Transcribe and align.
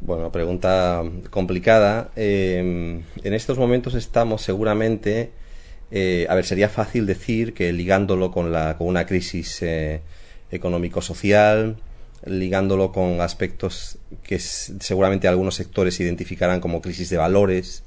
Bueno, 0.00 0.32
pregunta 0.32 1.02
complicada. 1.30 2.10
Em, 2.16 3.02
en 3.22 3.34
estos 3.34 3.56
momentos 3.56 3.94
estamos 3.94 4.42
seguramente, 4.42 5.30
eh, 5.90 6.26
a 6.28 6.34
ver, 6.34 6.44
sería 6.44 6.68
fácil 6.68 7.06
decir 7.06 7.54
que 7.54 7.72
ligándolo 7.72 8.30
con, 8.30 8.50
la, 8.50 8.76
con 8.76 8.88
una 8.88 9.06
crisis 9.06 9.62
eh, 9.62 10.00
económico-social, 10.50 11.76
ligándolo 12.24 12.92
con 12.92 13.20
aspectos 13.20 13.98
que 14.22 14.38
seguramente 14.38 15.28
algunos 15.28 15.54
sectores 15.54 15.98
identificarán 16.00 16.60
como 16.60 16.82
crisis 16.82 17.08
de 17.10 17.16
valores, 17.16 17.84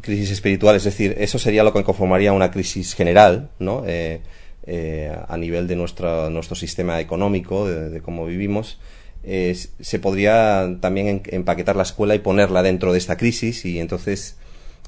crisis 0.00 0.30
espiritual, 0.30 0.76
es 0.76 0.84
decir, 0.84 1.14
eso 1.18 1.38
sería 1.38 1.64
lo 1.64 1.72
que 1.72 1.84
conformaría 1.84 2.32
una 2.32 2.50
crisis 2.50 2.94
general, 2.94 3.50
¿no? 3.58 3.84
Eh, 3.86 4.20
a 4.66 5.36
nivel 5.36 5.66
de 5.66 5.76
nuestro, 5.76 6.30
nuestro 6.30 6.54
sistema 6.54 7.00
económico, 7.00 7.68
de 7.68 8.00
cómo 8.00 8.26
vivimos 8.26 8.78
se 9.22 9.98
podría 10.00 10.76
también 10.80 11.22
empaquetar 11.26 11.76
la 11.76 11.82
escuela 11.82 12.14
y 12.14 12.20
ponerla 12.20 12.62
dentro 12.62 12.92
de 12.92 12.98
esta 12.98 13.16
crisis 13.16 13.64
y 13.64 13.78
entonces 13.78 14.36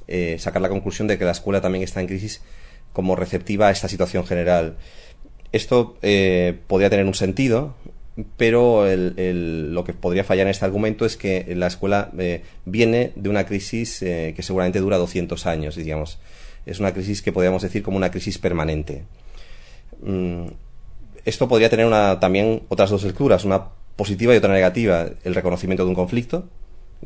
eh, 0.08 0.36
sacar 0.38 0.62
la 0.62 0.68
conclusión 0.68 1.06
de 1.06 1.18
que 1.18 1.24
la 1.24 1.32
escuela 1.32 1.60
también 1.60 1.84
está 1.84 2.00
en 2.00 2.06
crisis 2.06 2.42
como 2.92 3.16
receptiva 3.16 3.68
a 3.68 3.70
esta 3.70 3.88
situación 3.88 4.26
general. 4.26 4.76
Esto 5.52 5.96
eh, 6.02 6.58
podría 6.66 6.90
tener 6.90 7.06
un 7.06 7.14
sentido, 7.14 7.74
pero 8.36 8.84
lo 8.86 9.84
que 9.84 9.92
podría 9.92 10.24
fallar 10.24 10.46
en 10.46 10.50
este 10.50 10.64
argumento 10.64 11.06
es 11.06 11.16
que 11.16 11.54
la 11.56 11.66
escuela 11.66 12.10
eh, 12.18 12.42
viene 12.64 13.12
de 13.16 13.28
una 13.28 13.44
crisis 13.44 14.00
que 14.00 14.36
seguramente 14.40 14.80
dura 14.80 14.98
200 14.98 15.46
años, 15.46 15.76
digamos. 15.76 16.18
Es 16.64 16.80
una 16.80 16.92
crisis 16.92 17.22
que 17.22 17.32
podríamos 17.32 17.62
decir 17.62 17.82
como 17.82 17.96
una 17.96 18.10
crisis 18.10 18.38
permanente. 18.38 19.04
Mm, 20.02 20.46
esto 21.24 21.48
podría 21.48 21.70
tener 21.70 21.86
una, 21.86 22.20
también 22.20 22.62
otras 22.68 22.90
dos 22.90 23.04
lecturas. 23.04 23.44
Una 23.44 23.68
positiva 23.96 24.34
y 24.34 24.36
otra 24.36 24.52
negativa, 24.52 25.06
el 25.24 25.34
reconocimiento 25.34 25.84
de 25.84 25.90
un 25.90 25.94
conflicto, 25.94 26.48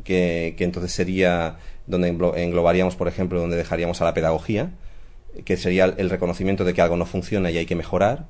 que, 0.04 0.54
entonces 0.58 0.92
sería 0.92 1.58
donde 1.86 2.08
englobaríamos, 2.08 2.96
por 2.96 3.08
ejemplo, 3.08 3.40
donde 3.40 3.56
dejaríamos 3.56 4.00
a 4.00 4.04
la 4.04 4.14
pedagogía, 4.14 4.72
que 5.44 5.56
sería 5.56 5.84
el 5.84 6.10
reconocimiento 6.10 6.64
de 6.64 6.74
que 6.74 6.80
algo 6.80 6.96
no 6.96 7.06
funciona 7.06 7.50
y 7.50 7.58
hay 7.58 7.66
que 7.66 7.76
mejorar, 7.76 8.26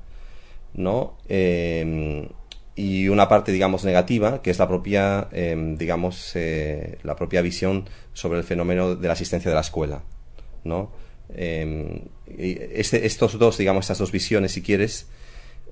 ¿no? 0.73 1.17
Em, 1.29 2.27
y 2.75 3.09
una 3.09 3.27
parte, 3.27 3.51
digamos, 3.51 3.85
negativa, 3.85 4.41
que 4.41 4.51
es 4.51 4.59
la 4.59 4.67
propia, 4.67 5.29
em, 5.31 5.77
digamos, 5.77 6.35
eh, 6.35 6.99
la 7.03 7.15
propia 7.15 7.41
visión 7.41 7.89
sobre 8.13 8.39
el 8.39 8.43
fenómeno 8.43 8.95
de 8.95 9.07
la 9.07 9.13
asistencia 9.13 9.49
de 9.49 9.55
la 9.55 9.61
escuela, 9.61 10.03
¿no? 10.63 10.91
Em, 11.35 12.01
este, 12.27 13.05
estos 13.05 13.37
dos, 13.37 13.57
digamos, 13.57 13.85
estas 13.85 13.97
dos 13.99 14.11
visiones, 14.11 14.51
si 14.51 14.61
quieres, 14.61 15.07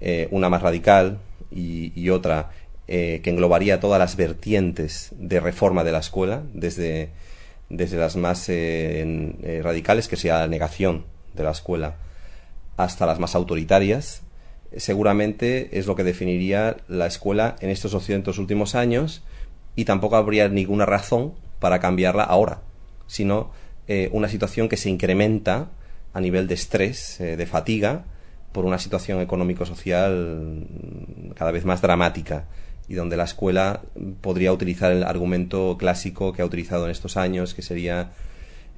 eh, 0.01 0.27
una 0.31 0.49
más 0.49 0.61
radical 0.61 1.19
y, 1.51 2.09
otra 2.09 2.51
eh, 2.87 3.21
que 3.23 3.29
englobaría 3.29 3.79
todas 3.79 3.99
las 3.99 4.15
vertientes 4.15 5.11
de 5.17 5.39
reforma 5.39 5.83
de 5.83 5.91
la 5.91 5.99
escuela, 5.99 6.43
desde, 6.53 7.09
desde 7.69 7.97
las 7.97 8.15
más 8.15 8.45
eh, 8.49 9.61
radicales, 9.63 10.07
que 10.07 10.17
sea 10.17 10.39
la 10.39 10.47
negación 10.47 11.05
de 11.33 11.43
la 11.43 11.51
escuela, 11.51 11.95
hasta 12.77 13.05
las 13.05 13.19
más 13.19 13.35
autoritarias, 13.35 14.21
seguramente 14.75 15.77
es 15.79 15.87
lo 15.87 15.95
que 15.95 16.03
definiría 16.03 16.77
la 16.87 17.07
escuela 17.07 17.55
en 17.61 17.69
estos 17.69 17.91
200 17.91 18.37
últimos 18.37 18.75
años 18.75 19.23
y 19.75 19.85
tampoco 19.85 20.17
habría 20.17 20.49
ninguna 20.49 20.85
razón 20.85 21.33
para 21.59 21.79
cambiarla 21.79 22.23
ahora, 22.23 22.61
sino 23.07 23.51
una 24.11 24.29
situación 24.29 24.67
que 24.67 24.77
se 24.77 24.89
incrementa 24.89 25.69
a 26.13 26.21
nivel 26.21 26.47
de 26.47 26.55
estrés, 26.55 27.17
de 27.19 27.45
fatiga, 27.45 28.05
por 28.51 28.65
una 28.65 28.79
situación 28.79 29.21
económico-social 29.21 30.65
cada 31.35 31.51
vez 31.51 31.65
más 31.65 31.81
dramática 31.81 32.45
y 32.87 32.93
donde 32.93 33.17
la 33.17 33.23
escuela 33.23 33.81
podría 34.21 34.53
utilizar 34.53 34.91
el 34.91 35.03
argumento 35.03 35.75
clásico 35.77 36.33
que 36.33 36.41
ha 36.41 36.45
utilizado 36.45 36.85
en 36.85 36.91
estos 36.91 37.17
años, 37.17 37.53
que 37.53 37.61
sería 37.61 38.11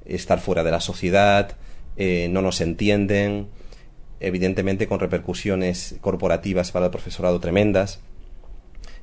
estar 0.04 0.40
fuera 0.40 0.64
de 0.64 0.70
la 0.70 0.80
sociedad, 0.80 1.56
eh, 1.96 2.28
no 2.30 2.42
nos 2.42 2.60
entienden, 2.60 3.48
evidentemente 4.20 4.86
con 4.86 5.00
repercusiones 5.00 5.96
corporativas 6.00 6.72
para 6.72 6.86
el 6.86 6.90
profesorado 6.90 7.38
tremendas, 7.40 8.00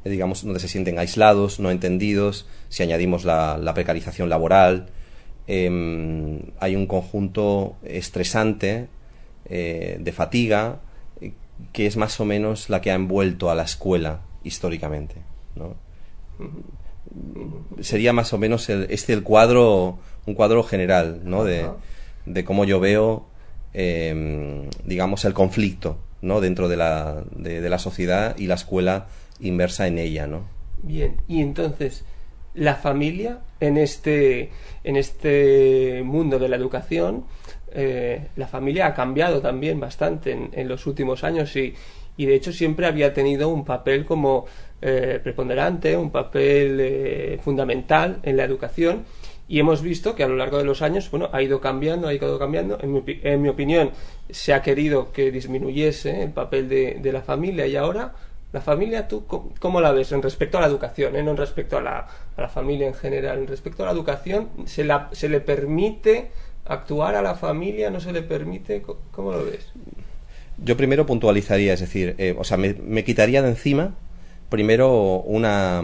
eh, 0.03 0.09
digamos, 0.09 0.43
donde 0.43 0.59
se 0.59 0.67
sienten 0.67 0.97
aislados, 0.97 1.59
no 1.59 1.71
entendidos, 1.71 2.47
si 2.69 2.83
añadimos 2.83 3.23
la, 3.23 3.71
precarización 3.75 4.29
laboral, 4.29 4.89
em, 5.47 6.41
hay 6.59 6.75
un 6.75 6.87
conjunto 6.87 7.75
estresante 7.83 8.87
eh, 9.47 9.97
de 9.99 10.11
fatiga 10.11 10.79
que 11.71 11.85
es 11.85 11.97
más 11.97 12.19
o 12.19 12.25
menos 12.25 12.69
la 12.69 12.81
que 12.81 12.91
ha 12.91 12.95
envuelto 12.95 13.49
a 13.49 13.55
la 13.55 13.63
escuela 13.63 14.21
históricamente. 14.43 15.15
¿no? 15.55 15.75
Sería 17.81 18.13
más 18.13 18.33
o 18.33 18.37
menos 18.37 18.69
el, 18.69 18.87
este 18.89 19.13
el 19.13 19.23
cuadro, 19.23 19.99
un 20.25 20.33
cuadro 20.33 20.63
general, 20.63 21.21
¿no? 21.23 21.43
De, 21.43 21.67
de 22.25 22.43
cómo 22.43 22.65
yo 22.65 22.79
veo, 22.79 23.25
em, 23.73 24.69
digamos, 24.83 25.23
el 25.25 25.33
conflicto, 25.33 25.97
¿no? 26.21 26.41
Dentro 26.41 26.67
de 26.67 26.77
la, 26.77 27.23
de, 27.35 27.69
la 27.69 27.79
sociedad 27.79 28.37
y 28.37 28.47
la 28.47 28.55
escuela 28.55 29.07
inversa 29.39 29.87
en 29.87 29.97
ella, 29.97 30.27
¿no? 30.27 30.43
Bien, 30.83 31.17
y 31.27 31.41
entonces, 31.41 32.03
la 32.55 32.75
familia 32.75 33.39
en 33.59 33.77
este, 33.77 34.49
en 34.83 34.95
este 34.95 36.01
mundo 36.03 36.39
de 36.39 36.49
la 36.49 36.55
educación, 36.55 37.25
eh, 37.71 38.27
la 38.35 38.47
familia 38.47 38.87
ha 38.87 38.93
cambiado 38.93 39.41
también 39.41 39.79
bastante 39.79 40.49
en, 40.51 40.67
los 40.67 40.87
últimos 40.87 41.23
años 41.23 41.55
y, 41.55 41.73
y 42.15 42.25
de 42.25 42.35
hecho 42.35 42.53
siempre 42.53 42.87
había 42.87 43.13
tenido 43.13 43.49
un 43.49 43.65
papel 43.65 44.05
como 44.05 44.45
eh, 44.81 45.19
preponderante, 45.21 45.97
un 45.97 46.11
papel 46.11 46.77
eh, 46.79 47.39
fundamental 47.43 48.19
en 48.23 48.37
la 48.37 48.43
educación. 48.43 49.05
Y 49.47 49.59
hemos 49.59 49.83
visto 49.83 50.15
que 50.15 50.23
a 50.23 50.27
lo 50.27 50.35
largo 50.35 50.57
de 50.57 50.63
los 50.63 50.81
años 50.81 51.11
bueno 51.11 51.29
ha 51.31 51.41
ido 51.41 51.61
cambiando 51.61 52.07
ha 52.07 52.13
ido 52.13 52.39
cambiando. 52.39 52.77
En 52.81 52.93
mi, 52.93 53.03
en 53.05 53.41
mi 53.41 53.49
opinión 53.49 53.91
se 54.29 54.53
ha 54.53 54.61
querido 54.61 55.11
que 55.11 55.31
disminuyese 55.31 56.23
el 56.23 56.31
papel 56.31 56.67
de 56.69 57.11
la 57.11 57.21
familia 57.21 57.67
y 57.67 57.75
ahora 57.75 58.15
la 58.55 58.61
familia 58.61 59.07
tú 59.07 59.25
cómo 59.27 59.81
la 59.81 59.91
ves 59.91 60.11
en 60.11 60.23
respecto 60.23 60.57
a 60.57 60.61
la 60.61 60.67
educación 60.67 61.15
eh? 61.15 61.21
no 61.21 61.31
en 61.31 61.37
respecto 61.37 61.77
a 61.77 61.81
la, 61.81 62.07
a 62.35 62.41
la 62.41 62.49
familia 62.49 62.87
en 62.87 62.95
general 62.95 63.37
en 63.37 63.47
respecto 63.47 63.83
a 63.83 63.85
la 63.85 63.91
educación 63.91 64.49
se 64.65 64.83
la 64.83 65.09
se 65.11 65.29
le 65.29 65.41
permite 65.41 66.31
actuar 66.65 67.15
a 67.15 67.21
la 67.21 67.35
familia 67.35 67.91
no 67.91 67.99
se 67.99 68.11
le 68.11 68.23
permite 68.23 68.81
cómo 69.11 69.31
lo 69.31 69.45
ves 69.45 69.71
yo 70.57 70.77
primero 70.77 71.05
puntualizaría, 71.05 71.73
es 71.73 71.81
decir, 71.81 72.15
eh, 72.17 72.35
o 72.37 72.43
sea, 72.43 72.57
me, 72.57 73.03
quitaría 73.03 73.41
de 73.41 73.49
encima 73.49 73.95
primero 74.49 75.21
una, 75.21 75.83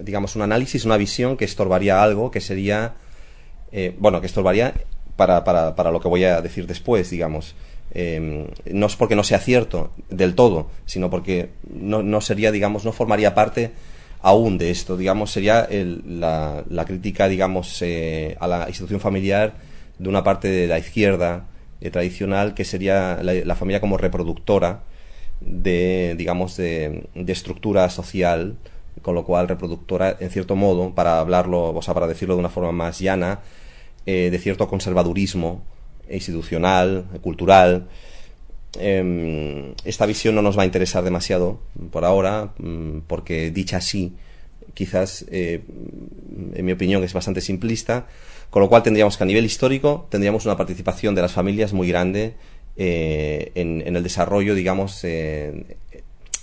digamos, 0.00 0.36
un 0.36 0.42
análisis, 0.42 0.84
una 0.84 0.96
visión 0.96 1.36
que 1.36 1.44
estorbaría 1.44 2.02
algo, 2.02 2.30
que 2.30 2.40
sería, 2.40 2.94
eh, 3.72 3.94
bueno, 3.98 4.20
que 4.20 4.26
estorbaría 4.26 4.74
para, 5.16 5.44
para, 5.44 5.74
para, 5.74 5.90
lo 5.90 6.00
que 6.00 6.08
voy 6.08 6.24
a 6.24 6.40
decir 6.40 6.66
después, 6.66 7.10
digamos. 7.10 7.54
Em, 7.92 8.48
no 8.72 8.86
es 8.86 8.96
porque 8.96 9.16
no 9.16 9.24
sea 9.24 9.38
cierto 9.38 9.92
del 10.10 10.34
todo, 10.34 10.70
sino 10.84 11.08
porque 11.08 11.50
no, 11.72 12.20
sería, 12.20 12.50
digamos, 12.52 12.84
no 12.84 12.92
formaría 12.92 13.34
parte 13.34 13.72
aún 14.20 14.58
de 14.58 14.70
esto, 14.70 14.96
digamos, 14.96 15.30
sería 15.30 15.68
la, 15.70 16.64
la, 16.68 16.84
crítica, 16.84 17.28
digamos, 17.28 17.80
eh, 17.82 18.36
a 18.40 18.48
la 18.48 18.68
institución 18.68 19.00
familiar 19.00 19.54
de 19.98 20.08
una 20.08 20.24
parte 20.24 20.48
de 20.48 20.66
la 20.66 20.78
izquierda, 20.78 21.46
eh, 21.80 21.90
tradicional 21.90 22.54
que 22.54 22.64
sería 22.64 23.22
la, 23.22 23.54
familia 23.54 23.80
como 23.80 23.98
reproductora 23.98 24.80
de, 25.40 26.14
digamos, 26.16 26.56
de, 26.56 27.08
estructura 27.26 27.90
social, 27.90 28.56
con 29.02 29.14
lo 29.14 29.24
cual 29.24 29.46
reproductora, 29.48 30.16
en 30.18 30.30
cierto 30.30 30.56
modo, 30.56 30.94
para 30.94 31.20
hablarlo, 31.20 31.74
o 31.74 31.82
sea, 31.82 31.92
para 31.94 32.06
decirlo 32.06 32.34
de 32.34 32.40
una 32.40 32.48
forma 32.48 32.72
más 32.72 32.98
llana, 32.98 33.40
eh, 34.06 34.30
de 34.30 34.38
cierto 34.38 34.68
conservadurismo 34.68 35.62
institucional, 36.10 37.06
cultural. 37.22 37.88
Em, 38.78 39.74
esta 39.84 40.06
visión 40.06 40.34
no 40.34 40.42
nos 40.42 40.58
va 40.58 40.62
a 40.62 40.66
interesar 40.66 41.02
demasiado 41.02 41.60
por 41.90 42.04
ahora, 42.04 42.52
mm, 42.58 43.00
porque 43.06 43.50
dicha 43.50 43.78
así, 43.78 44.14
quizás, 44.74 45.24
eh, 45.30 45.62
en 46.54 46.64
mi 46.64 46.72
opinión, 46.72 47.02
es 47.02 47.12
bastante 47.12 47.40
simplista, 47.40 48.06
con 48.50 48.60
lo 48.60 48.68
cual 48.68 48.82
tendríamos 48.82 49.16
que 49.16 49.24
a 49.24 49.26
nivel 49.26 49.44
histórico 49.44 50.06
tendríamos 50.10 50.44
una 50.44 50.56
participación 50.56 51.14
de 51.14 51.22
las 51.22 51.32
familias 51.32 51.72
muy 51.72 51.88
grande 51.88 52.34
eh, 52.76 53.52
en, 53.54 53.96
el 53.96 54.02
desarrollo, 54.02 54.54
digamos, 54.54 55.02
eh, 55.04 55.76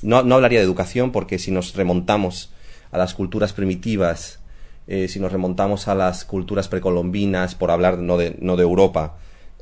no, 0.01 0.17
hablaría 0.17 0.59
de 0.59 0.65
educación 0.65 1.11
porque 1.11 1.37
si 1.39 1.51
nos 1.51 1.75
remontamos 1.75 2.51
a 2.91 2.97
las 2.97 3.13
culturas 3.13 3.53
primitivas, 3.53 4.39
si 4.85 5.17
nos 5.21 5.31
remontamos 5.31 5.87
a 5.87 5.95
las 5.95 6.25
culturas 6.25 6.67
precolombinas, 6.67 7.55
por 7.55 7.71
hablar 7.71 7.99
no 7.99 8.17
de, 8.17 8.35
no 8.39 8.57
de 8.57 8.63
Europa, 8.63 9.15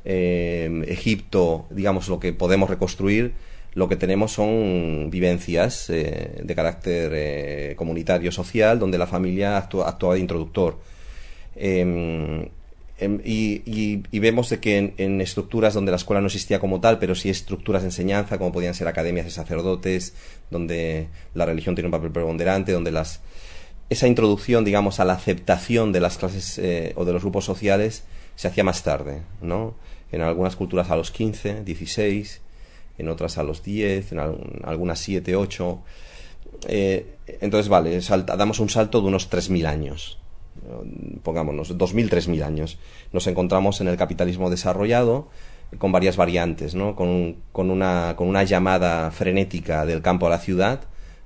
Egipto, 0.04 1.66
digamos, 1.70 2.08
lo 2.08 2.18
que 2.18 2.32
podemos 2.32 2.68
reconstruir, 2.68 3.34
lo 3.74 3.88
que 3.88 3.96
tenemos 3.96 4.32
son 4.32 5.08
vivencias 5.10 5.86
de 5.88 6.54
carácter 6.54 7.74
comunitario, 7.76 8.32
social, 8.32 8.78
donde 8.78 8.98
la 8.98 9.06
familia 9.06 9.56
actúa, 9.56 10.14
de 10.14 10.20
introductor. 10.20 10.78
Em, 11.54 12.48
em, 12.98 13.20
y, 13.24 14.02
vemos 14.18 14.52
que 14.60 14.94
en, 14.96 15.20
estructuras 15.20 15.74
donde 15.74 15.90
la 15.90 15.96
escuela 15.96 16.20
no 16.20 16.26
existía 16.26 16.58
como 16.58 16.80
tal, 16.80 16.98
pero 16.98 17.14
sí 17.14 17.30
estructuras 17.30 17.82
de 17.82 17.88
enseñanza, 17.88 18.38
como 18.38 18.52
podían 18.52 18.74
ser 18.74 18.88
academias 18.88 19.26
de 19.26 19.32
sacerdotes, 19.32 20.14
donde 20.50 21.08
la 21.34 21.46
religión 21.46 21.74
tiene 21.74 21.88
un 21.88 21.92
papel 21.92 22.10
preponderante, 22.10 22.72
donde 22.72 22.92
las 22.92 23.20
esa 23.90 24.06
introducción, 24.06 24.64
digamos, 24.64 25.00
a 25.00 25.04
la 25.04 25.12
aceptación 25.12 25.92
de 25.92 26.00
las 26.00 26.16
clases 26.16 26.58
eh, 26.58 26.92
o 26.96 27.04
de 27.04 27.12
los 27.12 27.22
grupos 27.22 27.44
sociales 27.44 28.04
se 28.34 28.48
hacía 28.48 28.64
más 28.64 28.82
tarde, 28.82 29.22
¿no? 29.40 29.74
En 30.10 30.22
algunas 30.22 30.56
culturas 30.56 30.90
a 30.90 30.96
los 30.96 31.10
15, 31.10 31.64
16, 31.64 32.40
en 32.98 33.08
otras 33.08 33.38
a 33.38 33.42
los 33.42 33.62
10, 33.62 34.12
en 34.12 34.18
algunas 34.64 34.98
7, 34.98 35.36
8. 35.36 35.82
Eh, 36.68 37.16
entonces, 37.40 37.68
vale, 37.68 37.98
damos 38.36 38.60
un 38.60 38.68
salto 38.68 39.00
de 39.00 39.08
unos 39.08 39.30
3.000 39.30 39.66
años, 39.66 40.18
pongámonos, 41.22 41.76
2.000, 41.76 42.08
3.000 42.08 42.44
años. 42.44 42.78
Nos 43.12 43.26
encontramos 43.26 43.80
en 43.80 43.88
el 43.88 43.96
capitalismo 43.96 44.50
desarrollado 44.50 45.28
con 45.78 45.92
varias 45.92 46.16
variantes, 46.16 46.74
¿no? 46.74 46.94
Con, 46.94 47.36
con, 47.52 47.70
una, 47.70 48.14
con 48.16 48.28
una 48.28 48.44
llamada 48.44 49.10
frenética 49.10 49.86
del 49.86 50.02
campo 50.02 50.26
a 50.26 50.30
la 50.30 50.38
ciudad 50.38 50.80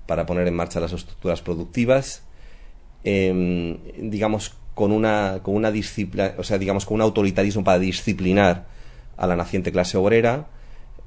para 0.07 0.25
poner 0.25 0.47
en 0.47 0.55
marcha 0.55 0.81
las 0.81 0.93
estructuras 0.93 1.43
productivas, 1.43 2.23
em, 3.05 3.79
digamos, 3.99 4.55
con 4.77 4.93
una, 4.93 5.41
con 5.43 5.55
una 5.55 5.71
disciplina, 5.73 6.35
o 6.37 6.45
sea, 6.45 6.59
digamos, 6.59 6.85
con 6.85 6.97
un 6.97 7.01
autoritarismo 7.01 7.65
para 7.65 7.79
disciplinar 7.79 8.67
a 9.17 9.27
la 9.27 9.35
naciente 9.35 9.73
clase 9.73 9.97
obrera. 9.97 10.49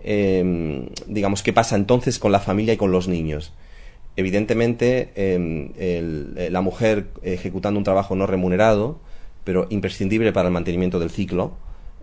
Em, 0.01 0.87
digamos, 1.05 1.43
¿qué 1.43 1.53
pasa 1.53 1.75
entonces 1.75 2.17
con 2.17 2.31
la 2.31 2.39
familia 2.39 2.73
y 2.73 2.77
con 2.77 2.91
los 2.91 3.07
niños? 3.07 3.53
Evidentemente, 4.15 5.11
em, 5.13 5.71
eh, 5.77 6.49
la 6.51 6.61
mujer 6.61 7.09
ejecutando 7.21 7.77
un 7.77 7.83
trabajo 7.83 8.15
no 8.15 8.25
remunerado, 8.25 8.99
pero 9.43 9.67
imprescindible 9.69 10.33
para 10.33 10.47
el 10.47 10.53
mantenimiento 10.53 10.97
del 10.97 11.11
ciclo, 11.11 11.51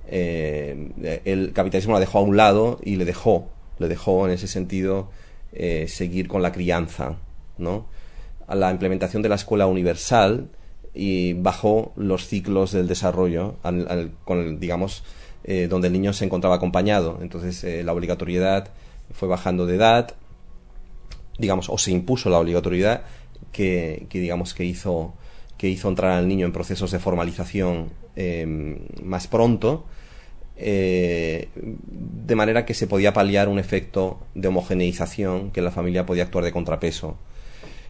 em, 0.08 0.92
el 1.24 1.52
capitalismo 1.52 1.94
la 1.94 2.00
dejó 2.00 2.18
a 2.18 2.22
un 2.22 2.36
lado 2.36 2.78
y 2.84 2.94
le 2.94 3.04
dejó, 3.04 3.50
le 3.80 3.88
dejó 3.88 4.24
en 4.28 4.34
ese 4.34 4.46
sentido 4.46 5.10
eh, 5.52 5.86
seguir 5.88 6.28
con 6.28 6.42
la 6.42 6.52
crianza, 6.52 7.16
¿no? 7.58 7.86
La 8.48 8.70
implementación 8.70 9.20
de 9.22 9.30
la 9.30 9.34
escuela 9.34 9.66
universal 9.66 10.48
y 10.96 11.34
bajo 11.34 11.92
los 11.96 12.26
ciclos 12.26 12.72
del 12.72 12.88
desarrollo, 12.88 13.56
con 14.24 14.58
digamos, 14.58 15.04
eh, 15.44 15.68
donde 15.68 15.88
el 15.88 15.92
niño 15.92 16.12
se 16.14 16.24
encontraba 16.24 16.56
acompañado. 16.56 17.18
Entonces 17.20 17.62
eh, 17.64 17.84
la 17.84 17.92
obligatoriedad 17.92 18.70
fue 19.12 19.28
bajando 19.28 19.66
de 19.66 19.76
edad, 19.76 20.14
digamos, 21.38 21.68
o 21.68 21.76
se 21.76 21.92
impuso 21.92 22.30
la 22.30 22.38
obligatoriedad 22.38 23.02
que, 23.52 24.06
digamos, 24.10 24.54
que 24.54 24.64
hizo, 24.64 25.14
que 25.58 25.68
hizo 25.68 25.88
entrar 25.88 26.12
al 26.12 26.28
niño 26.28 26.46
en 26.46 26.52
procesos 26.52 26.90
de 26.90 26.98
formalización 26.98 27.90
em, 28.16 28.78
más 29.02 29.26
pronto. 29.26 29.84
Eh, 30.56 31.50
de 31.54 32.34
manera 32.34 32.64
que 32.64 32.72
se 32.72 32.86
podía 32.86 33.12
paliar 33.12 33.48
un 33.48 33.58
efecto 33.58 34.18
de 34.34 34.48
homogeneización 34.48 35.50
que 35.50 35.60
la 35.60 35.70
familia 35.70 36.06
podía 36.06 36.22
actuar 36.22 36.44
de 36.44 36.52
contrapeso 36.52 37.18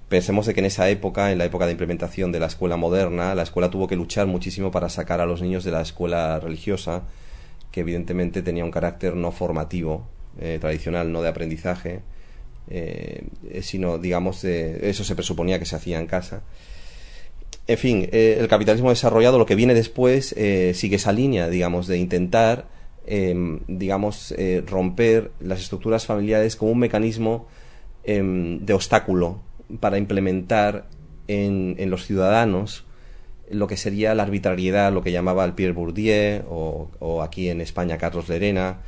Pensemos 0.09 0.47
de 0.47 0.55
que 0.55 0.61
en 0.61 0.67
esa 0.67 0.89
época, 0.89 1.33
en 1.33 1.39
la 1.39 1.47
época 1.47 1.67
de 1.67 1.73
implementación 1.73 2.31
de 2.31 2.39
la 2.39 2.47
escuela 2.47 2.77
moderna, 2.77 3.35
la 3.35 3.43
escuela 3.43 3.71
tuvo 3.71 3.89
que 3.89 3.97
luchar 3.97 4.29
muchísimo 4.29 4.71
para 4.71 4.89
sacar 4.89 5.21
a 5.21 5.27
los 5.27 5.43
niños 5.43 5.65
de 5.65 5.73
la 5.73 5.81
escuela 5.81 6.39
religiosa, 6.39 7.03
que 7.73 7.81
evidentemente 7.81 8.43
tenía 8.43 8.65
un 8.65 8.71
carácter 8.71 9.17
no 9.17 9.33
formativo, 9.33 10.07
eh, 10.39 10.59
tradicional, 10.61 11.11
no 11.11 11.23
de 11.23 11.29
aprendizaje, 11.29 12.03
eh, 12.71 13.25
sino, 13.63 13.99
digamos, 13.99 14.43
de, 14.43 14.89
eso 14.89 15.03
se 15.03 15.17
presuponía 15.17 15.59
que 15.59 15.65
se 15.65 15.75
hacía 15.75 15.99
en 15.99 16.07
casa. 16.07 16.43
En 17.67 17.79
fin, 17.79 18.09
eh, 18.13 18.37
el 18.39 18.47
capitalismo 18.47 18.91
desarrollado, 18.91 19.39
lo 19.39 19.47
que 19.47 19.57
viene 19.57 19.75
después, 19.75 20.29
sigue 20.29 20.97
esa 20.97 21.11
línea, 21.11 21.49
digamos, 21.49 21.89
de 21.89 21.99
intentar, 21.99 22.69
em, 23.07 23.59
digamos, 23.67 24.33
romper 24.67 25.33
las 25.41 25.61
estructuras 25.61 26.07
familiares 26.07 26.55
como 26.55 26.71
un 26.71 26.79
mecanismo 26.79 27.49
em, 28.05 28.65
de 28.65 28.73
obstáculo 28.73 29.41
para 29.81 29.99
implementar 29.99 30.87
en, 31.29 31.75
en, 31.79 31.91
los 31.91 32.07
ciudadanos 32.07 32.85
lo 33.51 33.67
que 33.67 33.77
sería 33.77 34.15
la 34.15 34.25
arbitrariedad, 34.25 34.93
lo 34.93 35.03
que 35.03 35.13
llamaba 35.13 35.45
el 35.45 35.53
Pierre 35.53 35.73
Bourdieu 35.73 36.43
o, 36.49 37.23
aquí 37.23 37.49
en 37.49 37.61
España 37.61 37.99
Carlos 37.99 38.29
Lerena, 38.29 38.79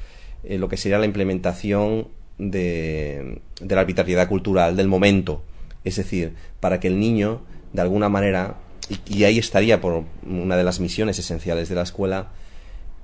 eh, 0.44 0.58
lo 0.58 0.68
que 0.68 0.76
sería 0.76 0.98
la 0.98 1.06
implementación 1.06 2.08
de, 2.38 3.40
de, 3.60 3.74
la 3.74 3.80
arbitrariedad 3.82 4.28
cultural 4.28 4.76
del 4.76 4.88
momento. 4.88 5.42
Es 5.84 5.96
decir, 5.96 6.34
para 6.60 6.80
que 6.80 6.88
el 6.88 6.98
niño, 6.98 7.42
de 7.72 7.82
alguna 7.82 8.08
manera, 8.08 8.56
y, 9.08 9.24
ahí 9.24 9.38
estaría 9.38 9.80
por 9.80 10.04
una 10.26 10.56
de 10.56 10.64
las 10.64 10.80
misiones 10.80 11.18
esenciales 11.18 11.68
de 11.68 11.74
la 11.74 11.82
escuela, 11.82 12.28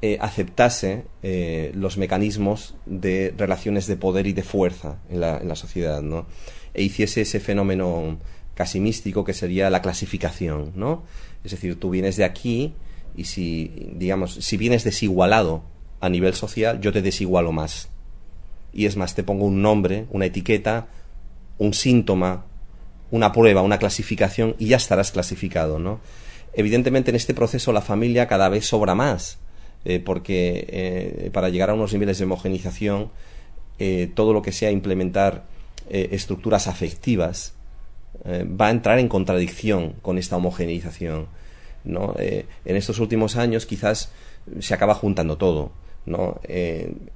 eh, 0.03 0.19
aceptase 0.21 1.05
eh, 1.23 1.73
los 1.75 1.97
mecanismos 1.97 2.75
de 2.85 3.33
relaciones 3.39 3.87
de 3.87 3.97
poder 3.97 4.27
y 4.27 4.33
de 4.33 4.43
fuerza 4.43 4.99
en 5.09 5.21
la, 5.21 5.39
en 5.39 5.49
la 5.49 5.57
sociedad, 5.57 6.03
¿no? 6.03 6.27
E 6.75 6.83
hiciese 6.83 7.23
ese 7.23 7.41
fenómeno 7.41 8.19
casi 8.55 8.81
místico 8.81 9.25
que 9.25 9.35
sería 9.35 9.71
la 9.71 9.83
clasificación, 9.83 10.73
¿no? 10.75 11.05
Es 11.45 11.53
decir, 11.53 11.79
tú 11.79 11.91
vienes 11.91 12.17
de 12.17 12.25
aquí 12.25 12.75
y 13.17 13.25
si, 13.25 13.91
digamos, 13.95 14.35
si 14.35 14.57
vienes 14.57 14.85
desigualado 14.85 15.63
a 16.01 16.09
nivel 16.09 16.35
social, 16.35 16.81
yo 16.81 16.93
te 16.93 17.03
desigualo 17.03 17.53
más. 17.53 17.89
Y 18.73 18.87
es 18.87 18.97
más, 18.97 19.15
te 19.15 19.23
pongo 19.23 19.45
un 19.45 19.63
nombre, 19.63 20.07
una 20.11 20.27
etiqueta, 20.27 20.89
un 21.59 21.75
síntoma, 21.75 22.45
una 23.11 23.33
prueba, 23.33 23.63
una 23.63 23.79
clasificación 23.79 24.57
y 24.59 24.69
ya 24.69 24.77
estarás 24.77 25.13
clasificado, 25.13 25.79
¿no? 25.79 26.01
Evidentemente 26.53 27.11
en 27.11 27.17
este 27.17 27.35
proceso 27.35 27.73
la 27.73 27.81
familia 27.81 28.29
cada 28.29 28.49
vez 28.49 28.67
sobra 28.67 28.95
más, 28.95 29.39
eh, 29.85 30.01
porque 30.01 30.67
eh, 30.69 31.31
para 31.33 31.49
llegar 31.49 31.71
a 31.71 31.75
unos 31.75 31.93
niveles 31.93 32.19
de 32.19 32.25
homogenización, 32.25 33.11
eh, 33.79 34.11
todo 34.15 34.33
lo 34.33 34.43
que 34.43 34.53
sea 34.53 34.71
implementar 34.71 35.45
eh, 35.89 36.09
estructuras 36.13 36.67
afectivas, 36.67 37.55
eh, 38.25 38.45
va 38.49 38.69
a 38.69 38.71
entrar 38.71 38.99
en 38.99 39.09
contradicción 39.09 39.95
con 40.03 40.19
esta 40.19 40.37
homogeneización. 40.37 41.27
¿no? 41.85 42.15
Eh, 42.19 42.47
en 42.65 42.77
estos 42.77 42.99
últimos 43.01 43.37
años 43.37 43.67
quizás 43.67 44.11
se 44.61 44.75
acaba 44.75 44.95
juntando 44.95 45.37
todo. 45.37 45.73
¿no? 46.07 46.39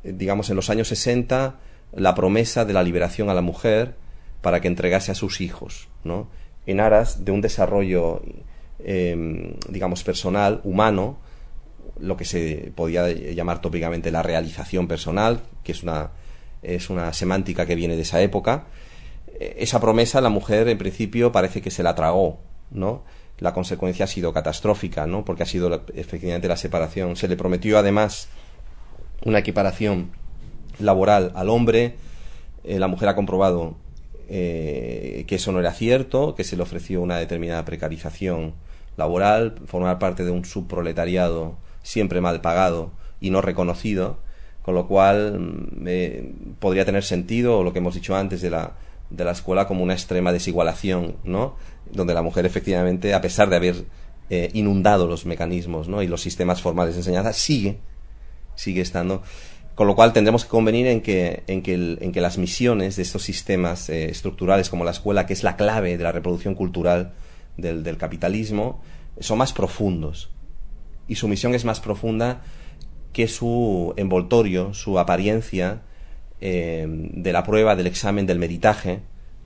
digamos, 0.02 0.48
en 0.48 0.56
los 0.56 0.70
años 0.70 0.88
60, 0.88 1.56
la 1.92 2.14
promesa 2.14 2.64
de 2.64 2.72
la 2.72 2.82
liberación 2.82 3.28
a 3.28 3.34
la 3.34 3.42
mujer 3.42 3.96
para 4.40 4.62
que 4.62 4.68
entregase 4.68 5.12
a 5.12 5.14
sus 5.14 5.42
hijos, 5.42 5.88
¿no? 6.04 6.28
en 6.64 6.80
aras 6.80 7.22
de 7.22 7.32
un 7.32 7.42
desarrollo, 7.42 8.22
em, 8.78 9.56
digamos, 9.68 10.04
personal, 10.04 10.62
humano, 10.64 11.18
lo 12.00 12.16
que 12.16 12.24
se 12.24 12.72
podía 12.74 13.10
llamar 13.10 13.60
tópicamente 13.60 14.10
la 14.10 14.22
realización 14.22 14.88
personal, 14.88 15.42
que 15.64 15.72
es 15.72 15.82
una 15.82 16.12
es 16.62 16.90
una 16.90 17.12
semántica 17.12 17.66
que 17.66 17.74
viene 17.74 17.96
de 17.96 18.02
esa 18.02 18.20
época. 18.20 18.66
Eh, 19.38 19.56
esa 19.58 19.80
promesa 19.80 20.20
la 20.20 20.28
mujer 20.28 20.68
en 20.68 20.78
principio 20.78 21.32
parece 21.32 21.62
que 21.62 21.70
se 21.70 21.82
la 21.82 21.94
tragó, 21.94 22.40
¿no? 22.70 23.04
La 23.38 23.54
consecuencia 23.54 24.04
ha 24.04 24.08
sido 24.08 24.32
catastrófica, 24.32 25.06
¿no? 25.06 25.24
Porque 25.24 25.44
ha 25.44 25.46
sido 25.46 25.84
efectivamente 25.94 26.48
la 26.48 26.56
separación. 26.56 27.16
Se 27.16 27.28
le 27.28 27.36
prometió 27.36 27.78
además 27.78 28.28
una 29.24 29.38
equiparación 29.38 30.10
laboral 30.80 31.32
al 31.34 31.48
hombre. 31.48 31.94
Eh, 32.64 32.78
la 32.78 32.88
mujer 32.88 33.08
ha 33.08 33.14
comprobado 33.14 33.76
eh, 34.28 35.24
que 35.28 35.36
eso 35.36 35.52
no 35.52 35.60
era 35.60 35.72
cierto, 35.72 36.34
que 36.34 36.44
se 36.44 36.56
le 36.56 36.62
ofreció 36.62 37.00
una 37.00 37.16
determinada 37.18 37.64
precarización 37.64 38.54
laboral, 38.96 39.54
formar 39.66 40.00
parte 40.00 40.24
de 40.24 40.32
un 40.32 40.44
subproletariado 40.44 41.56
siempre 41.82 42.20
mal 42.20 42.40
pagado 42.40 42.90
y 43.20 43.30
no 43.30 43.40
reconocido 43.40 44.18
con 44.68 44.74
lo 44.74 44.86
cual 44.86 45.40
mm, 45.40 46.58
podría 46.58 46.84
tener 46.84 47.02
sentido 47.02 47.62
lo 47.62 47.72
que 47.72 47.78
hemos 47.78 47.94
dicho 47.94 48.14
antes 48.14 48.42
de 48.42 48.50
la, 48.50 48.74
de 49.08 49.24
la 49.24 49.30
escuela 49.30 49.66
como 49.66 49.82
una 49.82 49.94
extrema 49.94 50.30
desigualación, 50.30 51.16
¿no? 51.24 51.56
Donde 51.90 52.12
la 52.12 52.20
mujer 52.20 52.44
efectivamente, 52.44 53.14
a 53.14 53.22
pesar 53.22 53.48
de 53.48 53.56
haber 53.56 53.86
eh, 54.28 54.50
inundado 54.52 55.06
los 55.06 55.24
mecanismos 55.24 55.88
¿no? 55.88 56.02
y 56.02 56.06
los 56.06 56.20
sistemas 56.20 56.60
formales 56.60 56.96
de 56.96 57.00
enseñanza, 57.00 57.32
sigue, 57.32 57.78
sigue 58.56 58.82
estando. 58.82 59.22
Con 59.74 59.86
lo 59.86 59.96
cual 59.96 60.12
tendremos 60.12 60.44
que 60.44 60.50
convenir 60.50 60.86
en 60.86 61.00
que, 61.00 61.44
en 61.46 61.62
que, 61.62 61.72
en 61.98 62.12
que 62.12 62.20
las 62.20 62.36
misiones 62.36 62.96
de 62.96 63.04
estos 63.04 63.22
sistemas 63.22 63.88
eh, 63.88 64.10
estructurales 64.10 64.68
como 64.68 64.84
la 64.84 64.90
escuela, 64.90 65.24
que 65.24 65.32
es 65.32 65.44
la 65.44 65.56
clave 65.56 65.96
de 65.96 66.04
la 66.04 66.12
reproducción 66.12 66.54
cultural 66.54 67.14
del, 67.56 67.82
del 67.82 67.96
capitalismo, 67.96 68.82
son 69.18 69.38
más 69.38 69.54
profundos. 69.54 70.28
Y 71.06 71.14
su 71.14 71.26
misión 71.26 71.54
es 71.54 71.64
más 71.64 71.80
profunda 71.80 72.42
que 73.12 73.28
su 73.28 73.94
envoltorio, 73.96 74.74
su 74.74 74.98
apariencia 74.98 75.82
eh, 76.40 76.86
de 76.88 77.32
la 77.32 77.42
prueba, 77.42 77.74
del 77.74 77.86
examen, 77.86 78.26
del 78.26 78.38
meditaje, 78.38 79.00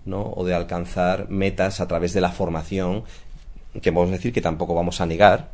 ¿no? 0.04 0.33
o 0.37 0.45
de 0.45 0.54
alcanzar 0.54 1.28
metas 1.31 1.81
a 1.81 1.88
través 1.88 2.12
de 2.12 2.21
la 2.21 2.33
formación, 2.33 3.04
que 3.81 3.92
podemos 3.92 4.12
decir 4.12 4.33
que 4.33 4.42
tampoco 4.42 4.75
vamos 4.75 5.00
a 5.00 5.07
negar 5.07 5.52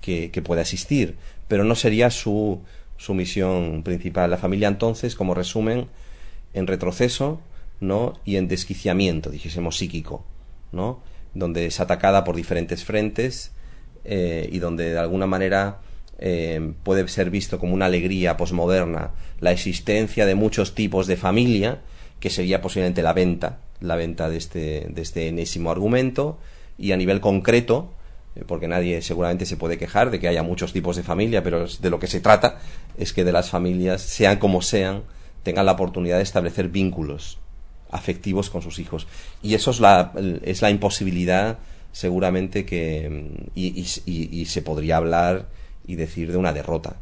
que, 0.00 0.30
que 0.30 0.42
pueda 0.42 0.60
existir, 0.60 1.16
pero 1.48 1.64
no 1.64 1.74
sería 1.74 2.10
su, 2.10 2.60
su 2.96 3.14
misión 3.14 3.82
principal. 3.82 4.30
La 4.30 4.36
familia 4.36 4.68
entonces, 4.68 5.16
como 5.16 5.34
resumen, 5.34 5.88
en 6.54 6.66
retroceso 6.66 7.40
¿no? 7.80 8.12
y 8.24 8.36
en 8.36 8.46
desquiciamiento, 8.46 9.30
dijésemos 9.30 9.76
psíquico, 9.76 10.24
¿no? 10.70 11.00
donde 11.34 11.66
es 11.66 11.80
atacada 11.80 12.22
por 12.22 12.36
diferentes 12.36 12.84
frentes 12.84 13.52
y 14.04 14.58
donde 14.58 14.92
de 14.92 14.98
alguna 14.98 15.26
manera 15.26 15.78
puede 16.82 17.08
ser 17.08 17.30
visto 17.30 17.58
como 17.58 17.72
una 17.72 17.86
alegría 17.86 18.36
posmoderna 18.36 19.12
la 19.40 19.52
existencia 19.52 20.26
de 20.26 20.34
muchos 20.34 20.74
tipos 20.74 21.06
de 21.06 21.16
familia, 21.16 21.80
que 22.20 22.28
sería 22.28 22.60
posiblemente 22.60 23.02
la 23.02 23.14
venta, 23.14 23.60
la 23.80 23.96
venta 23.96 24.28
de 24.28 24.36
este, 24.36 24.86
de 24.90 25.02
este 25.02 25.28
enésimo 25.28 25.70
argumento, 25.70 26.38
y 26.76 26.92
a 26.92 26.96
nivel 26.96 27.20
concreto, 27.20 27.94
eh, 28.36 28.44
porque 28.46 28.68
nadie 28.68 29.02
seguramente 29.02 29.46
se 29.46 29.56
puede 29.56 29.78
quejar 29.78 30.10
de 30.10 30.20
que 30.20 30.28
haya 30.28 30.42
muchos 30.42 30.72
tipos 30.72 30.96
de 30.96 31.02
familia, 31.02 31.42
pero 31.42 31.66
de 31.66 31.90
lo 31.90 31.98
que 31.98 32.06
se 32.06 32.20
trata 32.20 32.58
es 32.98 33.12
que 33.12 33.24
de 33.24 33.32
las 33.32 33.50
familias, 33.50 34.02
sean 34.02 34.38
como 34.38 34.62
sean, 34.62 35.02
tengan 35.42 35.66
la 35.66 35.72
oportunidad 35.72 36.18
de 36.18 36.22
establecer 36.22 36.68
vínculos 36.68 37.38
afectivos 37.90 38.50
con 38.50 38.62
sus 38.62 38.78
hijos. 38.78 39.06
Y 39.42 39.54
eso 39.54 39.70
es 39.70 39.80
la, 39.80 40.12
es 40.42 40.62
la 40.62 40.70
imposibilidad, 40.70 41.58
seguramente, 41.92 42.64
que. 42.64 43.48
Y, 43.54 43.86
y, 44.06 44.44
se 44.46 44.62
podría 44.62 44.98
hablar 44.98 45.48
y 45.90 45.96
decir 45.96 46.30
de 46.30 46.38
una 46.38 46.52
derrota, 46.52 46.96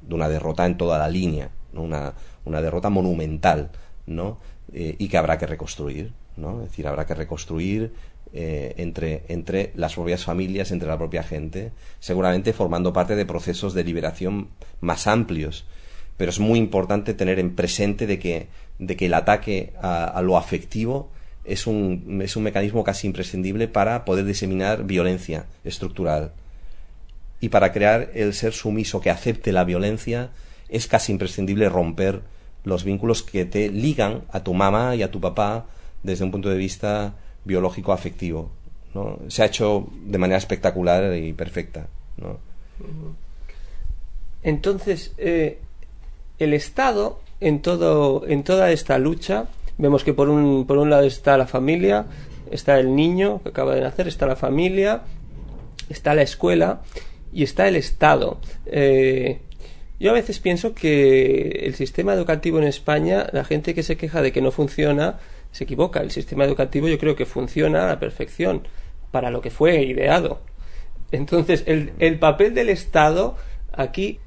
de 0.00 0.14
una 0.16 0.28
derrota 0.28 0.66
en 0.66 0.76
toda 0.76 0.98
la 0.98 1.08
línea, 1.08 1.50
una, 1.74 2.12
una 2.44 2.60
derrota 2.60 2.90
monumental, 2.90 3.70
¿no? 4.06 4.38
Eh, 4.72 4.96
y 4.98 5.06
que 5.06 5.16
habrá 5.16 5.38
que 5.38 5.46
reconstruir, 5.46 6.12
¿no? 6.36 6.62
Es 6.62 6.70
decir, 6.70 6.88
habrá 6.88 7.06
que 7.06 7.14
reconstruir 7.14 7.92
eh, 8.32 8.74
entre, 8.78 9.22
entre 9.28 9.70
las 9.76 9.94
propias 9.94 10.24
familias, 10.24 10.72
entre 10.72 10.88
la 10.88 10.98
propia 10.98 11.22
gente, 11.22 11.70
seguramente 12.00 12.52
formando 12.52 12.92
parte 12.92 13.14
de 13.14 13.24
procesos 13.24 13.74
de 13.74 13.84
liberación 13.84 14.48
más 14.80 15.06
amplios. 15.06 15.64
Pero 16.16 16.30
es 16.30 16.40
muy 16.40 16.58
importante 16.58 17.14
tener 17.14 17.38
en 17.38 17.54
presente 17.54 18.08
de 18.08 18.18
que, 18.18 18.48
de 18.80 18.96
que 18.96 19.06
el 19.06 19.14
ataque 19.14 19.72
a, 19.80 20.20
lo 20.24 20.36
afectivo 20.36 21.10
es 21.44 21.68
un, 21.68 22.20
es 22.24 22.34
un 22.34 22.42
mecanismo 22.42 22.82
casi 22.82 23.06
imprescindible 23.06 23.68
para 23.68 24.04
poder 24.04 24.24
diseminar 24.24 24.82
violencia 24.82 25.46
estructural. 25.62 26.32
Y 27.42 27.48
para 27.48 27.72
crear 27.72 28.12
el 28.14 28.34
ser 28.34 28.52
sumiso 28.52 29.00
que 29.00 29.10
acepte 29.10 29.50
la 29.50 29.64
violencia 29.64 30.30
es 30.68 30.86
casi 30.86 31.10
imprescindible 31.10 31.68
romper 31.68 32.20
los 32.62 32.84
vínculos 32.84 33.24
que 33.24 33.44
te 33.44 33.68
ligan 33.68 34.22
a 34.30 34.44
tu 34.44 34.54
mamá 34.54 34.94
y 34.94 35.02
a 35.02 35.10
tu 35.10 35.20
papá 35.20 35.66
desde 36.04 36.24
un 36.24 36.30
punto 36.30 36.48
de 36.48 36.56
vista 36.56 37.14
biológico 37.44 37.92
afectivo. 37.92 38.48
¿no? 38.94 39.18
Se 39.26 39.42
ha 39.42 39.46
hecho 39.46 39.88
de 40.04 40.18
manera 40.18 40.38
espectacular 40.38 41.16
y 41.16 41.32
perfecta. 41.32 41.88
¿no? 42.16 42.38
Entonces, 44.44 45.12
eh, 45.18 45.58
el 46.38 46.54
Estado, 46.54 47.18
en, 47.40 47.60
todo, 47.60 48.24
en 48.28 48.44
toda 48.44 48.70
esta 48.70 48.98
lucha, 48.98 49.48
vemos 49.78 50.04
que 50.04 50.14
por 50.14 50.28
un, 50.28 50.64
por 50.64 50.78
un 50.78 50.90
lado 50.90 51.02
está 51.02 51.36
la 51.36 51.48
familia, 51.48 52.06
está 52.52 52.78
el 52.78 52.94
niño 52.94 53.40
que 53.42 53.48
acaba 53.48 53.74
de 53.74 53.80
nacer, 53.80 54.06
está 54.06 54.28
la 54.28 54.36
familia, 54.36 55.02
está 55.88 56.14
la 56.14 56.22
escuela 56.22 56.82
y 57.32 57.42
está 57.42 57.68
el 57.68 57.76
Estado. 57.76 58.40
Eh, 58.66 59.40
yo 59.98 60.10
a 60.10 60.14
veces 60.14 60.38
pienso 60.40 60.74
que 60.74 61.62
el 61.64 61.74
sistema 61.74 62.12
educativo 62.14 62.58
en 62.58 62.64
España, 62.64 63.28
la 63.32 63.44
gente 63.44 63.74
que 63.74 63.82
se 63.82 63.96
queja 63.96 64.20
de 64.20 64.32
que 64.32 64.42
no 64.42 64.50
funciona, 64.50 65.18
se 65.52 65.64
equivoca. 65.64 66.00
El 66.00 66.10
sistema 66.10 66.44
educativo 66.44 66.88
yo 66.88 66.98
creo 66.98 67.14
que 67.14 67.26
funciona 67.26 67.84
a 67.84 67.88
la 67.88 68.00
perfección 68.00 68.66
para 69.10 69.30
lo 69.30 69.40
que 69.40 69.50
fue 69.50 69.82
ideado. 69.82 70.40
Entonces, 71.12 71.62
el, 71.66 71.92
el 71.98 72.18
papel 72.18 72.54
del 72.54 72.70
Estado 72.70 73.36
aquí, 73.72 74.18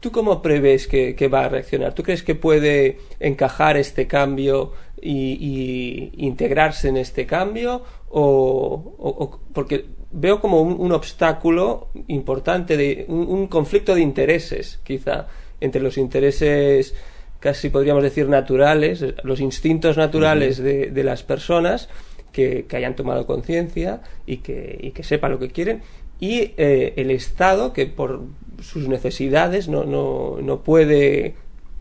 ¿tú 0.00 0.10
cómo 0.10 0.42
prevés 0.42 0.88
que, 0.88 1.28
va 1.28 1.44
a 1.44 1.48
reaccionar? 1.48 1.94
¿Tú 1.94 2.02
crees 2.02 2.22
que 2.22 2.34
puede 2.34 2.98
encajar 3.20 3.76
este 3.76 4.06
cambio 4.06 4.72
y, 5.00 6.10
integrarse 6.16 6.88
en 6.88 6.96
este 6.96 7.24
cambio? 7.24 7.84
O, 8.10 9.40
porque 9.54 9.86
veo 10.12 10.40
como 10.40 10.62
un, 10.62 10.92
obstáculo 10.92 11.88
importante, 12.08 12.76
de, 12.76 13.06
un 13.08 13.46
conflicto 13.46 13.94
de 13.94 14.02
intereses, 14.02 14.80
quizá, 14.84 15.26
entre 15.60 15.80
los 15.80 15.96
intereses 15.96 16.94
casi 17.42 17.70
podríamos 17.70 18.04
decir 18.04 18.28
naturales, 18.28 19.04
los 19.24 19.40
instintos 19.40 19.96
naturales 19.96 20.58
de, 20.58 20.92
de, 20.92 21.04
las 21.04 21.24
personas 21.24 21.88
que, 22.30 22.66
que 22.68 22.76
hayan 22.76 22.94
tomado 22.94 23.26
conciencia 23.26 24.00
y 24.26 24.38
que, 24.38 24.78
y 24.80 24.92
que 24.92 25.02
sepan 25.02 25.32
lo 25.32 25.40
que 25.40 25.50
quieren, 25.50 25.82
y 26.20 26.52
eh, 26.56 26.94
el 26.96 27.10
Estado 27.10 27.72
que 27.72 27.86
por 27.86 28.22
sus 28.62 28.86
necesidades 28.86 29.66
no, 29.68 29.82
no, 29.82 30.38
no, 30.40 30.60
puede 30.60 31.34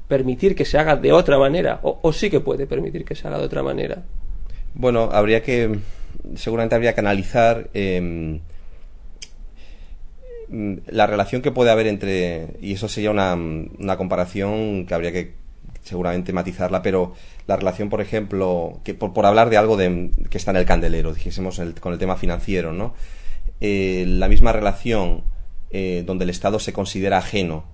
permitir 0.08 0.56
que 0.56 0.66
se 0.66 0.80
haga 0.80 0.96
de 0.96 1.12
otra 1.14 1.38
manera, 1.38 1.80
o, 1.84 2.12
sí 2.12 2.32
que 2.32 2.40
puede 2.40 2.66
permitir 2.66 3.06
que 3.06 3.14
se 3.14 3.28
haga 3.28 3.38
de 3.38 3.46
otra 3.46 3.62
manera. 3.62 4.04
Bueno, 4.74 5.10
habría 5.12 5.44
que, 5.44 5.78
seguramente 6.36 6.76
habría 6.76 6.94
que 6.94 7.00
analizar 7.02 7.70
em, 7.74 8.40
la 10.50 11.08
relación 11.08 11.42
que 11.42 11.52
puede 11.52 11.72
haber 11.72 11.88
entre, 11.88 12.58
y 12.62 12.74
eso 12.74 12.88
sería 12.88 13.12
una, 13.12 13.34
una 13.36 13.98
comparación 13.98 14.86
que 14.86 14.94
habría 14.94 15.12
que 15.12 15.34
seguramente 15.84 16.34
matizarla, 16.34 16.82
pero 16.82 17.14
la 17.48 17.58
relación, 17.58 17.90
por 17.90 18.02
ejemplo, 18.02 18.80
que 18.84 18.94
por, 18.94 19.26
hablar 19.26 19.50
de 19.50 19.58
algo 19.58 19.78
de, 19.78 20.12
que 20.30 20.38
está 20.38 20.52
en 20.52 20.58
el 20.58 20.66
candelero, 20.66 21.14
dijésemos 21.14 21.62
con 21.80 21.94
el 21.94 22.00
tema 22.00 22.16
financiero, 22.16 22.74
¿no? 22.74 22.94
Eh, 23.60 24.06
la 24.08 24.28
misma 24.28 24.52
relación 24.52 25.24
eh, 25.70 26.04
donde 26.06 26.24
el 26.24 26.30
Estado 26.30 26.60
se 26.60 26.74
considera 26.74 27.18
ajeno 27.18 27.66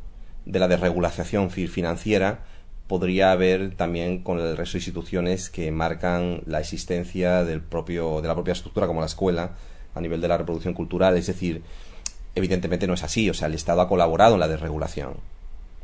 de 0.45 0.59
la 0.59 0.67
desregulación 0.67 1.49
financiera 1.49 2.45
podría 2.87 3.31
haber 3.31 3.75
también 3.75 4.23
con 4.23 4.39
el 4.39 4.55
resto 4.55 4.73
de 4.73 4.79
instituciones 4.79 5.49
que 5.49 5.71
marcan 5.71 6.41
la 6.45 6.59
existencia 6.59 7.43
del 7.43 7.61
propio, 7.61 8.21
de 8.21 8.27
la 8.27 8.33
propia 8.33 8.53
estructura 8.53 8.87
como 8.87 9.01
la 9.01 9.07
escuela 9.07 9.51
a 9.93 10.01
nivel 10.01 10.21
de 10.21 10.27
la 10.27 10.37
reproducción 10.37 10.73
cultural. 10.73 11.17
Es 11.17 11.27
decir, 11.27 11.63
evidentemente 12.35 12.87
no 12.87 12.93
es 12.93 13.03
así, 13.03 13.29
o 13.29 13.33
sea, 13.33 13.47
el 13.47 13.55
Estado 13.55 13.81
ha 13.81 13.89
colaborado 13.89 14.35
en 14.35 14.39
la 14.39 14.47
desregulación, 14.47 15.15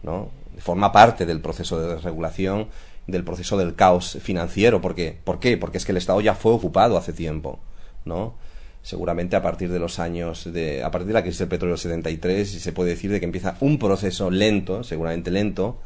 ¿no? 0.01 0.29
forma 0.59 0.91
parte 0.91 1.25
del 1.25 1.41
proceso 1.41 1.79
de 1.79 1.95
desregulación, 1.95 2.67
del 3.07 3.23
proceso 3.23 3.57
del 3.57 3.75
caos 3.75 4.17
financiero. 4.21 4.81
Porque, 4.81 5.17
¿Por 5.23 5.39
qué? 5.39 5.57
Porque 5.57 5.77
es 5.77 5.85
que 5.85 5.91
el 5.91 5.97
Estado 5.97 6.21
ya 6.21 6.35
fue 6.35 6.53
ocupado 6.53 6.97
hace 6.97 7.13
tiempo, 7.13 7.59
¿no? 8.05 8.35
Seguramente 8.81 9.35
a 9.35 9.41
partir 9.41 9.71
de 9.71 9.79
los 9.79 9.99
años, 9.99 10.51
de, 10.51 10.83
a 10.83 10.91
partir 10.91 11.07
de 11.07 11.13
la 11.13 11.21
crisis 11.21 11.39
del 11.39 11.47
petróleo 11.47 11.77
73, 11.77 12.49
se 12.49 12.73
puede 12.73 12.91
decir 12.91 13.11
de 13.11 13.19
que 13.19 13.25
empieza 13.25 13.55
un 13.61 13.79
proceso 13.79 14.29
lento, 14.29 14.83
seguramente 14.83 15.31
lento, 15.31 15.79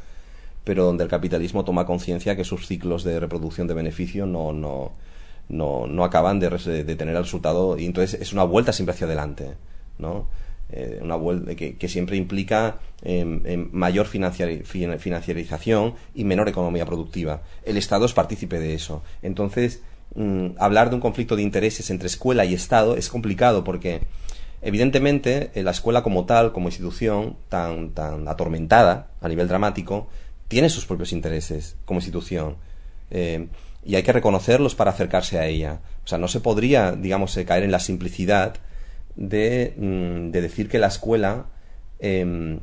pero 0.68 0.84
donde 0.84 1.02
el 1.02 1.08
capitalismo 1.08 1.64
toma 1.64 1.86
conciencia 1.86 2.36
que 2.36 2.44
sus 2.44 2.66
ciclos 2.66 3.02
de 3.02 3.18
reproducción 3.18 3.66
de 3.66 3.72
beneficio 3.72 4.26
no, 4.26 4.52
no, 4.52 4.92
no, 5.48 5.86
no 5.86 6.04
acaban 6.04 6.40
de, 6.40 6.50
tener 6.94 7.16
el 7.16 7.22
resultado 7.22 7.78
y 7.78 7.86
entonces 7.86 8.20
es 8.20 8.34
una 8.34 8.44
vuelta 8.44 8.74
siempre 8.74 8.92
hacia 8.92 9.06
adelante, 9.06 9.54
¿no? 9.96 10.26
Eh, 10.70 10.98
una 11.00 11.16
vuelta 11.16 11.54
que, 11.54 11.88
siempre 11.88 12.18
implica 12.18 12.80
em, 13.00 13.70
mayor 13.72 14.06
financiarización 14.08 15.94
y 16.14 16.24
menor 16.24 16.50
economía 16.50 16.84
productiva. 16.84 17.40
El 17.64 17.78
Estado 17.78 18.04
es 18.04 18.12
partícipe 18.12 18.58
de 18.58 18.74
eso. 18.74 19.02
Entonces, 19.22 19.80
mm, 20.16 20.48
hablar 20.58 20.90
de 20.90 20.96
un 20.96 21.00
conflicto 21.00 21.34
de 21.34 21.44
intereses 21.44 21.88
entre 21.88 22.08
escuela 22.08 22.44
y 22.44 22.52
Estado 22.52 22.94
es 22.94 23.08
complicado 23.08 23.64
porque, 23.64 24.02
evidentemente, 24.60 25.50
eh, 25.54 25.62
la 25.62 25.70
escuela 25.70 26.02
como 26.02 26.26
tal, 26.26 26.52
como 26.52 26.68
institución 26.68 27.38
tan, 27.48 27.92
tan 27.92 28.28
atormentada 28.28 29.12
a 29.22 29.28
nivel 29.28 29.48
dramático, 29.48 30.08
tiene 30.48 30.70
sus 30.70 30.86
propios 30.86 31.12
intereses 31.12 31.76
como 31.84 31.98
institución. 31.98 32.56
Eh, 33.10 33.48
y 33.84 33.94
hay 33.94 34.02
que 34.02 34.12
reconocerlos 34.12 34.74
para 34.74 34.90
acercarse 34.90 35.38
a 35.38 35.46
ella. 35.46 35.80
O 36.04 36.08
sea, 36.08 36.18
no 36.18 36.28
se 36.28 36.40
podría, 36.40 36.92
digamos, 36.92 37.38
caer 37.46 37.62
en 37.62 37.70
la 37.70 37.80
simplicidad 37.80 38.54
Mm, 39.18 40.30
de, 40.30 40.40
decir 40.40 40.68
que 40.68 40.78
la 40.78 40.86
escuela 40.86 41.46
em, 41.98 42.60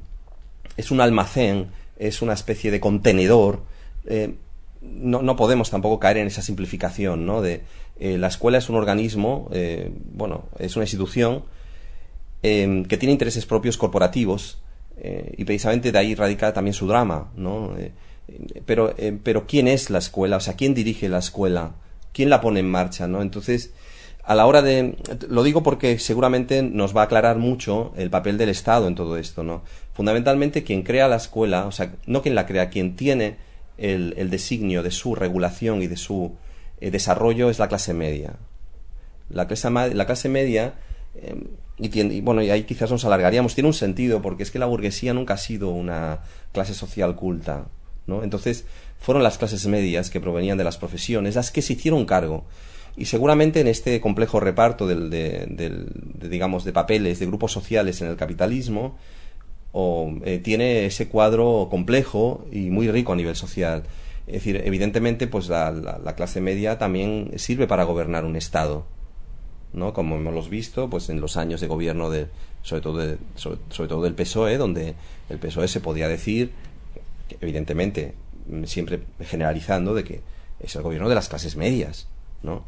es 0.77 0.89
un 0.89 1.01
almacén, 1.01 1.67
es 1.99 2.21
una 2.21 2.33
especie 2.33 2.71
de 2.71 2.79
contenedor. 2.79 3.63
Eh, 4.05 4.35
no, 4.81 5.21
no, 5.21 5.35
podemos 5.35 5.69
tampoco 5.69 5.99
caer 5.99 6.17
en 6.17 6.27
esa 6.27 6.41
simplificación, 6.41 7.25
¿no? 7.25 7.41
De 7.41 7.63
eh, 7.99 8.17
la 8.17 8.27
escuela 8.27 8.57
es 8.59 8.69
un 8.69 8.75
organismo, 8.77 9.49
eh, 9.51 9.91
bueno, 10.13 10.45
es 10.59 10.75
una 10.75 10.83
institución 10.83 11.43
em, 12.43 12.85
que 12.85 12.97
tiene 12.97 13.13
intereses 13.13 13.45
propios 13.45 13.77
corporativos 13.77 14.59
y 14.97 15.43
precisamente 15.43 15.91
de 15.91 15.97
ahí 15.99 16.15
radica 16.15 16.53
también 16.53 16.73
su 16.73 16.87
drama, 16.87 17.31
¿no? 17.35 17.75
pero, 18.65 18.95
pero 19.23 19.45
¿quién 19.45 19.67
es 19.67 19.89
la 19.89 19.99
escuela? 19.99 20.37
O 20.37 20.39
sea, 20.39 20.55
¿quién 20.55 20.73
dirige 20.73 21.09
la 21.09 21.19
escuela? 21.19 21.75
¿Quién 22.13 22.29
la 22.29 22.41
pone 22.41 22.61
en 22.61 22.69
marcha, 22.71 23.07
no? 23.07 23.21
Entonces, 23.21 23.73
a 24.25 24.33
la 24.33 24.47
hora 24.47 24.61
de 24.61 24.97
lo 25.29 25.43
digo 25.43 25.61
porque 25.61 25.99
seguramente 25.99 26.63
nos 26.63 26.95
va 26.95 27.01
a 27.01 27.05
aclarar 27.05 27.37
mucho 27.37 27.93
el 27.95 28.09
papel 28.09 28.37
del 28.37 28.49
Estado 28.49 28.87
en 28.87 28.95
todo 28.95 29.17
esto, 29.17 29.43
¿no? 29.43 29.63
Fundamentalmente 29.93 30.63
quien 30.63 30.81
crea 30.81 31.07
la 31.07 31.17
escuela, 31.17 31.67
o 31.67 31.71
sea, 31.71 31.93
no 32.07 32.21
quien 32.21 32.33
la 32.33 32.47
crea, 32.47 32.69
quien 32.69 32.95
tiene 32.95 33.37
el, 33.77 34.15
el 34.17 34.29
designio 34.29 34.81
de 34.81 34.91
su 34.91 35.13
regulación 35.13 35.81
y 35.83 35.87
de 35.87 35.97
su 35.97 36.35
eh, 36.81 36.89
desarrollo 36.89 37.49
es 37.49 37.59
la 37.59 37.67
clase 37.67 37.93
media. 37.93 38.35
La 39.29 39.47
clase, 39.47 39.69
la 39.69 40.05
clase 40.05 40.29
media 40.29 40.73
em, 41.79 42.11
y, 42.11 42.21
bueno, 42.21 42.41
y 42.41 42.49
ahí 42.49 42.63
quizás 42.63 42.91
nos 42.91 43.05
alargaríamos, 43.05 43.55
tiene 43.55 43.67
un 43.67 43.73
sentido 43.73 44.21
porque 44.21 44.43
es 44.43 44.51
que 44.51 44.59
la 44.59 44.65
burguesía 44.65 45.13
nunca 45.13 45.35
ha 45.35 45.37
sido 45.37 45.69
una 45.69 46.19
clase 46.51 46.73
social 46.73 47.15
culta, 47.15 47.65
¿no? 48.07 48.23
Entonces, 48.23 48.65
fueron 48.99 49.23
las 49.23 49.37
clases 49.37 49.65
medias 49.67 50.09
que 50.09 50.19
provenían 50.19 50.57
de 50.57 50.63
las 50.63 50.77
profesiones 50.77 51.35
las 51.35 51.51
que 51.51 51.61
se 51.61 51.73
hicieron 51.73 52.05
cargo 52.05 52.45
Y 52.97 53.05
seguramente 53.05 53.59
en 53.59 53.67
este 53.67 53.99
complejo 54.01 54.39
reparto 54.39 54.87
del, 54.87 55.09
de, 55.09 55.85
digamos, 56.29 56.63
de 56.63 56.73
papeles, 56.73 57.19
de 57.19 57.25
grupos 57.25 57.51
sociales 57.51 58.01
en 58.01 58.07
el 58.07 58.15
capitalismo, 58.15 58.97
o, 59.73 60.13
eh, 60.23 60.39
tiene 60.39 60.85
ese 60.85 61.09
cuadro 61.09 61.67
complejo 61.69 62.45
y 62.51 62.69
muy 62.69 62.89
rico 62.89 63.11
a 63.11 63.15
nivel 63.17 63.35
social. 63.35 63.83
Es 64.27 64.33
decir, 64.35 64.61
evidentemente, 64.63 65.27
pues 65.27 65.49
la, 65.49 66.13
clase 66.15 66.41
media 66.41 66.77
también 66.77 67.33
sirve 67.35 67.67
para 67.67 67.83
gobernar 67.83 68.25
un 68.25 68.35
Estado, 68.35 68.87
¿no? 69.75 69.93
Como 69.93 70.15
hemos 70.15 70.49
visto, 70.49 70.89
pues 70.89 71.09
en 71.09 71.19
los 71.19 71.37
años 71.37 71.61
de 71.61 71.67
gobierno 71.67 72.09
de, 72.09 72.27
sobre 72.63 72.81
todo, 72.81 72.97
de, 72.97 73.17
sobre, 73.35 73.87
todo 73.87 74.01
del 74.01 74.15
PSOE, 74.15 74.57
donde 74.57 74.95
el 75.29 75.37
PSOE 75.37 75.67
se 75.67 75.81
podía 75.81 76.07
decir, 76.07 76.51
evidentemente, 77.41 78.13
siempre 78.65 79.01
generalizando, 79.21 79.93
de 79.93 80.03
que 80.03 80.21
es 80.59 80.75
el 80.75 80.81
gobierno 80.81 81.09
de 81.09 81.15
las 81.15 81.27
clases 81.27 81.57
medias, 81.57 82.07
¿no? 82.41 82.63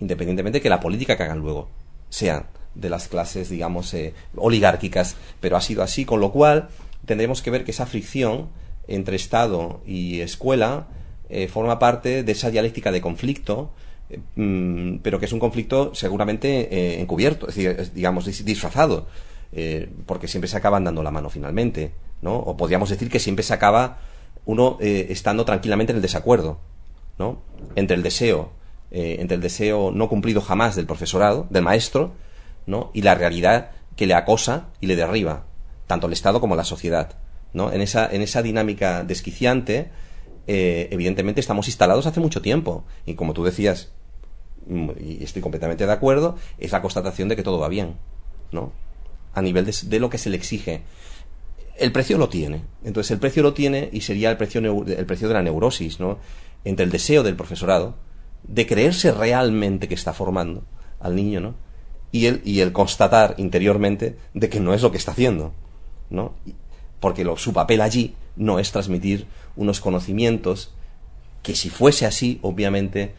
Independientemente 0.00 0.58
de 0.58 0.62
que 0.62 0.68
la 0.68 0.80
política 0.80 1.16
que 1.16 1.24
hagan 1.24 1.40
luego 1.40 1.68
sea 2.08 2.46
de 2.74 2.88
las 2.88 3.08
clases, 3.08 3.48
digamos, 3.48 3.92
eh, 3.94 4.14
oligárquicas, 4.36 5.16
pero 5.40 5.56
ha 5.56 5.60
sido 5.60 5.82
así, 5.82 6.04
con 6.04 6.20
lo 6.20 6.30
cual 6.30 6.68
tendremos 7.04 7.42
que 7.42 7.50
ver 7.50 7.64
que 7.64 7.72
esa 7.72 7.86
fricción 7.86 8.48
entre 8.86 9.16
Estado 9.16 9.80
y 9.84 10.20
escuela 10.20 10.86
eh, 11.28 11.48
forma 11.48 11.78
parte 11.78 12.22
de 12.22 12.32
esa 12.32 12.50
dialéctica 12.50 12.92
de 12.92 13.00
conflicto, 13.00 13.72
pero 15.02 15.18
que 15.18 15.26
es 15.26 15.32
un 15.32 15.40
conflicto 15.40 15.94
seguramente 15.94 17.00
encubierto, 17.00 17.48
es 17.48 17.54
decir, 17.54 17.92
digamos, 17.94 18.24
disfrazado, 18.44 19.06
porque 20.06 20.28
siempre 20.28 20.48
se 20.48 20.56
acaban 20.56 20.84
dando 20.84 21.02
la 21.02 21.10
mano 21.10 21.30
finalmente, 21.30 21.92
¿no? 22.20 22.36
O 22.36 22.56
podríamos 22.56 22.90
decir 22.90 23.08
que 23.08 23.18
siempre 23.18 23.42
se 23.42 23.54
acaba 23.54 23.98
uno 24.44 24.78
estando 24.80 25.44
tranquilamente 25.44 25.92
en 25.92 25.96
el 25.96 26.02
desacuerdo, 26.02 26.60
¿no? 27.18 27.42
Entre 27.74 27.96
el 27.96 28.02
deseo, 28.02 28.52
entre 28.90 29.36
el 29.36 29.40
deseo 29.40 29.90
no 29.92 30.08
cumplido 30.08 30.40
jamás 30.40 30.76
del 30.76 30.86
profesorado, 30.86 31.46
del 31.50 31.62
maestro, 31.62 32.12
¿no? 32.66 32.90
y 32.94 33.02
la 33.02 33.14
realidad 33.14 33.70
que 33.96 34.06
le 34.06 34.14
acosa 34.14 34.68
y 34.80 34.86
le 34.86 34.96
derriba, 34.96 35.44
tanto 35.86 36.06
el 36.06 36.12
Estado 36.12 36.40
como 36.40 36.56
la 36.56 36.64
sociedad. 36.64 37.16
¿no? 37.52 37.72
En, 37.72 37.80
esa, 37.80 38.08
en 38.10 38.22
esa 38.22 38.42
dinámica 38.42 39.04
desquiciante, 39.04 39.90
eh, 40.46 40.88
evidentemente 40.90 41.40
estamos 41.40 41.68
instalados 41.68 42.06
hace 42.06 42.20
mucho 42.20 42.40
tiempo. 42.42 42.84
Y 43.04 43.14
como 43.14 43.34
tú 43.34 43.44
decías, 43.44 43.92
mm, 43.92 44.01
y 44.68 45.22
estoy 45.22 45.42
completamente 45.42 45.86
de 45.86 45.92
acuerdo, 45.92 46.36
es 46.58 46.72
la 46.72 46.82
constatación 46.82 47.28
de 47.28 47.36
que 47.36 47.42
todo 47.42 47.58
va 47.58 47.68
bien, 47.68 47.96
¿no? 48.52 48.72
A 49.34 49.42
nivel 49.42 49.64
de, 49.64 50.00
lo 50.00 50.10
que 50.10 50.18
se 50.18 50.30
le 50.30 50.36
exige. 50.36 50.82
El 51.76 51.90
precio 51.90 52.18
lo 52.18 52.28
tiene. 52.28 52.62
Entonces 52.84 53.10
el 53.10 53.18
precio 53.18 53.42
lo 53.42 53.54
tiene 53.54 53.88
y 53.92 54.02
sería 54.02 54.30
el 54.30 54.36
precio, 54.36 54.60
el 54.60 55.06
precio 55.06 55.28
de 55.28 55.34
la 55.34 55.42
neurosis, 55.42 56.00
¿no? 56.00 56.18
Entre 56.64 56.84
el 56.84 56.90
deseo 56.90 57.22
del 57.22 57.36
profesorado 57.36 57.94
de 58.44 58.66
creerse 58.66 59.12
realmente 59.12 59.88
que 59.88 59.94
está 59.94 60.12
formando 60.12 60.62
al 61.00 61.16
niño, 61.16 61.40
¿no? 61.40 61.54
y 62.12 62.26
el, 62.26 62.42
y 62.44 62.60
el 62.60 62.72
constatar 62.72 63.34
interiormente 63.38 64.18
de 64.34 64.48
que 64.50 64.60
no 64.60 64.74
es 64.74 64.82
lo 64.82 64.92
que 64.92 64.98
está 64.98 65.12
haciendo, 65.12 65.52
¿no? 66.10 66.34
Porque 67.00 67.24
lo, 67.24 67.38
su 67.38 67.54
papel 67.54 67.80
allí 67.80 68.14
no 68.36 68.58
es 68.58 68.70
transmitir 68.70 69.26
unos 69.56 69.80
conocimientos 69.80 70.72
que 71.42 71.56
si 71.56 71.70
fuese 71.70 72.06
así, 72.06 72.38
obviamente, 72.42 73.14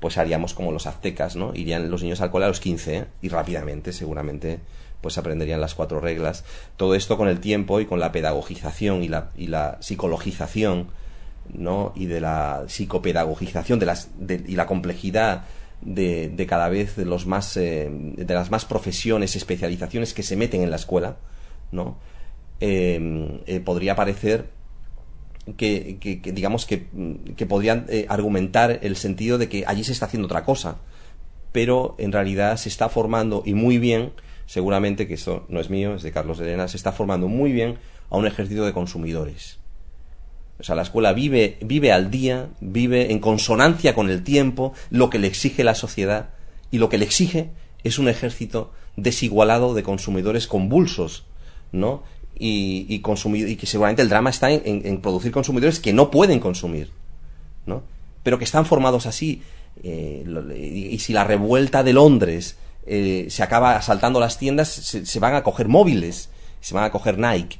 pues 0.00 0.18
haríamos 0.18 0.54
como 0.54 0.72
los 0.72 0.86
aztecas, 0.86 1.36
¿no? 1.36 1.52
Irían 1.54 1.90
los 1.90 2.02
niños 2.02 2.20
al 2.20 2.30
cole 2.30 2.46
a 2.46 2.48
los 2.48 2.60
15 2.60 2.96
¿eh? 2.96 3.04
y 3.22 3.28
rápidamente, 3.28 3.92
seguramente, 3.92 4.60
pues 5.00 5.18
aprenderían 5.18 5.60
las 5.60 5.74
cuatro 5.74 6.00
reglas. 6.00 6.44
Todo 6.76 6.94
esto 6.94 7.16
con 7.16 7.28
el 7.28 7.40
tiempo 7.40 7.80
y 7.80 7.86
con 7.86 8.00
la 8.00 8.10
pedagogización 8.10 9.04
y 9.04 9.08
la, 9.08 9.30
y 9.36 9.46
la 9.46 9.76
psicologización, 9.80 10.88
¿no? 11.52 11.92
Y 11.94 12.06
de 12.06 12.20
la 12.20 12.64
psicopedagogización 12.66 13.78
de 13.78 13.86
las, 13.86 14.08
y 14.28 14.56
la 14.56 14.66
complejidad 14.66 15.44
de, 15.82 16.28
de 16.28 16.46
cada 16.46 16.68
vez 16.68 16.96
de 16.96 17.04
los 17.04 17.26
más 17.26 17.56
eh, 17.56 17.88
de 17.90 18.34
las 18.34 18.50
más 18.50 18.64
profesiones 18.64 19.34
especializaciones 19.34 20.12
que 20.12 20.22
se 20.22 20.36
meten 20.36 20.62
en 20.62 20.68
la 20.68 20.76
escuela 20.76 21.16
no 21.72 21.96
em, 22.60 23.40
eh, 23.46 23.60
podría 23.60 23.96
parecer 23.96 24.50
que, 25.56 25.98
que, 26.00 26.32
digamos 26.32 26.66
que, 26.66 26.86
que 27.36 27.46
podrían 27.46 27.86
eh, 27.88 28.06
argumentar 28.08 28.78
el 28.82 28.96
sentido 28.96 29.38
de 29.38 29.48
que 29.48 29.64
allí 29.66 29.84
se 29.84 29.92
está 29.92 30.06
haciendo 30.06 30.26
otra 30.26 30.44
cosa 30.44 30.78
pero 31.52 31.96
en 31.98 32.12
realidad 32.12 32.56
se 32.56 32.68
está 32.68 32.88
formando 32.88 33.42
y 33.44 33.54
muy 33.54 33.78
bien 33.78 34.12
seguramente 34.46 35.08
que 35.08 35.14
esto 35.14 35.46
no 35.48 35.60
es 35.60 35.70
mío 35.70 35.94
es 35.94 36.02
de 36.02 36.12
Carlos 36.12 36.40
Elena 36.40 36.68
se 36.68 36.76
está 36.76 36.92
formando 36.92 37.26
muy 37.28 37.52
bien 37.52 37.78
a 38.10 38.16
un 38.16 38.26
ejército 38.26 38.64
de 38.64 38.72
consumidores 38.72 39.60
o 40.60 40.62
sea, 40.62 40.74
la 40.74 40.82
escuela 40.82 41.14
vive, 41.14 41.56
vive 41.62 41.90
al 41.90 42.10
día, 42.10 42.50
vive 42.60 43.10
en 43.12 43.18
consonancia 43.18 43.94
con 43.94 44.10
el 44.10 44.22
tiempo, 44.22 44.74
lo 44.90 45.08
que 45.08 45.18
le 45.18 45.26
exige 45.26 45.64
la 45.64 45.74
sociedad, 45.74 46.30
y 46.70 46.78
lo 46.78 46.90
que 46.90 46.98
le 46.98 47.06
exige 47.06 47.48
es 47.82 47.98
un 47.98 48.08
ejército 48.08 48.70
desigualado 48.96 49.72
de 49.72 49.82
consumidores 49.82 50.46
convulsos, 50.46 51.24
¿no? 51.72 52.02
Y, 52.42 52.86
y, 52.88 53.02
y 53.04 53.56
que 53.56 53.66
seguramente 53.66 54.00
el 54.00 54.08
drama 54.08 54.30
está 54.30 54.50
en, 54.50 55.00
producir 55.02 55.30
consumidores 55.30 55.78
que 55.78 55.92
no 55.92 56.10
pueden 56.10 56.40
consumir, 56.40 56.90
¿no? 57.66 57.82
Pero 58.22 58.38
que 58.38 58.44
están 58.44 58.64
formados 58.64 59.04
así. 59.04 59.42
Eh, 59.82 60.24
y, 60.56 60.98
si 61.00 61.12
la 61.12 61.24
revuelta 61.24 61.82
de 61.82 61.92
Londres 61.92 62.56
eh, 62.86 63.26
se 63.28 63.42
acaba 63.42 63.76
asaltando 63.76 64.20
las 64.20 64.38
tiendas, 64.38 64.68
se, 64.68 65.04
se, 65.04 65.20
van 65.20 65.34
a 65.34 65.42
coger 65.42 65.68
móviles, 65.68 66.30
se 66.62 66.74
van 66.74 66.84
a 66.84 66.90
coger 66.90 67.18
Nike. 67.18 67.58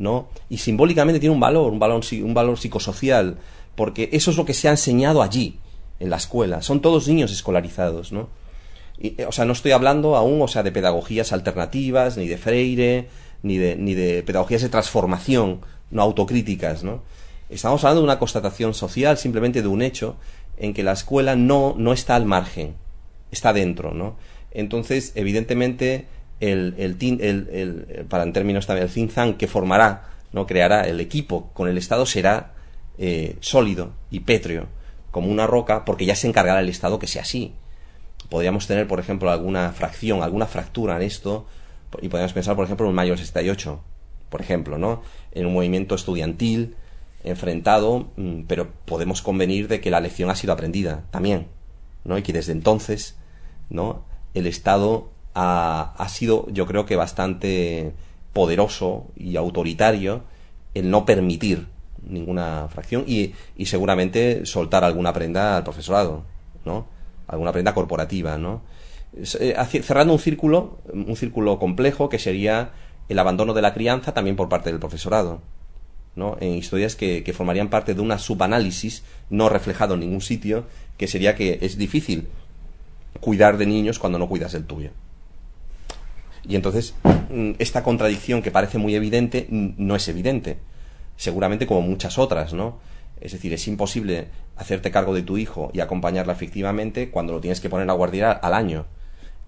¿no? 0.00 0.28
Y 0.48 0.58
simbólicamente 0.58 1.20
tiene 1.20 1.34
un 1.34 1.40
valor, 1.40 1.72
un 1.72 1.78
valor, 1.78 2.02
un 2.22 2.34
valor 2.34 2.58
psicosocial, 2.58 3.36
porque 3.74 4.10
eso 4.12 4.30
es 4.30 4.36
lo 4.36 4.44
que 4.44 4.54
se 4.54 4.68
ha 4.68 4.70
enseñado 4.70 5.22
allí, 5.22 5.58
en 5.98 6.08
la 6.08 6.16
escuela. 6.16 6.62
Son 6.62 6.80
todos 6.80 7.06
niños 7.06 7.30
escolarizados, 7.30 8.10
¿no? 8.10 8.28
Y, 8.98 9.20
eh, 9.20 9.26
o 9.26 9.32
sea, 9.32 9.44
no 9.44 9.52
estoy 9.52 9.72
hablando 9.72 10.16
aún, 10.16 10.40
o 10.40 10.48
sea, 10.48 10.62
de 10.62 10.72
pedagogías 10.72 11.32
alternativas, 11.32 12.16
ni 12.16 12.28
de 12.28 12.38
Freire, 12.38 13.08
ni 13.42 13.58
de, 13.58 13.76
ni 13.76 13.94
de 13.94 14.22
pedagogías 14.22 14.62
de 14.62 14.68
transformación, 14.68 15.60
no 15.90 16.02
autocríticas, 16.02 16.82
¿no? 16.82 17.02
Estamos 17.48 17.82
hablando 17.82 18.02
de 18.02 18.04
una 18.04 18.18
constatación 18.18 18.74
social, 18.74 19.18
simplemente 19.18 19.62
de 19.62 19.68
un 19.68 19.82
hecho, 19.82 20.16
en 20.56 20.72
que 20.72 20.82
la 20.82 20.92
escuela 20.92 21.34
no, 21.34 21.74
no 21.76 21.92
está 21.92 22.14
al 22.14 22.26
margen, 22.26 22.74
está 23.30 23.52
dentro, 23.52 23.92
¿no? 23.92 24.16
Entonces, 24.52 25.12
evidentemente, 25.14 26.06
el, 26.40 26.74
el, 26.78 26.96
el, 27.20 27.48
el, 27.52 28.06
para 28.06 28.24
en 28.24 28.32
términos 28.32 28.66
también 28.66 28.86
el 28.86 28.92
think 28.92 29.12
tank 29.12 29.36
que 29.36 29.46
formará, 29.46 30.10
no 30.32 30.46
creará 30.46 30.82
el 30.82 31.00
equipo 31.00 31.50
con 31.52 31.68
el 31.68 31.76
Estado 31.78 32.06
será 32.06 32.52
eh, 32.98 33.36
sólido 33.40 33.92
y 34.10 34.20
pétreo 34.20 34.68
como 35.10 35.28
una 35.28 35.46
roca 35.46 35.84
porque 35.84 36.06
ya 36.06 36.14
se 36.14 36.28
encargará 36.28 36.60
el 36.60 36.68
Estado 36.68 36.98
que 36.98 37.06
sea 37.06 37.22
así. 37.22 37.52
Podríamos 38.28 38.66
tener, 38.66 38.86
por 38.86 39.00
ejemplo, 39.00 39.30
alguna 39.30 39.72
fracción, 39.72 40.22
alguna 40.22 40.46
fractura 40.46 40.96
en 40.96 41.02
esto 41.02 41.46
y 42.00 42.08
podríamos 42.08 42.32
pensar, 42.32 42.56
por 42.56 42.64
ejemplo, 42.64 42.86
en 42.86 42.90
un 42.90 42.96
mayo 42.96 43.16
68, 43.16 43.80
por 44.28 44.40
ejemplo, 44.40 44.78
¿no? 44.78 45.02
En 45.32 45.46
un 45.46 45.54
movimiento 45.54 45.94
estudiantil 45.94 46.76
enfrentado, 47.24 48.08
mm, 48.16 48.42
pero 48.46 48.70
podemos 48.84 49.22
convenir 49.22 49.68
de 49.68 49.80
que 49.80 49.90
la 49.90 50.00
lección 50.00 50.30
ha 50.30 50.36
sido 50.36 50.52
aprendida 50.52 51.04
también, 51.10 51.48
¿no? 52.04 52.16
Y 52.16 52.22
que 52.22 52.32
desde 52.32 52.52
entonces, 52.52 53.16
¿no? 53.68 54.04
El 54.34 54.46
Estado 54.46 55.10
ha, 55.34 56.06
sido, 56.08 56.46
yo 56.50 56.66
creo 56.66 56.86
que 56.86 56.96
bastante 56.96 57.92
poderoso 58.32 59.06
y 59.16 59.36
autoritario 59.36 60.22
el 60.74 60.90
no 60.90 61.04
permitir 61.04 61.66
ninguna 62.02 62.68
fracción 62.68 63.04
y, 63.06 63.34
y, 63.56 63.66
seguramente 63.66 64.46
soltar 64.46 64.84
alguna 64.84 65.12
prenda 65.12 65.56
al 65.56 65.64
profesorado, 65.64 66.24
¿no? 66.64 66.86
Alguna 67.26 67.52
prenda 67.52 67.74
corporativa, 67.74 68.38
¿no? 68.38 68.62
Eh, 69.16 69.82
cerrando 69.82 70.12
un 70.12 70.18
círculo, 70.18 70.78
un 70.92 71.16
círculo 71.16 71.58
complejo 71.58 72.08
que 72.08 72.18
sería 72.18 72.70
el 73.08 73.18
abandono 73.18 73.54
de 73.54 73.62
la 73.62 73.74
crianza 73.74 74.14
también 74.14 74.36
por 74.36 74.48
parte 74.48 74.70
del 74.70 74.78
profesorado, 74.78 75.42
¿no? 76.14 76.36
En 76.40 76.54
historias 76.54 76.94
que, 76.94 77.24
que 77.24 77.32
formarían 77.32 77.70
parte 77.70 77.94
de 77.94 78.00
una 78.00 78.18
subanálisis 78.18 79.02
no 79.28 79.48
reflejado 79.48 79.94
en 79.94 80.00
ningún 80.00 80.20
sitio, 80.20 80.64
que 80.96 81.08
sería 81.08 81.34
que 81.34 81.58
es 81.62 81.76
difícil 81.76 82.28
cuidar 83.20 83.58
de 83.58 83.66
niños 83.66 83.98
cuando 83.98 84.18
no 84.18 84.28
cuidas 84.28 84.54
el 84.54 84.64
tuyo. 84.64 84.90
Y 86.46 86.56
entonces 86.56 86.94
mm, 87.30 87.52
esta 87.58 87.82
contradicción 87.82 88.42
que 88.42 88.50
parece 88.50 88.78
muy 88.78 88.94
evidente 88.94 89.46
no 89.50 89.96
es 89.96 90.08
evidente. 90.08 90.58
Seguramente 91.16 91.66
como 91.66 91.82
muchas 91.82 92.18
otras, 92.18 92.52
¿no? 92.52 92.78
Es 93.20 93.32
decir, 93.32 93.52
es 93.52 93.66
imposible 93.68 94.28
hacerte 94.56 94.90
cargo 94.90 95.14
de 95.14 95.22
tu 95.22 95.36
hijo 95.36 95.70
y 95.74 95.80
acompañarla 95.80 96.32
efectivamente 96.32 97.10
cuando 97.10 97.32
lo 97.32 97.40
tienes 97.40 97.60
que 97.60 97.68
poner 97.68 97.90
a 97.90 97.92
guardiar 97.92 98.40
al 98.42 98.54
año. 98.54 98.86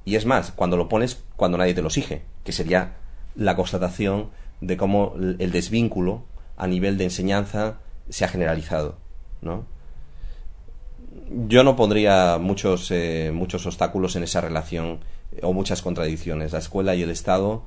Y 0.05 0.17
es 0.17 0.27
más, 0.27 0.53
cuando 0.53 0.77
lo 0.77 0.89
pones 0.89 1.23
cuando 1.37 1.59
nadie 1.59 1.75
te 1.75 1.83
lo 1.83 1.89
exige, 1.89 2.23
que 2.45 2.53
sería 2.53 2.97
la 3.35 3.57
constatación 3.57 4.31
de 4.61 4.77
cómo 4.77 5.15
el 5.17 5.51
desvínculo 5.51 6.25
a 6.57 6.67
nivel 6.67 6.99
de 6.99 7.05
enseñanza 7.05 7.79
se 8.09 8.25
ha 8.25 8.29
generalizado, 8.29 8.97
¿no? 9.41 9.65
Yo 11.49 11.65
no 11.65 11.77
pondría 11.77 12.39
muchos, 12.39 12.91
eh, 12.91 13.31
muchos 13.33 13.67
obstáculos 13.67 14.17
en 14.17 14.23
esa 14.23 14.41
relación 14.41 15.01
o 15.43 15.53
muchas 15.53 15.83
contradicciones. 15.83 16.53
La 16.53 16.59
escuela 16.59 16.95
y 16.95 17.03
el 17.03 17.11
Estado 17.11 17.63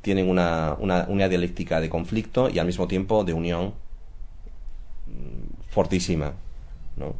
tienen 0.00 0.28
una, 0.28 0.76
una, 0.78 1.06
una 1.08 1.28
dialéctica 1.28 1.80
de 1.80 1.90
conflicto 1.90 2.48
y 2.48 2.58
al 2.58 2.66
mismo 2.66 2.88
tiempo 2.88 3.24
de 3.24 3.32
unión 3.32 3.74
mm, 5.06 5.68
fortísima. 5.68 6.32
¿no? 6.96 7.14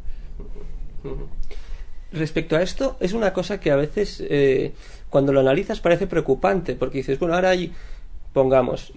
Respecto 2.11 2.55
a 2.55 2.61
esto, 2.61 2.97
es 2.99 3.13
una 3.13 3.33
cosa 3.33 3.59
que 3.59 3.71
a 3.71 3.75
veces, 3.75 4.23
eh, 4.27 4.73
cuando 5.09 5.33
lo 5.33 5.39
analizas, 5.39 5.79
parece 5.79 6.07
preocupante, 6.07 6.75
porque 6.75 6.99
dices, 6.99 7.19
bueno, 7.19 7.35
ahora 7.35 7.49
hay, 7.49 7.71
pongamos, 8.33 8.93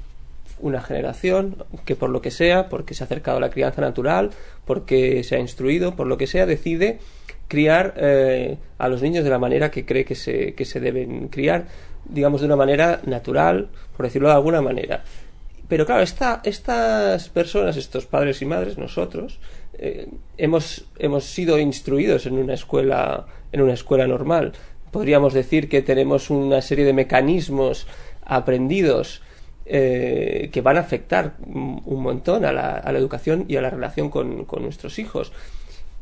una 0.60 0.80
generación 0.80 1.64
que 1.84 1.96
por 1.96 2.10
lo 2.10 2.22
que 2.22 2.30
sea, 2.30 2.68
porque 2.68 2.94
se 2.94 3.02
ha 3.02 3.06
acercado 3.06 3.38
a 3.38 3.40
la 3.40 3.50
crianza 3.50 3.80
natural, 3.80 4.30
porque 4.64 5.22
se 5.24 5.36
ha 5.36 5.38
instruido, 5.38 5.96
por 5.96 6.06
lo 6.06 6.16
que 6.16 6.26
sea, 6.26 6.46
decide 6.46 7.00
criar 7.48 7.94
eh, 7.96 8.56
a 8.78 8.88
los 8.88 9.02
niños 9.02 9.24
de 9.24 9.30
la 9.30 9.38
manera 9.38 9.70
que 9.70 9.84
cree 9.84 10.04
que 10.04 10.14
se, 10.14 10.54
que 10.54 10.64
se 10.64 10.80
deben 10.80 11.28
criar, 11.28 11.66
digamos 12.04 12.40
de 12.40 12.46
una 12.46 12.56
manera 12.56 13.00
natural, 13.04 13.68
por 13.96 14.06
decirlo 14.06 14.28
de 14.28 14.34
alguna 14.34 14.62
manera. 14.62 15.04
Pero 15.68 15.86
claro, 15.86 16.02
esta, 16.02 16.40
estas 16.44 17.28
personas, 17.30 17.76
estos 17.76 18.06
padres 18.06 18.40
y 18.42 18.46
madres, 18.46 18.78
nosotros, 18.78 19.38
eh, 19.78 20.08
hemos, 20.36 20.86
hemos 20.98 21.24
sido 21.24 21.58
instruidos 21.58 22.26
en 22.26 22.34
una 22.34 22.54
escuela, 22.54 23.26
en 23.52 23.62
una 23.62 23.74
escuela 23.74 24.06
normal. 24.06 24.52
Podríamos 24.90 25.34
decir 25.34 25.68
que 25.68 25.82
tenemos 25.82 26.30
una 26.30 26.60
serie 26.62 26.84
de 26.84 26.92
mecanismos 26.92 27.86
aprendidos 28.22 29.22
eh, 29.66 30.50
que 30.52 30.60
van 30.60 30.76
a 30.76 30.80
afectar 30.80 31.36
un 31.46 32.02
montón 32.02 32.44
a 32.44 32.52
la, 32.52 32.72
a 32.72 32.92
la, 32.92 32.98
educación 32.98 33.46
y 33.48 33.56
a 33.56 33.62
la 33.62 33.70
relación 33.70 34.10
con, 34.10 34.44
con 34.44 34.62
nuestros 34.62 34.98
hijos. 34.98 35.32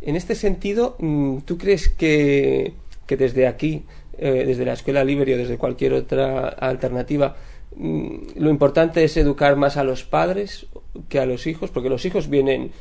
En 0.00 0.16
este 0.16 0.34
sentido, 0.34 0.96
mm, 0.98 1.38
¿tú 1.44 1.58
crees 1.58 1.88
que, 1.88 2.74
que 3.06 3.16
desde 3.16 3.46
aquí, 3.46 3.84
eh, 4.18 4.44
desde 4.46 4.64
la 4.64 4.72
escuela 4.72 5.04
libre 5.04 5.34
o 5.34 5.38
desde 5.38 5.58
cualquier 5.58 5.92
otra 5.92 6.48
alternativa, 6.48 7.36
mm, 7.76 8.16
lo 8.36 8.50
importante 8.50 9.04
es 9.04 9.16
educar 9.16 9.54
más 9.56 9.76
a 9.76 9.84
los 9.84 10.02
padres 10.02 10.66
que 11.08 11.20
a 11.20 11.26
los 11.26 11.46
hijos? 11.46 11.70
Porque 11.70 11.88
los 11.88 12.04
hijos 12.04 12.28
vienen 12.28 12.72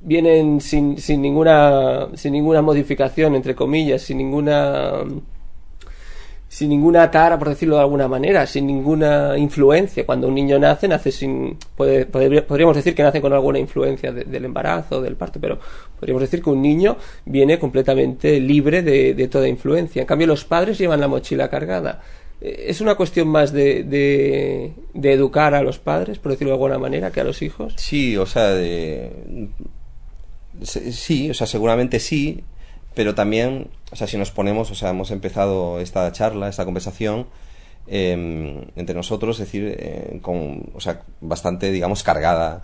vienen 0.00 0.60
sin, 0.60 0.98
sin 0.98 1.22
ninguna 1.22 2.08
sin 2.14 2.32
ninguna 2.32 2.62
modificación 2.62 3.34
entre 3.34 3.54
comillas 3.54 4.02
sin 4.02 4.18
ninguna 4.18 5.04
sin 6.56 6.70
ninguna 6.70 7.10
tara, 7.10 7.38
por 7.38 7.48
decirlo 7.48 7.76
de 7.76 7.82
alguna 7.82 8.08
manera, 8.08 8.46
sin 8.46 8.66
ninguna 8.66 9.36
influencia. 9.36 10.06
Cuando 10.06 10.28
un 10.28 10.34
niño 10.34 10.58
nace, 10.58 10.88
nace 10.88 11.10
sin. 11.10 11.58
podríamos 11.76 12.76
decir 12.76 12.94
que 12.94 13.02
nace 13.02 13.20
con 13.20 13.32
alguna 13.32 13.58
influencia 13.58 14.12
del 14.12 14.44
embarazo, 14.44 15.02
del 15.02 15.16
parto, 15.16 15.40
pero 15.40 15.58
podríamos 15.98 16.22
decir 16.22 16.42
que 16.42 16.50
un 16.50 16.62
niño 16.62 16.96
viene 17.24 17.58
completamente 17.58 18.40
libre 18.40 18.82
de, 18.82 19.28
toda 19.28 19.48
influencia. 19.48 20.00
En 20.00 20.06
cambio, 20.06 20.26
los 20.26 20.44
padres 20.44 20.78
llevan 20.78 21.00
la 21.00 21.08
mochila 21.08 21.50
cargada. 21.50 22.00
Eh, 22.40 22.66
¿Es 22.68 22.80
una 22.80 22.94
cuestión 22.94 23.28
más 23.28 23.52
de, 23.52 23.82
de, 24.94 25.12
educar 25.12 25.54
a 25.54 25.62
los 25.62 25.78
padres, 25.78 26.18
por 26.18 26.32
decirlo 26.32 26.52
de 26.52 26.54
alguna 26.54 26.78
manera, 26.78 27.10
que 27.10 27.20
a 27.20 27.24
los 27.24 27.42
hijos? 27.42 27.74
Sí, 27.76 28.16
o 28.16 28.24
sea, 28.24 28.54
sí, 30.62 31.30
o 31.30 31.34
sea, 31.34 31.46
seguramente 31.46 32.00
sí, 32.00 32.44
pero 32.94 33.14
también, 33.14 33.68
o 33.92 33.96
sea, 33.96 34.06
si 34.06 34.16
nos 34.16 34.30
ponemos, 34.30 34.70
o 34.70 34.74
sea, 34.74 34.90
hemos 34.90 35.10
empezado 35.10 35.80
esta 35.80 36.10
charla, 36.12 36.48
esta 36.48 36.64
conversación 36.64 37.26
em, 37.86 38.62
entre 38.74 38.94
nosotros, 38.94 39.38
es 39.38 39.46
decir, 39.46 39.76
eh, 39.78 40.18
con, 40.22 40.70
o 40.74 40.80
sea, 40.80 41.02
bastante, 41.20 41.70
digamos, 41.72 42.02
cargada, 42.02 42.62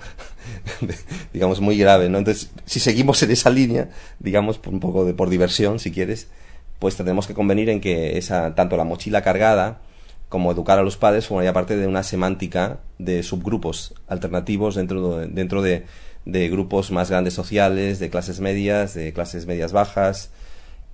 digamos, 1.34 1.60
muy 1.60 1.76
grave, 1.76 2.08
¿no? 2.08 2.18
Entonces, 2.18 2.50
si 2.64 2.80
seguimos 2.80 3.22
en 3.22 3.30
esa 3.30 3.50
línea, 3.50 3.90
digamos, 4.20 4.58
por 4.58 4.72
un 4.72 4.80
poco 4.80 5.04
de 5.04 5.14
por 5.14 5.28
diversión, 5.28 5.78
si 5.78 5.92
quieres, 5.92 6.28
pues 6.78 6.96
tenemos 6.96 7.26
que 7.26 7.34
convenir 7.34 7.68
en 7.68 7.80
que 7.80 8.16
esa, 8.18 8.54
tanto 8.54 8.76
la 8.76 8.84
mochila 8.84 9.22
cargada 9.22 9.80
como 10.32 10.50
educar 10.50 10.78
a 10.78 10.82
los 10.82 10.96
padres 10.96 11.26
formaría 11.26 11.52
parte 11.52 11.76
de 11.76 11.86
una 11.86 12.02
semántica 12.02 12.80
de 12.98 13.22
subgrupos 13.22 13.92
alternativos 14.08 14.76
dentro 14.76 15.18
dentro 15.18 15.60
de 15.60 15.84
de 16.24 16.48
grupos 16.48 16.90
más 16.90 17.10
grandes 17.10 17.34
sociales, 17.34 17.98
de 17.98 18.10
clases 18.10 18.40
medias, 18.40 18.94
de 18.94 19.12
clases 19.12 19.46
medias 19.46 19.72
bajas 19.72 20.30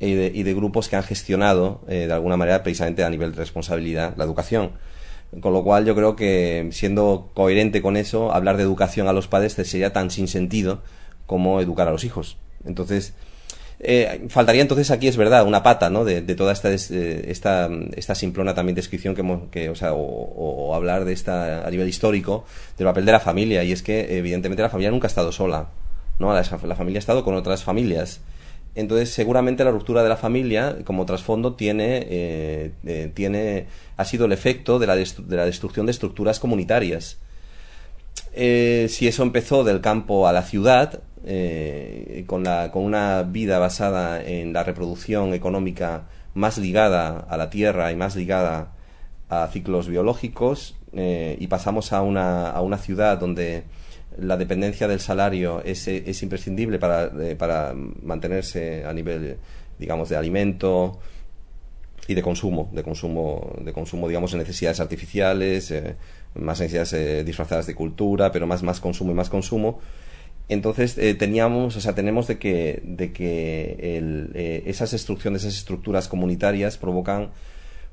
y 0.00 0.14
de, 0.14 0.54
grupos 0.54 0.88
que 0.88 0.96
han 0.96 1.02
gestionado 1.02 1.82
eh, 1.88 2.06
de 2.06 2.12
alguna 2.12 2.36
manera 2.36 2.62
precisamente 2.62 3.02
a 3.04 3.10
nivel 3.10 3.32
de 3.32 3.38
responsabilidad 3.38 4.14
la 4.16 4.24
educación. 4.24 4.72
Con 5.40 5.52
lo 5.52 5.62
cual 5.62 5.84
yo 5.84 5.94
creo 5.94 6.16
que 6.16 6.68
siendo 6.72 7.30
coherente 7.34 7.82
con 7.82 7.96
eso, 7.96 8.32
hablar 8.32 8.56
de 8.56 8.62
educación 8.62 9.08
a 9.08 9.12
los 9.12 9.28
padres 9.28 9.52
sería 9.52 9.92
tan 9.92 10.10
sin 10.10 10.28
sentido 10.28 10.82
como 11.26 11.60
educar 11.60 11.88
a 11.88 11.90
los 11.92 12.04
hijos. 12.04 12.38
Entonces, 12.64 13.12
eh, 13.80 14.26
faltaría 14.28 14.62
entonces 14.62 14.90
aquí, 14.90 15.06
es 15.06 15.16
verdad, 15.16 15.46
una 15.46 15.62
pata, 15.62 15.88
¿no? 15.88 16.04
De, 16.04 16.22
toda 16.34 16.52
esta, 16.52 16.70
eh, 16.70 17.24
esta, 17.28 17.70
esta 17.94 18.14
simplona 18.14 18.54
también 18.54 18.74
descripción 18.74 19.14
que, 19.14 19.22
que 19.50 19.70
o, 19.70 19.74
sea, 19.74 19.92
o, 19.94 20.74
hablar 20.74 21.04
de 21.04 21.12
esta 21.12 21.66
a 21.66 21.70
nivel 21.70 21.88
histórico 21.88 22.44
del 22.76 22.86
papel 22.86 23.04
de 23.04 23.12
la 23.12 23.20
familia. 23.20 23.62
Y 23.62 23.72
es 23.72 23.82
que, 23.82 24.18
evidentemente, 24.18 24.62
la 24.62 24.70
familia 24.70 24.90
nunca 24.90 25.06
ha 25.06 25.08
estado 25.08 25.30
sola, 25.30 25.68
¿no? 26.18 26.32
La, 26.34 26.42
familia 26.42 26.98
ha 26.98 27.00
estado 27.00 27.24
con 27.24 27.34
otras 27.34 27.62
familias. 27.62 28.20
Entonces, 28.74 29.10
seguramente 29.10 29.64
la 29.64 29.70
ruptura 29.70 30.02
de 30.02 30.08
la 30.08 30.16
familia, 30.16 30.78
como 30.84 31.06
trasfondo, 31.06 31.54
tiene, 31.54 32.06
eh, 32.10 33.10
tiene, 33.14 33.66
ha 33.96 34.04
sido 34.04 34.26
el 34.26 34.32
efecto 34.32 34.78
de 34.78 34.86
la, 34.86 34.96
de 34.96 35.36
la 35.36 35.44
destrucción 35.44 35.86
de 35.86 35.92
estructuras 35.92 36.40
comunitarias. 36.40 37.18
Si 38.38 39.08
eso 39.08 39.22
empezó 39.22 39.64
del 39.64 39.80
campo 39.80 40.28
a 40.28 40.32
la 40.32 40.42
ciudad, 40.42 41.02
eh, 41.24 42.24
con, 42.26 42.44
la, 42.44 42.70
con 42.70 42.84
una 42.84 43.22
vida 43.24 43.58
basada 43.58 44.22
en 44.22 44.52
la 44.52 44.62
reproducción 44.62 45.34
económica 45.34 46.04
más 46.34 46.58
ligada 46.58 47.26
a 47.28 47.36
la 47.36 47.50
tierra 47.50 47.90
y 47.90 47.96
más 47.96 48.14
ligada 48.14 48.72
a 49.28 49.48
ciclos 49.48 49.88
biológicos 49.88 50.76
eh, 50.92 51.36
y 51.40 51.48
pasamos 51.48 51.92
a 51.92 52.02
una, 52.02 52.50
a 52.50 52.62
una 52.62 52.78
ciudad 52.78 53.18
donde 53.18 53.64
la 54.16 54.36
dependencia 54.36 54.86
del 54.86 55.00
salario 55.00 55.60
es, 55.64 55.88
es 55.88 56.22
imprescindible 56.22 56.78
para, 56.78 57.10
eh, 57.20 57.34
para 57.36 57.74
mantenerse 57.74 58.84
a 58.84 58.92
nivel 58.92 59.38
digamos 59.78 60.08
de 60.08 60.16
alimento 60.16 61.00
y 62.06 62.14
de 62.14 62.22
consumo 62.22 62.70
de 62.72 62.84
consumo 62.84 63.52
de 63.60 63.72
consumo 63.72 64.08
digamos 64.08 64.32
de 64.32 64.38
necesidades 64.38 64.80
artificiales 64.80 65.74
más 66.34 66.60
necesidades 66.60 67.24
disfrazadas 67.24 67.66
de 67.66 67.74
cultura 67.74 68.32
pero 68.32 68.46
más 68.46 68.62
más 68.62 68.80
consumo 68.80 69.12
y 69.12 69.14
más 69.14 69.30
consumo. 69.30 69.80
Entonces 70.48 70.96
eh, 70.96 71.14
teníamos, 71.14 71.76
o 71.76 71.80
sea, 71.80 71.94
tenemos 71.94 72.26
de 72.26 72.38
que, 72.38 72.82
de 72.84 73.12
que 73.12 73.76
eh, 73.78 74.62
esas 74.66 74.94
estructuras, 74.94 75.42
esas 75.42 75.54
estructuras 75.56 76.08
comunitarias 76.08 76.78
provocan 76.78 77.30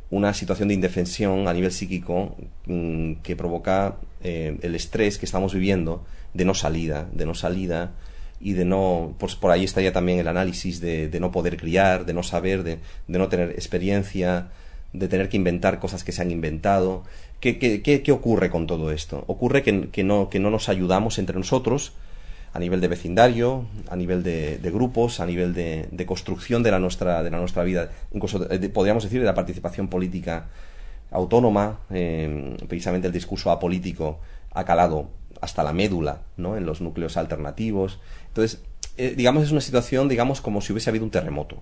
una 0.09 0.33
situación 0.33 0.69
de 0.69 0.75
indefensión 0.75 1.47
a 1.47 1.53
nivel 1.53 1.71
psíquico 1.71 2.37
mm, 2.65 3.15
que 3.23 3.35
provoca 3.35 3.97
eh, 4.23 4.57
el 4.61 4.75
estrés 4.75 5.17
que 5.17 5.25
estamos 5.25 5.53
viviendo 5.53 6.05
de 6.33 6.45
no 6.45 6.53
salida, 6.53 7.09
de 7.11 7.25
no 7.25 7.33
salida 7.33 7.91
y 8.39 8.53
de 8.53 8.63
no, 8.63 9.15
pues 9.17 9.35
por 9.35 9.51
ahí 9.51 9.63
estaría 9.63 9.91
también 9.91 10.19
el 10.19 10.27
análisis 10.27 10.79
de, 10.79 11.09
de 11.09 11.19
no 11.19 11.31
poder 11.31 11.57
criar, 11.57 12.05
de 12.05 12.13
no 12.13 12.23
saber, 12.23 12.63
de, 12.63 12.79
de, 13.07 13.19
no 13.19 13.27
tener 13.27 13.51
experiencia, 13.51 14.49
de 14.97 15.08
tener 15.08 15.29
que 15.29 15.38
inventar 15.38 15.79
cosas 15.79 16.03
que 16.03 16.12
se 16.12 16.21
han 16.21 16.31
inventado. 16.31 17.03
¿Qué, 17.39 18.12
ocurre 18.12 18.49
con 18.49 18.65
todo 18.67 18.91
esto? 18.91 19.23
Ocurre 19.27 19.62
que, 19.63 20.03
no, 20.03 20.29
que 20.29 20.39
no 20.39 20.49
nos 20.49 20.69
ayudamos 20.69 21.19
entre 21.19 21.38
nosotros, 21.38 21.93
a 22.53 22.60
nivel 22.60 22.79
de 22.81 22.88
vecindario, 22.88 23.65
a 23.89 23.95
nivel 23.95 24.23
de, 24.23 24.71
grupos, 24.73 25.19
a 25.19 25.25
nivel 25.25 25.53
de, 25.53 26.05
construcción 26.05 26.63
de 26.63 26.71
la 26.71 26.79
nuestra, 26.79 27.21
de 27.21 27.29
la 27.29 27.38
nuestra 27.38 27.63
vida, 27.63 27.91
incluso 28.13 28.49
eh, 28.49 28.69
podríamos 28.69 29.03
decir 29.03 29.19
de 29.19 29.25
la 29.25 29.34
participación 29.34 29.89
política 29.89 30.47
autónoma, 31.12 31.79
eh, 31.91 32.55
precisamente 32.67 33.08
el 33.08 33.13
discurso 33.13 33.51
apolítico 33.51 34.19
ha 34.53 34.63
calado 34.63 35.10
hasta 35.41 35.63
la 35.63 35.73
médula, 35.73 36.21
¿no? 36.38 36.58
En 36.58 36.65
los 36.65 36.81
núcleos 36.81 37.17
alternativos. 37.17 37.99
Entonces, 38.27 38.62
eh, 38.97 39.13
digamos, 39.15 39.43
es 39.43 39.51
una 39.51 39.62
situación, 39.62 40.08
digamos, 40.08 40.41
como 40.41 40.62
si 40.62 40.71
hubiese 40.71 40.89
habido 40.89 41.05
un 41.05 41.12
terremoto. 41.12 41.62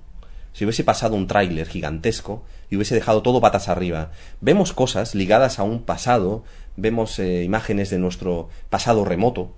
Si 0.53 0.65
hubiese 0.65 0.83
pasado 0.83 1.15
un 1.15 1.27
tráiler 1.27 1.67
gigantesco 1.67 2.43
y 2.69 2.75
hubiese 2.75 2.95
dejado 2.95 3.21
todo 3.21 3.41
patas 3.41 3.69
arriba. 3.69 4.11
Vemos 4.39 4.71
cosas 4.71 5.15
ligadas 5.15 5.59
a 5.59 5.63
un 5.63 5.83
pasado, 5.83 6.43
vemos 6.77 7.19
imágenes 7.19 7.89
de 7.89 7.99
nuestro 7.99 8.49
pasado 8.69 9.03
remoto, 9.03 9.53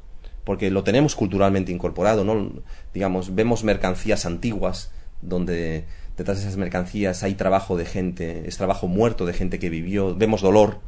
porque 0.46 0.72
lo 0.72 0.84
tenemos 0.84 1.16
culturalmente 1.16 1.72
incorporado, 1.72 2.24
¿no? 2.24 2.52
Digamos, 2.94 3.36
vemos 3.36 3.64
mercancías 3.64 4.26
antiguas 4.26 4.92
donde 5.22 5.86
detrás 6.18 6.38
de 6.38 6.44
esas 6.44 6.58
mercancías 6.58 7.24
hay 7.24 7.34
trabajo 7.34 7.78
de 7.78 7.86
gente, 7.86 8.48
es 8.48 8.58
trabajo 8.58 8.88
muerto 8.88 9.26
de 9.26 9.34
gente 9.34 9.60
que 9.60 9.70
vivió, 9.70 10.16
vemos 10.16 10.42
dolor, 10.42 10.80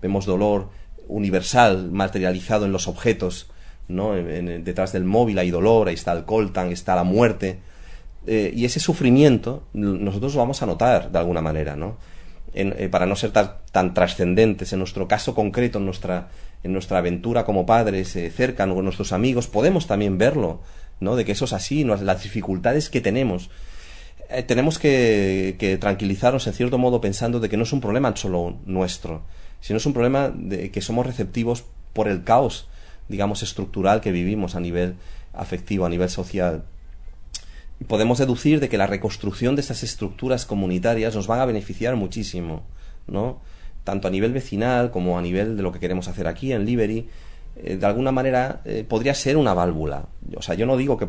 vemos 0.00 0.26
dolor 0.26 0.70
universal 1.08 1.90
materializado 1.90 2.64
en 2.64 2.72
los 2.72 2.88
objetos, 2.88 3.50
¿no? 3.88 4.14
detrás 4.14 4.92
del 4.92 5.04
móvil 5.04 5.38
hay 5.38 5.50
dolor, 5.50 5.88
ahí 5.88 5.94
está 5.94 6.12
el 6.12 6.24
coltan, 6.24 6.70
está 6.72 6.94
la 6.94 7.04
muerte, 7.04 7.58
eh, 8.26 8.52
y 8.54 8.64
ese 8.64 8.80
sufrimiento 8.80 9.64
nosotros 9.72 10.34
lo 10.34 10.40
vamos 10.40 10.62
a 10.62 10.66
notar 10.66 11.10
de 11.10 11.18
alguna 11.18 11.40
manera, 11.40 11.76
¿no? 11.76 11.96
Eh, 12.52 12.88
para 12.90 13.06
no 13.06 13.14
ser 13.14 13.30
tan 13.30 13.94
trascendentes 13.94 14.72
en 14.72 14.80
nuestro 14.80 15.06
caso 15.06 15.34
concreto, 15.36 15.78
en 15.78 15.84
nuestra 15.84 16.28
en 16.62 16.72
nuestra 16.72 16.98
aventura 16.98 17.44
como 17.44 17.66
padres 17.66 18.14
eh, 18.16 18.30
cerca 18.30 18.66
nuestros 18.66 19.12
amigos, 19.12 19.46
podemos 19.46 19.86
también 19.86 20.18
verlo, 20.18 20.60
¿no? 21.00 21.16
De 21.16 21.24
que 21.24 21.32
eso 21.32 21.46
es 21.46 21.52
así, 21.52 21.84
las 21.84 22.22
dificultades 22.22 22.90
que 22.90 23.00
tenemos. 23.00 23.50
Eh, 24.28 24.42
tenemos 24.42 24.78
que, 24.78 25.56
que, 25.58 25.78
tranquilizarnos 25.78 26.46
en 26.46 26.52
cierto 26.52 26.78
modo 26.78 27.00
pensando 27.00 27.40
de 27.40 27.48
que 27.48 27.56
no 27.56 27.62
es 27.62 27.72
un 27.72 27.80
problema 27.80 28.14
solo 28.16 28.58
nuestro, 28.66 29.22
sino 29.60 29.78
es 29.78 29.86
un 29.86 29.92
problema 29.92 30.30
de 30.34 30.70
que 30.70 30.82
somos 30.82 31.06
receptivos 31.06 31.64
por 31.92 32.08
el 32.08 32.24
caos, 32.24 32.68
digamos, 33.08 33.42
estructural 33.42 34.00
que 34.00 34.12
vivimos 34.12 34.54
a 34.54 34.60
nivel 34.60 34.96
afectivo, 35.32 35.86
a 35.86 35.88
nivel 35.88 36.10
social. 36.10 36.64
Podemos 37.86 38.18
deducir 38.18 38.60
de 38.60 38.68
que 38.68 38.78
la 38.78 38.86
reconstrucción 38.86 39.56
de 39.56 39.62
estas 39.62 39.82
estructuras 39.82 40.46
comunitarias 40.46 41.14
nos 41.14 41.26
van 41.26 41.40
a 41.40 41.46
beneficiar 41.46 41.96
muchísimo, 41.96 42.62
¿no? 43.06 43.40
Tanto 43.84 44.08
a 44.08 44.10
nivel 44.10 44.32
vecinal 44.32 44.90
como 44.90 45.18
a 45.18 45.22
nivel 45.22 45.56
de 45.56 45.62
lo 45.62 45.72
que 45.72 45.80
queremos 45.80 46.08
hacer 46.08 46.26
aquí 46.26 46.52
en 46.52 46.66
Liberty, 46.66 47.08
eh, 47.56 47.76
de 47.76 47.86
alguna 47.86 48.12
manera 48.12 48.60
eh, 48.64 48.84
podría 48.86 49.14
ser 49.14 49.36
una 49.36 49.54
válvula. 49.54 50.06
O 50.36 50.42
sea, 50.42 50.54
yo 50.54 50.66
no 50.66 50.76
digo 50.76 50.96
que... 50.98 51.08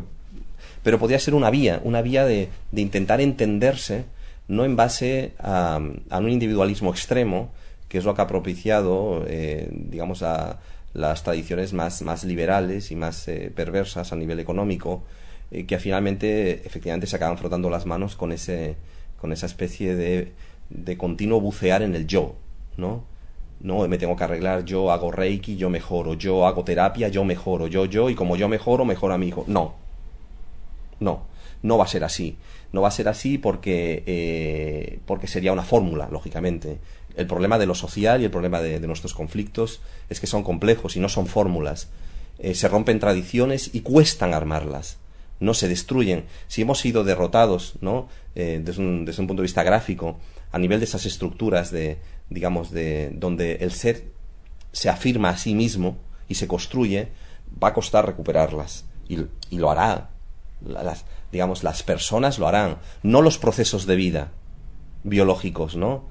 Pero 0.82 0.98
podría 0.98 1.18
ser 1.18 1.34
una 1.34 1.50
vía, 1.50 1.80
una 1.84 2.02
vía 2.02 2.24
de, 2.24 2.48
de 2.72 2.80
intentar 2.80 3.20
entenderse, 3.20 4.04
no 4.48 4.64
en 4.64 4.74
base 4.74 5.32
a, 5.38 5.78
un 5.78 6.28
individualismo 6.28 6.90
extremo, 6.90 7.52
que 7.88 7.98
es 7.98 8.04
lo 8.04 8.14
que 8.14 8.22
ha 8.22 8.26
propiciado, 8.26 9.24
eh, 9.28 9.68
digamos, 9.70 10.22
a 10.22 10.58
las 10.94 11.22
tradiciones 11.22 11.72
más, 11.72 12.02
más 12.02 12.24
liberales 12.24 12.90
y 12.90 12.96
más 12.96 13.30
perversas 13.54 14.12
a 14.12 14.16
nivel 14.16 14.40
económico, 14.40 15.04
que 15.66 15.78
finalmente, 15.78 16.66
efectivamente, 16.66 17.06
se 17.06 17.16
acaban 17.16 17.38
frotando 17.38 17.68
las 17.68 17.84
manos 17.84 18.16
con, 18.16 18.32
ese, 18.32 18.76
con 19.20 19.32
esa 19.32 19.46
especie 19.46 19.94
de, 19.94 20.32
de 20.70 20.96
continuo 20.96 21.40
bucear 21.40 21.82
en 21.82 21.94
el 21.94 22.06
yo, 22.06 22.34
¿no? 22.76 23.04
No, 23.60 23.86
me 23.86 23.98
tengo 23.98 24.16
que 24.16 24.24
arreglar, 24.24 24.64
yo 24.64 24.90
hago 24.90 25.12
reiki, 25.12 25.56
yo 25.56 25.70
mejoro, 25.70 26.14
yo 26.14 26.46
hago 26.46 26.64
terapia, 26.64 27.08
yo 27.08 27.24
mejoro, 27.24 27.68
yo, 27.68 27.84
yo, 27.84 28.10
y 28.10 28.14
como 28.16 28.36
yo 28.36 28.48
mejoro, 28.48 28.84
mejoro 28.84 29.14
a 29.14 29.18
mi 29.18 29.28
hijo. 29.28 29.44
No, 29.46 29.74
no, 30.98 31.22
no 31.62 31.78
va 31.78 31.84
a 31.84 31.88
ser 31.88 32.02
así. 32.02 32.36
No 32.72 32.80
va 32.80 32.88
a 32.88 32.92
ser 32.92 33.06
así 33.06 33.38
porque, 33.38 34.02
eh, 34.06 34.98
porque 35.06 35.28
sería 35.28 35.52
una 35.52 35.62
fórmula, 35.62 36.08
lógicamente. 36.10 36.78
El 37.14 37.26
problema 37.26 37.58
de 37.58 37.66
lo 37.66 37.74
social 37.74 38.20
y 38.20 38.24
el 38.24 38.30
problema 38.30 38.60
de, 38.62 38.80
nuestros 38.80 39.14
conflictos 39.14 39.80
es 40.08 40.18
que 40.18 40.26
son 40.26 40.42
complejos 40.42 40.96
y 40.96 41.00
no 41.00 41.08
son 41.08 41.26
fórmulas. 41.26 41.88
Eh, 42.38 42.54
se 42.54 42.66
rompen 42.66 42.98
tradiciones 42.98 43.70
y 43.72 43.82
cuestan 43.82 44.34
armarlas 44.34 44.98
no 45.42 45.54
se 45.54 45.68
destruyen. 45.68 46.24
Si 46.46 46.62
hemos 46.62 46.78
sido 46.78 47.04
derrotados, 47.04 47.74
¿no? 47.80 48.08
Eh, 48.34 48.60
desde, 48.64 48.80
un, 48.80 49.04
desde, 49.04 49.20
un, 49.20 49.26
punto 49.26 49.42
de 49.42 49.46
vista 49.46 49.64
gráfico, 49.64 50.18
a 50.52 50.58
nivel 50.58 50.78
de 50.78 50.84
esas 50.84 51.04
estructuras 51.04 51.70
de, 51.70 51.98
digamos, 52.30 52.70
de 52.70 53.10
donde 53.12 53.56
el 53.56 53.72
ser 53.72 54.04
se 54.70 54.88
afirma 54.88 55.30
a 55.30 55.36
sí 55.36 55.54
mismo 55.54 55.98
y 56.28 56.36
se 56.36 56.46
construye, 56.46 57.08
va 57.62 57.68
a 57.68 57.74
costar 57.74 58.06
recuperarlas. 58.06 58.84
Y, 59.08 59.18
lo 59.58 59.70
hará. 59.70 60.10
Las, 60.64 61.04
digamos, 61.32 61.64
las 61.64 61.82
personas 61.82 62.38
lo 62.38 62.46
harán, 62.46 62.78
no 63.02 63.20
los 63.20 63.36
procesos 63.36 63.84
de 63.84 63.96
vida 63.96 64.30
biológicos, 65.02 65.74
¿no? 65.74 66.04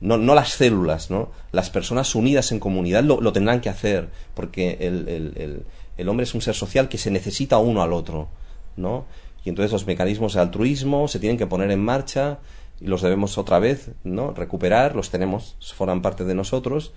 No, 0.00 0.18
no 0.18 0.34
las 0.34 0.50
células, 0.50 1.10
¿no? 1.10 1.30
Las 1.52 1.70
personas 1.70 2.14
unidas 2.16 2.50
en 2.50 2.58
comunidad 2.58 3.04
lo, 3.04 3.32
tendrán 3.32 3.60
que 3.60 3.68
hacer, 3.68 4.10
porque 4.34 4.78
el, 4.80 5.08
el, 5.08 5.64
el 5.96 6.08
hombre 6.08 6.24
es 6.24 6.34
un 6.34 6.42
ser 6.42 6.56
social 6.56 6.88
que 6.88 6.98
se 6.98 7.12
necesita 7.12 7.58
uno 7.58 7.80
al 7.80 7.92
otro 7.92 8.28
¿no? 8.76 9.06
Y 9.44 9.50
entonces 9.50 9.72
los 9.72 9.86
mecanismos 9.86 10.34
de 10.34 10.40
altruismo 10.40 11.08
se 11.08 11.18
tienen 11.18 11.38
que 11.38 11.46
poner 11.46 11.70
en 11.70 11.80
marcha 11.80 12.38
y 12.80 12.86
los 12.86 13.02
debemos 13.02 13.38
otra 13.38 13.58
vez, 13.58 13.90
¿no? 14.04 14.32
Recuperar, 14.32 14.96
los 14.96 15.10
tenemos, 15.10 15.56
forman 15.74 16.02
parte 16.02 16.24
de 16.24 16.34
nosotros 16.34 16.92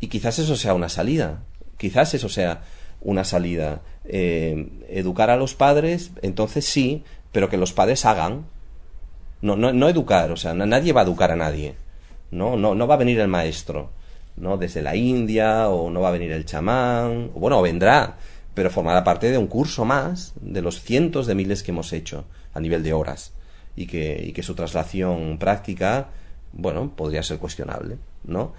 y 0.00 0.06
quizás 0.08 0.38
eso 0.38 0.56
sea 0.56 0.74
una 0.74 0.88
salida, 0.88 1.42
quizás 1.76 2.14
eso 2.14 2.28
sea 2.28 2.62
una 3.00 3.24
salida. 3.24 3.82
Eh, 4.04 4.68
educar 4.88 5.30
a 5.30 5.36
los 5.36 5.54
padres, 5.54 6.12
entonces 6.22 6.64
sí, 6.64 7.04
pero 7.32 7.48
que 7.48 7.56
los 7.56 7.72
padres 7.72 8.04
hagan. 8.04 8.46
No, 9.40 9.56
no, 9.56 9.72
no 9.72 9.88
educar, 9.88 10.32
o 10.32 10.36
sea, 10.36 10.54
nadie 10.54 10.92
va 10.92 11.02
a 11.02 11.04
educar 11.04 11.30
a 11.30 11.36
nadie. 11.36 11.74
¿no? 12.30 12.56
No, 12.56 12.74
no 12.74 12.86
va 12.86 12.94
a 12.94 12.98
venir 12.98 13.18
el 13.20 13.28
maestro, 13.28 13.90
¿no? 14.36 14.56
Desde 14.56 14.82
la 14.82 14.96
India, 14.96 15.68
o 15.68 15.90
no 15.90 16.00
va 16.00 16.08
a 16.08 16.12
venir 16.12 16.32
el 16.32 16.44
chamán, 16.44 17.30
o 17.34 17.40
bueno, 17.40 17.60
vendrá, 17.62 18.18
pero 18.58 18.70
formará 18.70 19.04
parte 19.04 19.30
de 19.30 19.38
un 19.38 19.46
curso 19.46 19.84
más 19.84 20.32
de 20.40 20.62
los 20.62 20.82
cientos 20.82 21.28
de 21.28 21.36
miles 21.36 21.62
que 21.62 21.70
hemos 21.70 21.92
hecho 21.92 22.24
a 22.52 22.58
nivel 22.58 22.82
de 22.82 22.92
horas 22.92 23.32
y 23.76 23.86
que, 23.86 24.20
y 24.20 24.32
que 24.32 24.42
su 24.42 24.56
traslación 24.56 25.38
práctica, 25.38 26.08
bueno, 26.52 26.90
podría 26.96 27.22
ser 27.22 27.38
cuestionable, 27.38 27.98
¿no? 28.24 28.54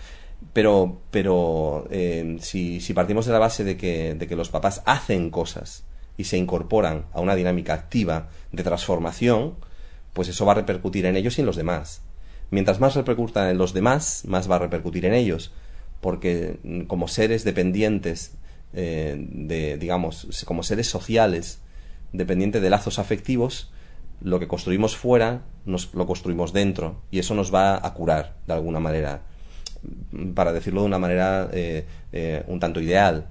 Pero, 0.54 1.02
pero 1.12 1.86
eh, 1.92 2.38
si, 2.40 2.80
si, 2.80 2.94
partimos 2.94 3.26
de 3.26 3.34
la 3.34 3.40
base 3.40 3.66
de 3.66 3.76
que, 3.76 4.16
de 4.16 4.26
que 4.26 4.38
los 4.38 4.48
papás 4.48 4.84
hacen 4.86 5.32
cosas 5.32 5.84
y 6.16 6.24
se 6.24 6.38
incorporan 6.38 7.04
a 7.12 7.20
una 7.20 7.36
dinámica 7.36 7.74
activa 7.74 8.30
de 8.54 8.64
transformación, 8.64 9.56
pues 10.14 10.30
eso 10.30 10.46
va 10.46 10.54
a 10.54 10.56
repercutir 10.56 11.08
en 11.08 11.18
ellos 11.18 11.38
y 11.38 11.42
en 11.42 11.46
los 11.46 11.58
demás. 11.58 12.04
Mientras 12.52 12.80
más 12.80 12.96
repercuta 12.96 13.52
en 13.52 13.58
los 13.58 13.74
demás, 13.74 14.24
más 14.26 14.50
va 14.50 14.56
a 14.56 14.60
repercutir 14.60 15.06
en 15.06 15.14
ellos, 15.14 15.52
porque 16.00 16.58
mm, 16.64 16.84
como 16.84 17.10
seres 17.10 17.44
dependientes 17.44 18.39
eh, 18.74 19.16
de, 19.18 19.78
digamos, 19.78 20.44
como 20.46 20.64
seres 20.64 20.88
sociales, 20.88 21.62
dependiente 22.14 22.60
de 22.60 22.70
lazos 22.70 23.00
afectivos, 23.00 23.72
lo 24.22 24.40
que 24.40 24.48
construimos 24.48 24.98
fuera 24.98 25.42
nos 25.66 25.94
lo 25.94 26.06
construimos 26.06 26.52
dentro 26.54 27.02
y 27.12 27.20
eso 27.20 27.36
nos 27.36 27.54
va 27.54 27.76
a 27.86 27.94
curar 27.94 28.36
de 28.48 28.54
alguna 28.54 28.80
manera, 28.80 29.22
para 30.34 30.52
decirlo 30.52 30.82
de 30.82 30.88
una 30.88 31.00
manera 31.00 31.50
eh, 31.54 31.86
eh, 32.12 32.44
un 32.48 32.60
tanto 32.60 32.82
ideal, 32.82 33.28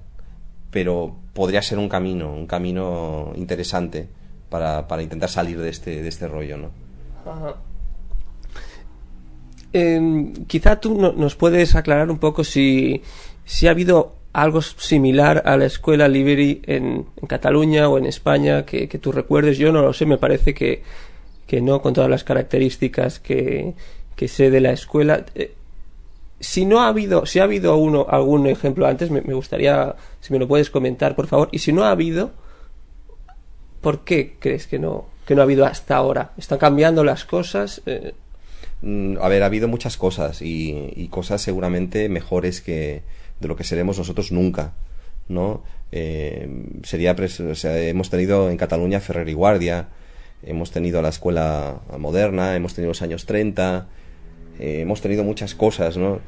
pero 0.71 1.17
podría 1.33 1.61
ser 1.61 1.77
un 1.77 1.89
camino, 1.89 2.33
un 2.33 2.47
camino 2.47 3.33
interesante 3.35 4.07
para, 4.49 4.87
para 4.87 5.03
intentar 5.03 5.29
salir 5.29 5.59
de 5.59 5.69
este, 5.69 6.01
de 6.01 6.07
este 6.07 6.27
rollo, 6.27 6.57
¿no? 6.57 6.71
Em, 9.71 10.33
quizá 10.45 10.79
tú 10.79 10.95
nos 10.95 11.35
puedes 11.35 11.75
aclarar 11.75 12.09
un 12.09 12.17
poco 12.17 12.43
si, 12.43 13.03
si 13.45 13.67
ha 13.67 13.71
habido 13.71 14.15
algo 14.33 14.61
similar 14.61 15.43
a 15.45 15.57
la 15.57 15.65
escuela 15.65 16.07
Liberi 16.07 16.61
en, 16.65 17.05
en 17.15 17.27
Cataluña 17.27 17.89
o 17.89 17.97
en 17.97 18.05
España 18.05 18.65
que, 18.65 18.87
tú 18.87 19.11
recuerdes. 19.11 19.57
Yo 19.57 19.71
no 19.71 19.81
lo 19.81 19.93
sé, 19.93 20.05
me 20.05 20.17
parece 20.17 20.53
que, 20.53 20.83
que 21.47 21.61
no, 21.61 21.81
con 21.81 21.93
todas 21.93 22.09
las 22.09 22.23
características 22.23 23.19
que, 23.19 23.73
que 24.15 24.27
sé 24.27 24.51
de 24.51 24.61
la 24.61 24.71
escuela. 24.71 25.25
Eh, 25.35 25.53
si 26.39 26.65
no 26.65 26.81
ha 26.81 26.87
habido, 26.87 27.25
si 27.25 27.39
ha 27.39 27.43
habido 27.43 27.75
uno, 27.77 28.05
algún 28.07 28.47
ejemplo 28.47 28.87
antes, 28.87 29.09
me, 29.11 29.21
gustaría, 29.21 29.95
si 30.21 30.31
me 30.31 30.39
lo 30.39 30.47
puedes 30.47 30.69
comentar, 30.69 31.15
por 31.15 31.27
favor. 31.27 31.49
Y 31.51 31.59
si 31.59 31.73
no 31.73 31.83
ha 31.83 31.91
habido, 31.91 32.31
¿por 33.81 34.03
qué 34.03 34.35
crees 34.39 34.67
que 34.67 34.77
no, 34.77 35.07
que 35.25 35.35
no 35.35 35.41
ha 35.41 35.43
habido 35.43 35.65
hasta 35.65 35.95
ahora? 35.95 36.31
¿Están 36.37 36.59
cambiando 36.59 37.03
las 37.03 37.25
cosas? 37.25 37.81
Eh... 37.85 38.13
A 39.19 39.27
ver, 39.27 39.43
ha 39.43 39.47
habido 39.47 39.67
muchas 39.67 39.97
cosas 39.97 40.41
y 40.41 41.05
cosas 41.09 41.41
seguramente 41.41 42.07
mejores 42.07 42.61
que, 42.61 43.01
de 43.39 43.47
lo 43.47 43.55
que 43.55 43.63
seremos 43.63 43.97
nosotros 43.97 44.31
nunca. 44.31 44.73
¿no? 45.29 45.63
Eh, 45.91 46.65
sería 46.83 47.15
hemos 47.63 48.09
tenido 48.09 48.49
en 48.49 48.57
Cataluña 48.57 48.99
Ferrer 48.99 49.29
y 49.29 49.33
Guardia, 49.33 49.87
hemos 50.43 50.71
tenido 50.71 51.01
la 51.01 51.09
escuela 51.09 51.81
moderna, 51.97 52.55
hemos 52.55 52.73
tenido 52.73 52.89
los 52.89 53.01
años 53.01 53.25
30, 53.25 53.87
eh, 54.59 54.81
hemos 54.81 55.01
tenido 55.01 55.23
muchas 55.23 55.55
cosas, 55.55 55.97
¿no? 55.97 56.19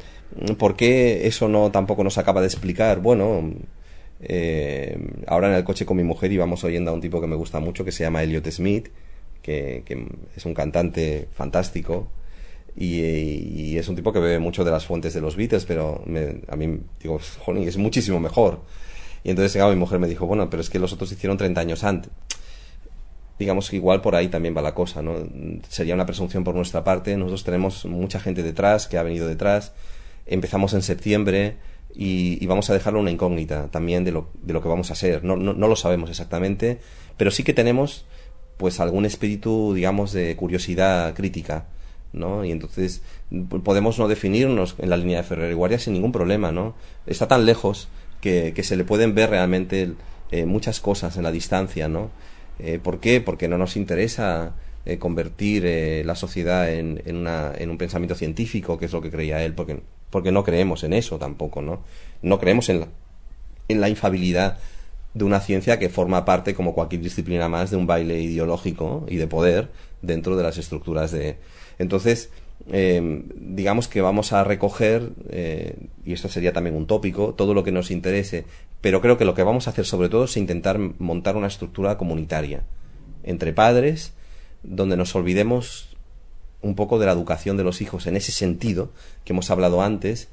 ¿Por 0.57 0.77
qué 0.77 1.27
eso 1.27 1.49
no 1.49 1.71
tampoco 1.71 2.03
nos 2.03 2.17
acaba 2.17 2.39
de 2.39 2.47
explicar? 2.47 3.01
Bueno, 3.01 3.51
eh, 4.21 4.97
ahora 5.27 5.49
en 5.49 5.55
el 5.55 5.63
coche 5.65 5.85
con 5.85 5.97
mi 5.97 6.03
mujer 6.03 6.31
íbamos 6.31 6.63
oyendo 6.63 6.91
a 6.91 6.93
un 6.93 7.01
tipo 7.01 7.19
que 7.19 7.27
me 7.27 7.35
gusta 7.35 7.59
mucho 7.59 7.83
que 7.83 7.91
se 7.91 8.03
llama 8.03 8.23
Elliot 8.23 8.49
Smith, 8.49 8.89
que 9.41 9.83
es 10.35 10.45
un 10.45 10.53
cantante 10.53 11.27
fantástico, 11.33 12.07
y, 12.75 13.77
es 13.77 13.87
un 13.87 13.95
tipo 13.95 14.13
que 14.13 14.19
bebe 14.19 14.39
mucho 14.39 14.63
de 14.63 14.71
las 14.71 14.85
fuentes 14.85 15.13
de 15.13 15.21
los 15.21 15.35
Beatles, 15.35 15.65
pero 15.65 16.03
a 16.47 16.55
mí, 16.55 16.79
digo, 17.01 17.19
joder, 17.39 17.67
es 17.67 17.77
muchísimo 17.77 18.19
mejor. 18.19 18.61
Y 19.23 19.29
entonces 19.29 19.53
llegaba 19.53 19.71
mi 19.71 19.79
mujer 19.79 19.99
me 19.99 20.07
dijo, 20.07 20.25
bueno, 20.25 20.49
pero 20.49 20.61
es 20.61 20.69
que 20.69 20.79
los 20.79 20.93
otros 20.93 21.11
hicieron 21.11 21.37
30 21.37 21.61
años 21.61 21.83
antes. 21.83 22.11
Digamos 23.37 23.69
que 23.69 23.75
igual 23.75 24.01
por 24.01 24.15
ahí 24.15 24.27
también 24.27 24.55
va 24.55 24.61
la 24.61 24.73
cosa, 24.73 25.01
¿no? 25.01 25.15
Sería 25.67 25.95
una 25.95 26.05
presunción 26.05 26.43
por 26.43 26.55
nuestra 26.55 26.83
parte. 26.83 27.17
Nosotros 27.17 27.43
tenemos 27.43 27.85
mucha 27.85 28.19
gente 28.19 28.43
detrás, 28.43 28.87
que 28.87 28.97
ha 28.97 29.03
venido 29.03 29.27
detrás. 29.27 29.73
Empezamos 30.27 30.73
en 30.73 30.81
septiembre 30.81 31.57
y, 31.93 32.45
vamos 32.45 32.69
a 32.69 32.73
dejarlo 32.73 32.99
una 32.99 33.11
incógnita 33.11 33.67
también 33.69 34.03
de 34.03 34.11
lo, 34.11 34.29
de 34.41 34.53
lo 34.53 34.61
que 34.61 34.69
vamos 34.69 34.91
a 34.91 34.93
hacer. 34.93 35.23
No, 35.23 35.35
no, 35.35 35.53
no 35.53 35.67
lo 35.67 35.75
sabemos 35.75 36.09
exactamente, 36.09 36.79
pero 37.17 37.31
sí 37.31 37.43
que 37.43 37.53
tenemos 37.53 38.05
pues 38.57 38.79
algún 38.79 39.05
espíritu, 39.05 39.73
digamos, 39.73 40.13
de 40.13 40.35
curiosidad 40.35 41.15
crítica 41.15 41.65
¿no? 42.13 42.43
Y 42.45 42.51
entonces 42.51 43.01
podemos 43.63 43.99
no 43.99 44.07
definirnos 44.07 44.75
en 44.77 44.89
la 44.89 44.97
línea 44.97 45.17
de 45.17 45.23
Ferrer 45.23 45.51
y 45.51 45.53
Guardia 45.53 45.79
sin 45.79 45.93
ningún 45.93 46.11
problema, 46.11 46.51
¿no? 46.51 46.75
Está 47.05 47.27
tan 47.27 47.45
lejos 47.45 47.87
que, 48.19 48.53
que 48.55 48.63
se 48.63 48.75
le 48.75 48.83
pueden 48.83 49.15
ver 49.15 49.29
realmente 49.29 49.93
eh, 50.31 50.45
muchas 50.45 50.79
cosas 50.79 51.17
en 51.17 51.23
la 51.23 51.31
distancia, 51.31 51.87
¿no? 51.87 52.09
Eh, 52.59 52.79
¿Por 52.81 52.99
qué? 52.99 53.21
Porque 53.21 53.47
no 53.47 53.57
nos 53.57 53.75
interesa 53.75 54.55
eh, 54.85 54.97
convertir 54.97 56.05
la 56.05 56.15
sociedad 56.15 56.71
en, 56.71 57.01
en, 57.05 57.17
una, 57.17 57.51
en 57.57 57.69
un 57.69 57.77
pensamiento 57.77 58.15
científico, 58.15 58.77
que 58.77 58.85
es 58.85 58.93
lo 58.93 59.01
que 59.01 59.11
creía 59.11 59.43
él, 59.43 59.53
porque, 59.53 59.81
porque 60.09 60.31
no 60.31 60.43
creemos 60.43 60.83
en 60.83 60.93
eso 60.93 61.17
tampoco, 61.17 61.61
¿no? 61.61 61.83
No 62.21 62.39
creemos 62.39 62.69
en 62.69 62.81
la, 62.81 62.87
en 63.67 63.81
la 63.81 63.89
infabilidad 63.89 64.59
de 65.13 65.25
una 65.25 65.41
ciencia 65.41 65.77
que 65.79 65.89
forma 65.89 66.25
parte, 66.25 66.55
como 66.55 66.73
cualquier 66.73 67.01
disciplina 67.01 67.49
más, 67.49 67.71
de 67.71 67.77
un 67.77 67.87
baile 67.87 68.21
ideológico 68.21 69.05
y 69.09 69.17
de 69.17 69.27
poder 69.27 69.69
dentro 70.01 70.35
de 70.35 70.43
las 70.43 70.57
estructuras 70.57 71.11
de, 71.11 71.37
entonces, 71.81 72.29
eh, 72.71 73.23
digamos 73.35 73.87
que 73.87 74.01
vamos 74.01 74.33
a 74.33 74.43
recoger, 74.43 75.09
eh, 75.31 75.75
y 76.05 76.13
esto 76.13 76.29
sería 76.29 76.53
también 76.53 76.75
un 76.75 76.85
tópico, 76.85 77.33
todo 77.33 77.55
lo 77.55 77.63
que 77.63 77.71
nos 77.71 77.89
interese, 77.89 78.45
pero 78.81 79.01
creo 79.01 79.17
que 79.17 79.25
lo 79.25 79.33
que 79.33 79.41
vamos 79.41 79.67
a 79.67 79.71
hacer 79.71 79.85
sobre 79.85 80.07
todo 80.07 80.25
es 80.25 80.37
intentar 80.37 80.77
montar 80.77 81.35
una 81.37 81.47
estructura 81.47 81.97
comunitaria 81.97 82.63
entre 83.23 83.51
padres 83.51 84.13
donde 84.61 84.95
nos 84.95 85.15
olvidemos 85.15 85.97
un 86.61 86.75
poco 86.75 86.99
de 86.99 87.07
la 87.07 87.13
educación 87.13 87.57
de 87.57 87.63
los 87.63 87.81
hijos 87.81 88.05
en 88.05 88.15
ese 88.15 88.31
sentido 88.31 88.91
que 89.25 89.33
hemos 89.33 89.49
hablado 89.49 89.81
antes 89.81 90.29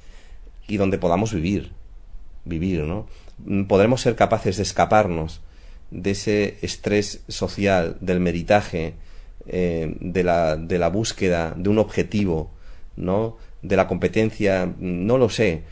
y 0.66 0.76
donde 0.76 0.98
podamos 0.98 1.32
vivir, 1.32 1.72
vivir, 2.44 2.82
¿no? 2.82 3.06
Podremos 3.66 4.00
ser 4.00 4.16
capaces 4.16 4.56
de 4.56 4.62
escaparnos 4.62 5.40
de 5.90 6.10
ese 6.10 6.58
estrés 6.62 7.22
social, 7.28 7.96
del 8.00 8.20
meritaje, 8.20 8.94
eh, 9.46 9.96
de, 10.00 10.24
la, 10.24 10.56
de 10.56 10.78
la 10.78 10.88
búsqueda 10.88 11.54
de 11.56 11.70
un 11.70 11.78
objetivo, 11.78 12.50
¿no? 12.96 13.38
De 13.62 13.76
la 13.76 13.86
competencia, 13.86 14.72
no 14.78 15.18
lo 15.18 15.30
sé, 15.30 15.62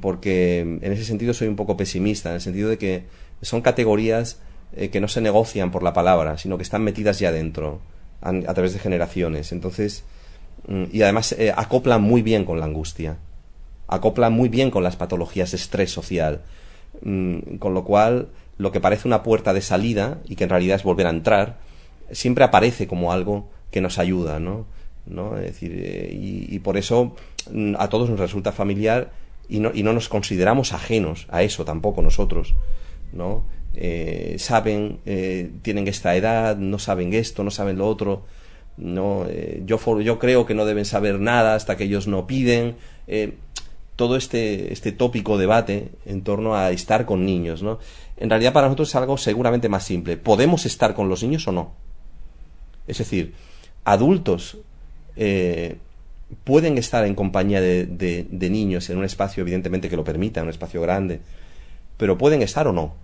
porque 0.00 0.60
en 0.60 0.92
ese 0.92 1.04
sentido 1.04 1.34
soy 1.34 1.48
un 1.48 1.56
poco 1.56 1.76
pesimista, 1.76 2.30
en 2.30 2.36
el 2.36 2.40
sentido 2.40 2.68
de 2.68 2.78
que 2.78 3.04
son 3.42 3.60
categorías 3.60 4.40
eh, 4.74 4.88
que 4.88 5.00
no 5.00 5.08
se 5.08 5.20
negocian 5.20 5.70
por 5.70 5.82
la 5.82 5.92
palabra, 5.92 6.38
sino 6.38 6.56
que 6.56 6.62
están 6.62 6.82
metidas 6.82 7.18
ya 7.18 7.30
dentro, 7.30 7.80
a, 8.20 8.32
través 8.54 8.72
de 8.72 8.78
generaciones. 8.78 9.52
Entonces, 9.52 10.04
mm, 10.66 10.84
y 10.92 11.02
además 11.02 11.32
eh, 11.32 11.52
acoplan 11.54 12.02
muy 12.02 12.22
bien 12.22 12.44
con 12.44 12.58
la 12.58 12.66
angustia, 12.66 13.18
acoplan 13.86 14.32
muy 14.32 14.48
bien 14.48 14.70
con 14.70 14.82
las 14.82 14.96
patologías 14.96 15.52
de 15.52 15.58
estrés 15.58 15.90
social, 15.90 16.42
mm, 17.02 17.56
con 17.58 17.74
lo 17.74 17.84
cual 17.84 18.28
lo 18.58 18.72
que 18.72 18.80
parece 18.80 19.08
una 19.08 19.22
puerta 19.22 19.52
de 19.52 19.60
salida 19.60 20.18
y 20.26 20.36
que 20.36 20.44
en 20.44 20.50
realidad 20.50 20.76
es 20.76 20.82
volver 20.82 21.06
a 21.06 21.10
entrar, 21.10 21.58
siempre 22.10 22.44
aparece 22.44 22.86
como 22.86 23.12
algo 23.12 23.48
que 23.70 23.80
nos 23.80 23.98
ayuda, 23.98 24.38
¿no? 24.38 24.66
¿No? 25.06 25.36
Es 25.36 25.44
decir, 25.44 25.72
eh, 25.76 26.10
y, 26.12 26.58
por 26.60 26.76
eso 26.76 27.14
mm, 27.52 27.74
a 27.78 27.88
todos 27.88 28.10
nos 28.10 28.18
resulta 28.18 28.52
familiar 28.52 29.12
y 29.48 29.60
no, 29.60 29.70
y 29.72 29.82
no 29.82 29.92
nos 29.92 30.08
consideramos 30.08 30.72
ajenos 30.72 31.26
a 31.30 31.42
eso 31.42 31.64
tampoco 31.64 32.02
nosotros, 32.02 32.54
¿no? 33.12 33.44
Eh, 33.74 34.36
saben, 34.38 35.00
eh, 35.04 35.50
tienen 35.62 35.86
esta 35.86 36.16
edad, 36.16 36.56
no 36.56 36.78
saben 36.78 37.12
esto, 37.12 37.44
no 37.44 37.50
saben 37.50 37.76
lo 37.76 37.86
otro, 37.86 38.24
no, 38.78 39.26
eh, 39.28 39.62
yo, 39.66 40.00
yo 40.00 40.18
creo 40.18 40.46
que 40.46 40.54
no 40.54 40.64
deben 40.64 40.86
saber 40.86 41.20
nada 41.20 41.54
hasta 41.54 41.76
que 41.76 41.84
ellos 41.84 42.06
no 42.06 42.26
piden, 42.26 42.76
todo 43.96 44.16
este, 44.16 44.72
este 44.72 44.92
tópico 44.92 45.38
debate 45.38 45.90
en 46.04 46.22
torno 46.22 46.54
a 46.54 46.70
estar 46.70 47.06
con 47.06 47.24
niños, 47.24 47.62
¿no? 47.62 47.78
En 48.16 48.30
realidad 48.30 48.52
para 48.52 48.66
nosotros 48.66 48.88
es 48.90 48.94
algo 48.96 49.16
seguramente 49.18 49.68
más 49.68 49.84
simple. 49.84 50.16
¿Podemos 50.16 50.66
estar 50.66 50.94
con 50.94 51.08
los 51.08 51.22
niños 51.22 51.48
o 51.48 51.52
no? 51.52 51.72
Es 52.86 52.98
decir, 52.98 53.34
adultos 53.84 54.58
pueden 56.44 56.78
estar 56.78 57.04
en 57.04 57.14
compañía 57.14 57.60
de, 57.60 57.86
de, 57.86 58.50
niños 58.50 58.90
en 58.90 58.98
un 58.98 59.04
espacio, 59.04 59.42
evidentemente, 59.42 59.88
que 59.88 59.96
lo 59.96 60.04
permita, 60.04 60.42
un 60.42 60.48
espacio 60.48 60.82
grande, 60.82 61.20
pero 61.96 62.18
pueden 62.18 62.42
estar 62.42 62.66
o 62.66 62.72
no. 62.72 62.94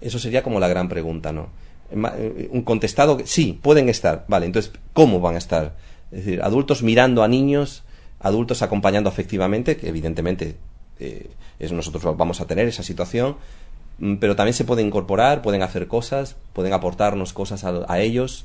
Eso 0.00 0.18
sería 0.18 0.42
como 0.42 0.60
la 0.60 0.68
gran 0.68 0.88
pregunta, 0.88 1.32
¿no? 1.32 1.48
Eh, 1.90 2.48
un 2.50 2.62
contestado, 2.62 3.18
sí, 3.24 3.58
pueden 3.60 3.88
estar. 3.88 4.24
Vale, 4.28 4.46
entonces, 4.46 4.72
¿cómo 4.92 5.20
van 5.20 5.34
a 5.34 5.38
estar? 5.38 5.76
Es 6.10 6.24
decir, 6.24 6.42
adultos 6.42 6.82
mirando 6.82 7.22
a 7.22 7.28
niños, 7.28 7.84
adultos 8.20 8.62
acompañando 8.62 9.08
afectivamente, 9.08 9.76
que 9.76 9.88
evidentemente 9.88 10.56
eh, 10.98 11.30
es, 11.58 11.72
nosotros 11.72 12.16
vamos 12.16 12.40
a 12.40 12.46
tener 12.46 12.68
esa 12.68 12.82
situación, 12.82 13.36
mm, 13.98 14.16
pero 14.16 14.36
también 14.36 14.54
se 14.54 14.64
pueden 14.64 14.86
incorporar, 14.86 15.42
pueden 15.42 15.62
hacer 15.62 15.86
cosas, 15.86 16.36
pueden 16.52 16.72
aportarnos 16.72 17.32
cosas 17.32 17.64
a 17.64 18.00
ellos, 18.00 18.44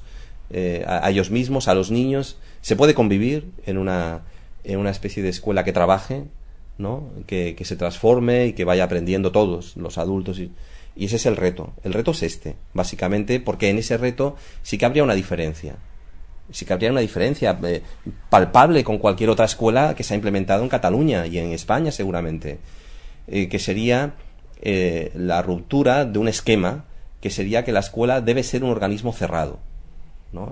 eh, 0.50 0.84
a, 0.88 1.10
ellos 1.10 1.32
mismos, 1.32 1.68
a 1.68 1.74
los 1.74 1.92
niños. 1.92 2.38
Se 2.62 2.76
puede 2.76 2.94
convivir 2.94 3.50
en 3.66 3.78
una, 3.78 4.22
en 4.64 4.80
una 4.80 4.92
especie 4.92 5.24
de 5.24 5.30
escuela 5.30 5.64
que 5.64 5.74
trabaje, 5.74 6.26
¿no? 6.78 7.10
Que, 7.28 7.56
que 7.56 7.66
se 7.66 7.76
transforme 7.76 8.48
y 8.48 8.54
que 8.54 8.66
vaya 8.66 8.84
aprendiendo 8.84 9.32
todos, 9.32 9.76
los 9.78 9.98
adultos. 9.98 10.40
Y, 10.40 10.52
y 10.96 11.06
ese 11.06 11.16
es 11.16 11.26
el 11.26 11.38
reto. 11.38 11.74
El 11.84 11.94
reto 11.94 12.12
es 12.12 12.24
este, 12.24 12.56
básicamente, 12.74 13.40
porque 13.40 13.70
en 13.70 13.80
ese 13.80 13.98
reto 13.98 14.36
sí 14.62 14.78
que 14.78 14.86
habría 14.86 15.04
una 15.04 15.16
diferencia. 15.16 15.78
Sí 16.54 16.66
que 16.66 16.72
habría 16.72 16.92
una 16.92 17.02
diferencia 17.02 17.60
eh, 17.64 17.82
palpable 18.30 18.86
con 18.86 18.98
cualquier 18.98 19.30
otra 19.30 19.44
escuela 19.44 19.94
que 19.96 20.04
se 20.04 20.14
ha 20.14 20.16
implementado 20.16 20.64
en 20.64 20.70
Cataluña 20.70 21.28
y 21.28 21.38
en 21.38 21.52
España 21.52 21.92
seguramente. 21.92 22.60
Eh, 23.28 23.50
que 23.50 23.60
sería 23.60 24.14
la 24.66 25.42
ruptura 25.42 26.06
de 26.06 26.20
un 26.20 26.30
esquema 26.30 26.86
que 27.20 27.30
sería 27.30 27.66
que 27.66 27.74
la 27.74 27.82
escuela 27.82 28.22
debe 28.22 28.44
ser 28.44 28.64
un 28.64 28.70
organismo 28.70 29.12
cerrado 29.12 29.60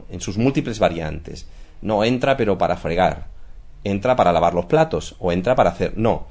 en 0.09 0.21
sus 0.21 0.37
múltiples 0.37 0.79
variantes. 0.79 1.47
No 1.81 2.03
entra 2.03 2.37
pero 2.37 2.57
para 2.57 2.77
fregar, 2.77 3.27
entra 3.83 4.15
para 4.15 4.31
lavar 4.31 4.53
los 4.53 4.65
platos 4.65 5.15
o 5.19 5.31
entra 5.31 5.55
para 5.55 5.71
hacer... 5.71 5.93
No, 5.97 6.27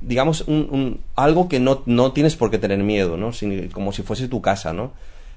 digamos 0.00 0.42
un, 0.42 1.00
algo 1.14 1.48
que 1.48 1.60
no, 1.60 1.82
no, 1.86 2.12
tienes 2.12 2.36
por 2.36 2.50
qué 2.50 2.58
tener 2.58 2.78
miedo, 2.78 3.16
¿no? 3.16 3.30
como 3.72 3.92
si 3.92 4.02
fuese 4.02 4.28
tu 4.28 4.40
casa, 4.40 4.72
¿no? 4.72 4.92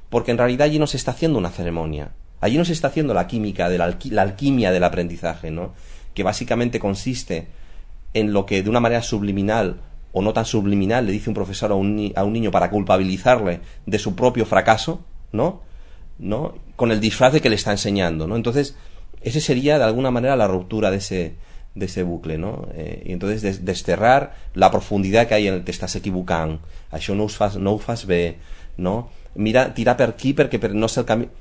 Porque 0.09 0.31
en 0.31 0.37
realidad 0.37 0.65
allí 0.65 0.79
no 0.79 0.87
se 0.87 0.97
está 0.97 1.11
haciendo 1.11 1.39
una 1.39 1.49
ceremonia, 1.49 2.11
allí 2.43 2.57
no 2.57 2.65
se 2.65 2.73
está 2.73 2.89
haciendo 2.89 3.13
la 3.13 3.25
química, 3.25 3.69
de 3.69 3.77
la, 3.77 3.85
alquimia 4.21 4.71
del 4.73 4.83
aprendizaje, 4.83 5.49
¿no? 5.49 5.73
Que 6.13 6.23
básicamente 6.23 6.77
consiste 6.77 7.47
en 8.13 8.33
lo 8.33 8.45
que 8.45 8.61
de 8.61 8.69
una 8.69 8.81
manera 8.81 9.01
subliminal 9.01 9.77
o 10.11 10.21
no 10.21 10.33
tan 10.33 10.45
subliminal 10.45 11.05
le 11.05 11.13
dice 11.13 11.29
un 11.29 11.35
profesor 11.35 11.71
a 11.71 11.75
un, 11.75 11.95
niño 11.95 12.51
para 12.51 12.69
culpabilizarle 12.69 13.61
de 13.85 13.97
su 13.97 14.13
propio 14.13 14.45
fracaso, 14.45 15.05
¿no? 15.31 15.61
¿no? 16.19 16.55
Con 16.75 16.91
el 16.91 16.99
disfraz 16.99 17.39
que 17.39 17.49
le 17.49 17.55
está 17.55 17.71
enseñando, 17.71 18.27
¿no? 18.27 18.35
Entonces, 18.35 18.75
ese 19.21 19.39
sería 19.39 19.77
de 19.77 19.85
alguna 19.85 20.11
manera 20.11 20.35
la 20.35 20.47
ruptura 20.47 20.91
de 20.91 20.97
ese, 20.97 21.35
de 21.75 21.85
ese 21.85 22.03
bucle, 22.03 22.37
¿no? 22.37 22.67
Eh, 22.73 23.03
y 23.05 23.13
entonces 23.13 23.63
desterrar 23.63 24.35
la 24.53 24.69
profundidad 24.69 25.27
que 25.27 25.35
hay 25.35 25.47
en 25.47 25.53
el 25.53 25.63
te 25.63 25.71
estás 25.71 25.95
equivocando, 25.95 26.59
això 26.91 27.15
no 27.15 27.29
fas, 27.29 27.55
no 27.55 27.79
no? 28.75 29.09
Mira, 29.35 29.73
tira 29.73 29.95
per 29.95 30.09
aquí 30.09 30.33
que 30.33 30.69
no 30.73 30.87
es 30.87 30.97
el 30.97 31.05
camino... 31.05 31.31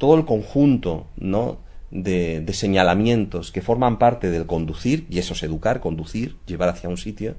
Todo 0.00 0.16
el 0.16 0.24
conjunto, 0.24 1.06
¿no? 1.16 1.58
De, 1.92 2.44
señalamientos 2.52 3.52
que 3.52 3.62
forman 3.62 3.98
parte 3.98 4.30
del 4.30 4.46
conducir, 4.46 5.06
y 5.10 5.18
eso 5.18 5.34
es 5.34 5.42
educar, 5.42 5.80
conducir, 5.80 6.36
llevar 6.46 6.70
hacia 6.70 6.88
un 6.88 6.96
sitio, 6.96 7.34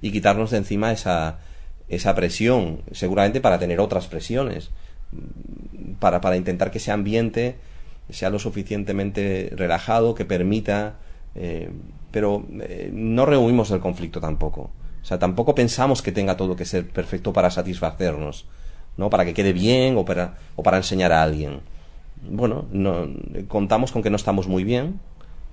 y 0.00 0.12
quitarnos 0.12 0.50
de 0.50 0.58
encima 0.58 0.92
esa, 0.92 1.38
esa 1.88 2.14
presión, 2.14 2.82
seguramente 2.92 3.40
para 3.40 3.58
tener 3.58 3.80
otras 3.80 4.08
presiones 4.08 4.70
para, 5.98 6.20
para 6.20 6.36
intentar 6.36 6.70
que 6.70 6.78
ese 6.78 6.90
ambiente 6.90 7.56
sea 8.10 8.30
lo 8.30 8.38
suficientemente 8.38 9.50
relajado, 9.54 10.14
que 10.14 10.24
permita... 10.24 10.96
Eh, 11.34 11.70
pero 12.10 12.44
eh, 12.60 12.90
no 12.92 13.24
rehuimos 13.24 13.70
el 13.70 13.80
conflicto 13.80 14.20
tampoco. 14.20 14.70
O 15.00 15.04
sea, 15.04 15.18
tampoco 15.18 15.54
pensamos 15.54 16.02
que 16.02 16.12
tenga 16.12 16.36
todo 16.36 16.56
que 16.56 16.66
ser 16.66 16.86
perfecto 16.88 17.32
para 17.32 17.50
satisfacernos, 17.50 18.46
¿no? 18.98 19.08
Para 19.08 19.24
que 19.24 19.32
quede 19.32 19.54
bien 19.54 19.96
o 19.96 20.04
para, 20.04 20.36
o 20.54 20.62
para 20.62 20.76
enseñar 20.76 21.10
a 21.10 21.22
alguien. 21.22 21.60
Bueno, 22.28 22.66
no, 22.70 23.08
contamos 23.48 23.92
con 23.92 24.02
que 24.02 24.10
no 24.10 24.16
estamos 24.16 24.46
muy 24.46 24.64
bien, 24.64 25.00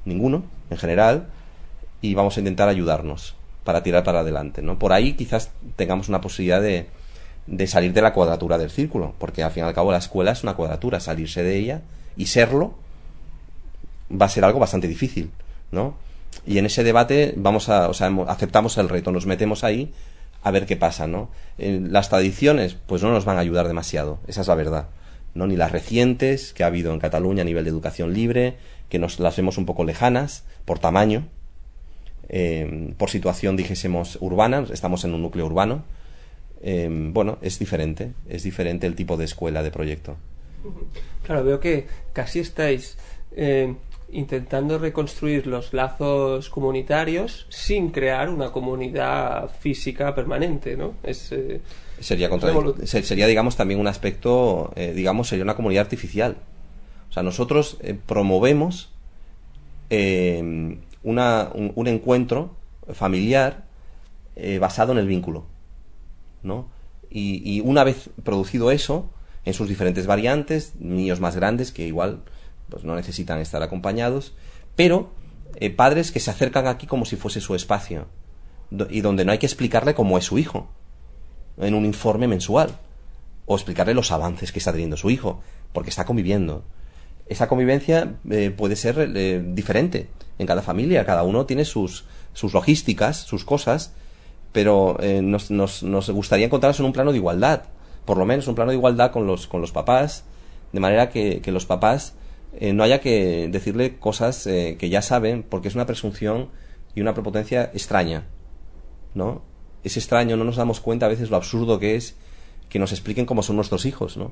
ninguno, 0.05 0.43
en 0.69 0.77
general, 0.77 1.27
y 2.01 2.13
vamos 2.13 2.37
a 2.37 2.39
intentar 2.39 2.69
ayudarnos 2.69 3.35
para 3.63 3.83
tirar 3.83 4.03
para 4.03 4.19
adelante, 4.19 4.61
¿no? 4.61 4.79
Por 4.79 4.93
ahí 4.93 5.13
quizás 5.13 5.51
tengamos 5.75 6.09
una 6.09 6.21
posibilidad 6.21 6.61
de, 6.61 6.87
de 7.47 7.67
salir 7.67 7.93
de 7.93 8.01
la 8.01 8.13
cuadratura 8.13 8.57
del 8.57 8.69
círculo, 8.69 9.13
porque 9.17 9.43
al 9.43 9.51
fin 9.51 9.63
y 9.63 9.67
al 9.67 9.73
cabo 9.73 9.91
la 9.91 9.97
escuela 9.97 10.31
es 10.31 10.43
una 10.43 10.53
cuadratura, 10.53 10.99
salirse 10.99 11.43
de 11.43 11.57
ella 11.57 11.81
y 12.15 12.27
serlo 12.27 12.75
va 14.09 14.25
a 14.25 14.29
ser 14.29 14.45
algo 14.45 14.59
bastante 14.59 14.87
difícil, 14.87 15.31
¿no? 15.71 15.95
Y 16.45 16.57
en 16.57 16.65
ese 16.65 16.83
debate 16.83 17.33
vamos 17.35 17.69
a, 17.69 17.89
o 17.89 17.93
sea, 17.93 18.11
aceptamos 18.27 18.77
el 18.77 18.89
reto, 18.89 19.11
nos 19.11 19.25
metemos 19.25 19.63
ahí 19.63 19.93
a 20.43 20.51
ver 20.51 20.65
qué 20.65 20.77
pasa, 20.77 21.05
¿no? 21.07 21.29
las 21.57 22.09
tradiciones, 22.09 22.77
pues 22.87 23.03
no 23.03 23.11
nos 23.11 23.25
van 23.25 23.37
a 23.37 23.41
ayudar 23.41 23.67
demasiado, 23.67 24.19
esa 24.25 24.41
es 24.41 24.47
la 24.47 24.55
verdad, 24.55 24.87
¿no? 25.33 25.47
Ni 25.47 25.55
las 25.55 25.71
recientes 25.71 26.53
que 26.53 26.63
ha 26.63 26.67
habido 26.67 26.93
en 26.93 26.99
Cataluña 26.99 27.41
a 27.41 27.45
nivel 27.45 27.63
de 27.63 27.69
educación 27.69 28.13
libre, 28.13 28.55
que 28.89 28.99
nos 28.99 29.19
las 29.19 29.35
vemos 29.35 29.57
un 29.57 29.65
poco 29.65 29.83
lejanas 29.83 30.45
por 30.65 30.79
tamaño, 30.79 31.27
eh, 32.29 32.93
por 32.97 33.09
situación, 33.09 33.57
dijésemos, 33.57 34.17
urbana, 34.21 34.65
estamos 34.71 35.03
en 35.03 35.13
un 35.13 35.21
núcleo 35.21 35.45
urbano, 35.45 35.83
Em, 36.61 37.13
bueno, 37.13 37.37
es 37.41 37.57
diferente, 37.57 38.13
es 38.27 38.43
diferente 38.43 38.85
el 38.85 38.95
tipo 38.95 39.15
de 39.15 39.25
escuela 39.25 39.63
de 39.63 39.71
proyecto. 39.71 40.17
Claro, 41.23 41.43
veo 41.43 41.59
que 41.59 41.87
casi 42.11 42.39
estáis 42.39 42.97
eh, 43.33 43.73
intentando 44.11 44.77
reconstruir 44.77 45.47
los 45.47 45.73
lazos 45.73 46.49
comunitarios 46.49 47.45
sin 47.49 47.91
crear 47.91 48.29
una 48.29 48.51
comunidad 48.51 49.49
física 49.59 50.13
permanente, 50.13 50.75
¿no? 50.75 50.95
Es, 51.01 51.31
eh, 51.99 52.03
sería, 52.03 52.29
sería, 53.03 53.27
digamos, 53.27 53.55
también 53.55 53.79
un 53.79 53.87
aspecto, 53.87 54.71
eh, 54.75 54.93
digamos, 54.93 55.27
sería 55.27 55.43
una 55.43 55.55
comunidad 55.55 55.83
artificial. 55.83 56.37
O 57.09 57.13
sea, 57.13 57.23
nosotros 57.23 57.77
promovemos 58.05 58.91
em, 59.89 60.81
una, 61.03 61.49
un, 61.53 61.87
encuentro 61.87 62.55
familiar 62.93 63.65
basado 64.59 64.91
en 64.91 64.99
el 64.99 65.07
vínculo. 65.07 65.45
¿no? 66.43 66.69
Y, 67.09 67.61
una 67.61 67.83
vez 67.83 68.09
producido 68.23 68.71
eso, 68.71 69.09
en 69.45 69.53
sus 69.53 69.67
diferentes 69.67 70.05
variantes, 70.05 70.73
niños 70.79 71.19
más 71.19 71.35
grandes 71.35 71.71
que 71.71 71.87
igual 71.87 72.21
pues 72.69 72.83
no 72.83 72.95
necesitan 72.95 73.39
estar 73.39 73.63
acompañados, 73.63 74.33
pero 74.75 75.11
eh, 75.55 75.71
padres 75.71 76.11
que 76.11 76.19
se 76.19 76.29
acercan 76.29 76.67
aquí 76.67 76.85
como 76.85 77.05
si 77.05 77.15
fuese 77.15 77.41
su 77.41 77.55
espacio 77.55 78.05
y 78.91 79.01
donde 79.01 79.25
no 79.25 79.31
hay 79.31 79.39
que 79.39 79.47
explicarle 79.47 79.95
cómo 79.95 80.19
es 80.19 80.25
su 80.25 80.37
hijo 80.37 80.69
en 81.59 81.73
un 81.73 81.85
informe 81.85 82.27
mensual 82.27 82.71
o 83.45 83.55
explicarle 83.55 83.93
los 83.93 84.11
avances 84.11 84.51
que 84.51 84.59
está 84.59 84.71
teniendo 84.71 84.97
su 84.97 85.09
hijo 85.09 85.41
porque 85.73 85.89
está 85.89 86.05
conviviendo 86.05 86.63
esa 87.29 87.47
convivencia 87.47 88.15
eh, 88.29 88.49
puede 88.49 88.75
ser 88.75 89.11
eh, 89.15 89.41
diferente 89.45 90.09
en 90.39 90.47
cada 90.47 90.63
familia, 90.63 91.05
cada 91.05 91.23
uno 91.23 91.45
tiene 91.45 91.63
sus, 91.63 92.05
sus 92.33 92.53
logísticas, 92.53 93.17
sus 93.17 93.45
cosas, 93.45 93.93
pero 94.51 94.97
eh, 94.99 95.21
nos, 95.21 95.51
nos, 95.51 95.83
nos, 95.83 96.09
gustaría 96.09 96.47
encontrarnos 96.47 96.79
en 96.79 96.87
un 96.87 96.93
plano 96.93 97.11
de 97.11 97.17
igualdad, 97.17 97.63
por 98.05 98.17
lo 98.17 98.25
menos 98.25 98.47
un 98.47 98.55
plano 98.55 98.71
de 98.71 98.77
igualdad 98.77 99.11
con 99.11 99.27
los, 99.27 99.47
con 99.47 99.61
los 99.61 99.71
papás, 99.71 100.23
de 100.73 100.79
manera 100.79 101.09
que, 101.09 101.41
que 101.41 101.51
los 101.51 101.65
papás 101.65 102.15
no 102.59 102.83
haya 102.83 102.99
que 102.99 103.47
decirle 103.51 103.99
cosas 103.99 104.43
que 104.45 104.89
ya 104.89 105.03
saben, 105.03 105.43
porque 105.43 105.67
es 105.67 105.75
una 105.75 105.85
presunción 105.85 106.49
y 106.95 107.01
una 107.01 107.13
prepotencia 107.13 107.69
extraña, 107.75 108.25
¿no? 109.13 109.43
Es 109.83 109.97
extraño, 109.97 110.37
no 110.37 110.43
nos 110.43 110.57
damos 110.57 110.79
cuenta 110.79 111.05
a 111.05 111.09
veces 111.09 111.29
lo 111.29 111.37
absurdo 111.37 111.79
que 111.79 111.95
es 111.95 112.15
que 112.69 112.79
nos 112.79 112.91
expliquen 112.91 113.25
cómo 113.25 113.43
son 113.43 113.55
nuestros 113.55 113.85
hijos, 113.85 114.17
¿no? 114.17 114.31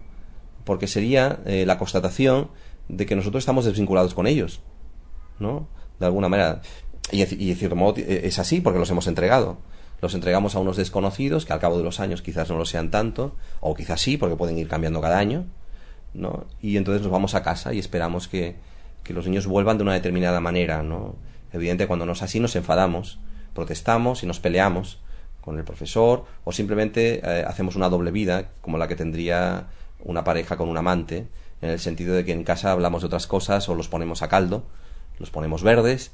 Porque 0.63 0.87
sería 0.87 1.39
la 1.45 1.77
constatación 1.77 2.49
de 2.89 3.05
que 3.05 3.15
nosotros 3.15 3.41
estamos 3.41 3.65
desvinculados 3.65 4.13
con 4.13 4.27
ellos, 4.27 4.61
¿no? 5.39 5.67
De 5.99 6.05
alguna 6.05 6.29
manera. 6.29 6.61
Y, 7.11 7.21
y 7.21 7.49
de 7.49 7.55
cierto 7.55 7.75
modo 7.75 7.95
eh, 7.97 8.21
es 8.23 8.39
así 8.39 8.61
porque 8.61 8.79
los 8.79 8.89
hemos 8.89 9.07
entregado. 9.07 9.57
Los 10.01 10.13
entregamos 10.13 10.55
a 10.55 10.59
unos 10.59 10.77
desconocidos 10.77 11.45
que 11.45 11.53
al 11.53 11.59
cabo 11.59 11.77
de 11.77 11.83
los 11.83 11.99
años 11.99 12.21
quizás 12.21 12.49
no 12.49 12.57
lo 12.57 12.65
sean 12.65 12.91
tanto, 12.91 13.35
o 13.61 13.73
quizás 13.73 13.99
sí, 13.99 14.17
porque 14.17 14.35
pueden 14.35 14.57
ir 14.57 14.67
cambiando 14.67 15.01
cada 15.01 15.17
año, 15.17 15.45
¿no? 16.13 16.45
Y 16.61 16.77
entonces 16.77 17.01
nos 17.01 17.11
vamos 17.11 17.33
a 17.33 17.41
casa 17.41 17.73
y 17.73 17.79
esperamos 17.79 18.27
que, 18.27 18.57
que 19.03 19.13
los 19.13 19.25
niños 19.25 19.47
vuelvan 19.47 19.77
de 19.77 19.83
una 19.83 19.93
determinada 19.93 20.39
manera, 20.39 20.83
¿no? 20.83 21.15
Evidente, 21.51 21.87
cuando 21.87 22.05
no 22.05 22.11
es 22.11 22.21
así 22.21 22.39
nos 22.39 22.55
enfadamos, 22.55 23.19
protestamos 23.55 24.21
y 24.21 24.27
nos 24.27 24.39
peleamos 24.39 24.99
con 25.47 25.57
el 25.57 25.63
profesor, 25.63 26.25
o 26.43 26.51
simplemente 26.51 27.21
eh, 27.23 27.45
hacemos 27.47 27.77
una 27.77 27.87
doble 27.87 28.11
vida, 28.11 28.49
como 28.59 28.77
la 28.77 28.89
que 28.89 28.97
tendría 28.97 29.67
una 30.03 30.25
pareja 30.25 30.57
con 30.57 30.67
un 30.67 30.75
amante, 30.75 31.25
en 31.61 31.69
el 31.69 31.79
sentido 31.79 32.15
de 32.15 32.25
que 32.25 32.33
en 32.33 32.43
casa 32.43 32.73
hablamos 32.73 33.01
de 33.01 33.05
otras 33.05 33.27
cosas 33.27 33.69
o 33.69 33.73
los 33.73 33.87
ponemos 33.87 34.21
a 34.21 34.27
caldo, 34.27 34.65
los 35.19 35.29
ponemos 35.29 35.63
verdes 35.63 36.11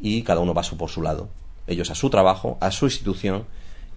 y 0.00 0.22
cada 0.22 0.38
uno 0.38 0.54
va 0.54 0.62
por 0.78 0.88
su 0.88 1.02
lado. 1.02 1.30
Ellos 1.66 1.90
a 1.90 1.96
su 1.96 2.10
trabajo, 2.10 2.58
a 2.60 2.70
su 2.70 2.84
institución 2.84 3.46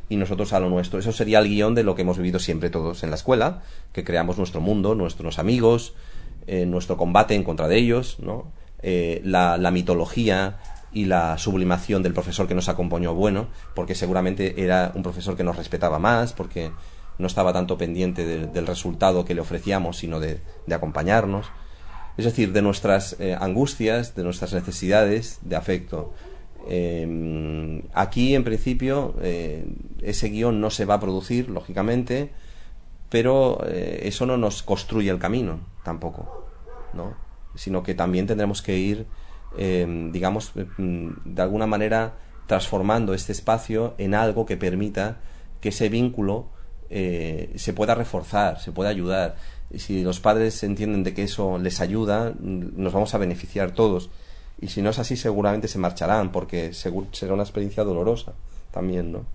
y 0.10 0.16
nosotros 0.16 0.54
a 0.54 0.60
lo 0.60 0.70
nuestro. 0.70 0.98
Eso 0.98 1.12
sería 1.12 1.38
el 1.38 1.50
guion 1.50 1.76
de 1.76 1.84
lo 1.84 1.94
que 1.94 2.02
hemos 2.02 2.18
vivido 2.18 2.40
siempre 2.40 2.72
todos 2.72 3.04
en 3.04 3.12
la 3.12 3.16
escuela, 3.16 3.62
que 3.94 4.04
creamos 4.04 4.40
nuestro 4.40 4.60
mundo, 4.60 4.96
nuestros 4.96 5.38
amigos, 5.38 5.94
eh, 6.48 6.66
nuestro 6.66 6.98
combate 6.98 7.36
en 7.36 7.44
contra 7.44 7.68
de 7.68 7.78
ellos, 7.78 8.18
¿no? 8.18 8.52
Eh, 8.82 9.22
la, 9.24 9.58
la 9.58 9.70
mitología 9.70 10.58
y 10.92 11.06
la 11.06 11.38
sublimación 11.38 12.04
del 12.04 12.14
profesor 12.14 12.48
que 12.48 12.56
nos 12.56 12.70
acompañó 12.70 13.14
bueno, 13.14 13.48
porque 13.76 13.96
seguramente 13.96 14.64
era 14.64 14.92
un 14.96 15.04
profesor 15.04 15.36
que 15.38 15.44
nos 15.44 15.56
respetaba 15.56 16.00
más, 16.00 16.34
porque 16.34 16.72
no 17.18 17.28
estaba 17.28 17.54
tanto 17.54 17.78
pendiente 17.78 18.48
del 18.48 18.66
resultado 18.66 19.26
que 19.26 19.36
le 19.36 19.42
ofrecíamos, 19.42 19.98
sino 19.98 20.20
de, 20.20 20.40
acompañarnos. 20.72 21.48
Es 22.18 22.26
decir, 22.26 22.52
de 22.54 22.62
nuestras 22.62 23.18
eh, 23.20 23.38
angustias, 23.40 24.16
de 24.16 24.24
nuestras 24.24 24.54
necesidades 24.54 25.40
de 25.42 25.56
afecto. 25.56 26.14
Em, 26.68 27.84
aquí, 27.94 28.36
en 28.36 28.44
principio, 28.44 29.16
eh, 29.22 29.66
ese 30.02 30.30
guion 30.30 30.60
no 30.60 30.70
se 30.70 30.86
va 30.86 30.96
a 30.96 31.00
producir, 31.00 31.50
lógicamente, 31.50 32.32
pero 33.10 33.66
eh, 33.66 34.02
eso 34.04 34.26
no 34.26 34.38
nos 34.38 34.64
construye 34.64 35.10
el 35.10 35.20
camino, 35.20 35.60
tampoco, 35.84 36.48
¿no? 36.94 37.16
Sino 37.56 37.84
que 37.84 37.96
también 37.96 38.28
tendremos 38.28 38.62
que 38.62 38.78
ir, 38.78 39.08
em, 39.58 40.12
digamos, 40.12 40.54
em, 40.78 41.14
de 41.26 41.42
alguna 41.42 41.68
manera 41.68 42.14
transformando 42.48 43.14
este 43.14 43.32
espacio 43.32 43.94
en 43.98 44.16
algo 44.16 44.46
que 44.46 44.58
permita 44.58 45.18
que 45.62 45.70
ese 45.70 45.90
vínculo 45.90 46.48
eh, 46.90 47.54
se 47.56 47.74
pueda 47.74 47.94
reforzar, 47.94 48.60
se 48.60 48.72
pueda 48.72 48.90
ayudar. 48.90 49.36
Y 49.70 49.80
si 49.80 50.02
los 50.02 50.20
padres 50.20 50.64
entienden 50.64 51.04
de 51.04 51.14
que 51.14 51.24
eso 51.24 51.60
les 51.60 51.80
ayuda, 51.80 52.34
nos 52.40 52.92
vamos 52.92 53.14
a 53.14 53.20
beneficiar 53.20 53.72
todos. 53.72 54.10
Y 54.60 54.68
si 54.68 54.82
no 54.82 54.90
es 54.90 55.00
así, 55.00 55.16
seguramente 55.16 55.68
se 55.68 55.78
marcharán, 55.78 56.32
porque 56.32 56.74
será 56.74 57.34
una 57.34 57.44
experiencia 57.44 57.84
dolorosa 57.84 58.34
también, 58.72 59.12
¿no? 59.12 59.26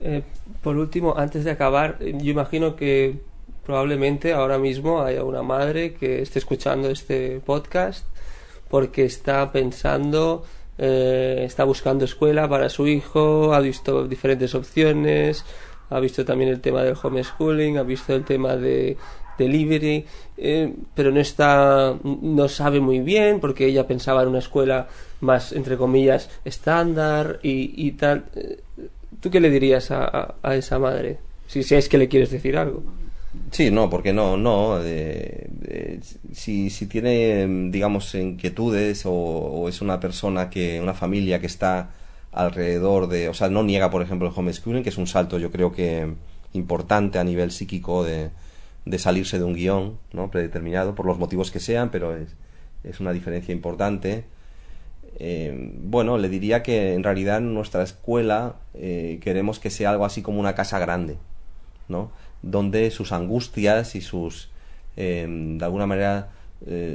Eh, 0.00 0.22
por 0.62 0.76
último, 0.76 1.14
antes 1.16 1.44
de 1.44 1.52
acabar, 1.52 1.98
yo 2.00 2.30
imagino 2.30 2.76
que 2.76 3.20
probablemente 3.66 4.32
ahora 4.32 4.58
mismo 4.58 5.02
haya 5.02 5.24
una 5.24 5.42
madre 5.42 5.94
que 5.94 6.22
esté 6.22 6.38
escuchando 6.38 6.88
este 6.88 7.40
podcast 7.44 8.06
porque 8.70 9.04
está 9.04 9.50
pensando, 9.50 10.44
eh, 10.78 11.42
está 11.44 11.64
buscando 11.64 12.04
escuela 12.04 12.48
para 12.48 12.68
su 12.68 12.86
hijo, 12.86 13.52
ha 13.52 13.60
visto 13.60 14.06
diferentes 14.06 14.54
opciones, 14.54 15.44
ha 15.90 15.98
visto 15.98 16.24
también 16.24 16.50
el 16.50 16.60
tema 16.60 16.82
del 16.84 16.96
homeschooling, 17.00 17.78
ha 17.78 17.82
visto 17.82 18.14
el 18.14 18.24
tema 18.24 18.56
de 18.56 18.96
delivery, 19.36 20.06
eh, 20.36 20.72
pero 20.94 21.10
no 21.10 21.20
está, 21.20 21.94
no 22.04 22.48
sabe 22.48 22.80
muy 22.80 23.00
bien 23.00 23.40
porque 23.40 23.66
ella 23.66 23.86
pensaba 23.86 24.22
en 24.22 24.28
una 24.28 24.38
escuela 24.38 24.86
más, 25.20 25.52
entre 25.52 25.76
comillas, 25.76 26.30
estándar 26.44 27.40
y, 27.42 27.90
tal. 27.92 28.26
Eh, 28.36 28.60
¿Tú 29.20 29.30
qué 29.30 29.40
le 29.40 29.50
dirías 29.50 29.90
a, 29.90 30.36
esa 30.52 30.78
madre? 30.78 31.18
Si, 31.48 31.62
si, 31.62 31.74
es 31.74 31.88
que 31.88 31.98
le 31.98 32.08
quieres 32.08 32.30
decir 32.30 32.56
algo. 32.56 32.82
Sí, 33.50 33.70
no, 33.70 33.88
porque 33.88 34.12
no, 34.12 34.36
no. 34.36 34.80
Eh, 34.82 36.00
si, 36.32 36.70
si 36.70 36.86
tiene, 36.86 37.46
digamos, 37.70 38.14
inquietudes 38.14 39.02
o 39.06 39.68
es 39.68 39.80
una 39.80 40.00
persona 40.00 40.50
que, 40.50 40.80
una 40.80 40.94
familia 40.94 41.40
que 41.40 41.46
está 41.46 41.90
alrededor 42.32 43.08
de, 43.08 43.28
o 43.28 43.34
sea, 43.34 43.48
no 43.48 43.62
niega, 43.62 43.90
por 43.90 44.02
ejemplo, 44.02 44.28
el 44.28 44.34
homeschooling, 44.36 44.82
que 44.82 44.90
es 44.90 44.98
un 44.98 45.06
salto, 45.06 45.38
yo 45.38 45.50
creo 45.50 45.72
que 45.72 46.14
importante 46.52 47.18
a 47.18 47.24
nivel 47.24 47.50
psíquico 47.50 48.04
de, 48.04 48.30
de 48.84 48.98
salirse 48.98 49.38
de 49.38 49.44
un 49.44 49.54
guion, 49.54 49.98
¿no? 50.12 50.30
Predeterminado, 50.30 50.94
por 50.94 51.06
los 51.06 51.18
motivos 51.18 51.50
que 51.50 51.60
sean, 51.60 51.90
pero 51.90 52.14
es, 52.16 52.36
es 52.84 53.00
una 53.00 53.12
diferencia 53.12 53.52
importante. 53.52 54.24
Eh, 55.18 55.72
bueno, 55.82 56.18
le 56.18 56.28
diría 56.28 56.62
que 56.62 56.92
en 56.92 57.02
realidad 57.02 57.38
en 57.38 57.54
nuestra 57.54 57.82
escuela 57.82 58.56
eh, 58.74 59.18
queremos 59.22 59.58
que 59.58 59.70
sea 59.70 59.90
algo 59.90 60.04
así 60.04 60.20
como 60.20 60.38
una 60.38 60.54
casa 60.54 60.78
grande, 60.78 61.16
¿no? 61.88 62.10
Donde 62.48 62.90
sus 62.90 63.12
angustias 63.12 63.94
y 63.94 64.00
sus, 64.00 64.50
eh, 64.96 65.26
de 65.28 65.64
alguna 65.64 65.86
manera, 65.86 66.30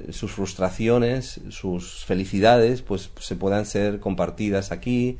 sus 0.09 0.31
frustraciones, 0.31 1.39
sus 1.49 2.03
felicidades, 2.05 2.81
pues 2.81 3.11
se 3.19 3.35
puedan 3.35 3.65
ser 3.65 3.99
compartidas 3.99 4.71
aquí, 4.71 5.17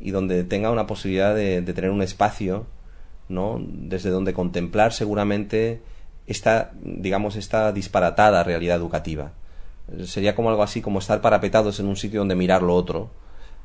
y 0.00 0.10
donde 0.10 0.44
tenga 0.44 0.70
una 0.70 0.86
posibilidad 0.86 1.34
de, 1.34 1.62
tener 1.62 1.90
un 1.90 2.02
espacio, 2.02 2.66
¿no? 3.28 3.60
Desde 3.60 4.10
donde 4.10 4.32
contemplar 4.32 4.92
seguramente 4.92 5.80
esta, 6.26 6.72
digamos, 6.82 7.36
esta 7.36 7.72
disparatada 7.72 8.44
realidad 8.44 8.76
educativa. 8.76 9.32
Sería 10.04 10.34
como 10.34 10.50
algo 10.50 10.62
así 10.62 10.80
como 10.80 10.98
estar 10.98 11.20
parapetados 11.20 11.80
en 11.80 11.86
un 11.86 11.96
sitio 11.96 12.20
donde 12.20 12.36
mirar 12.36 12.62
lo 12.62 12.74
otro 12.74 13.10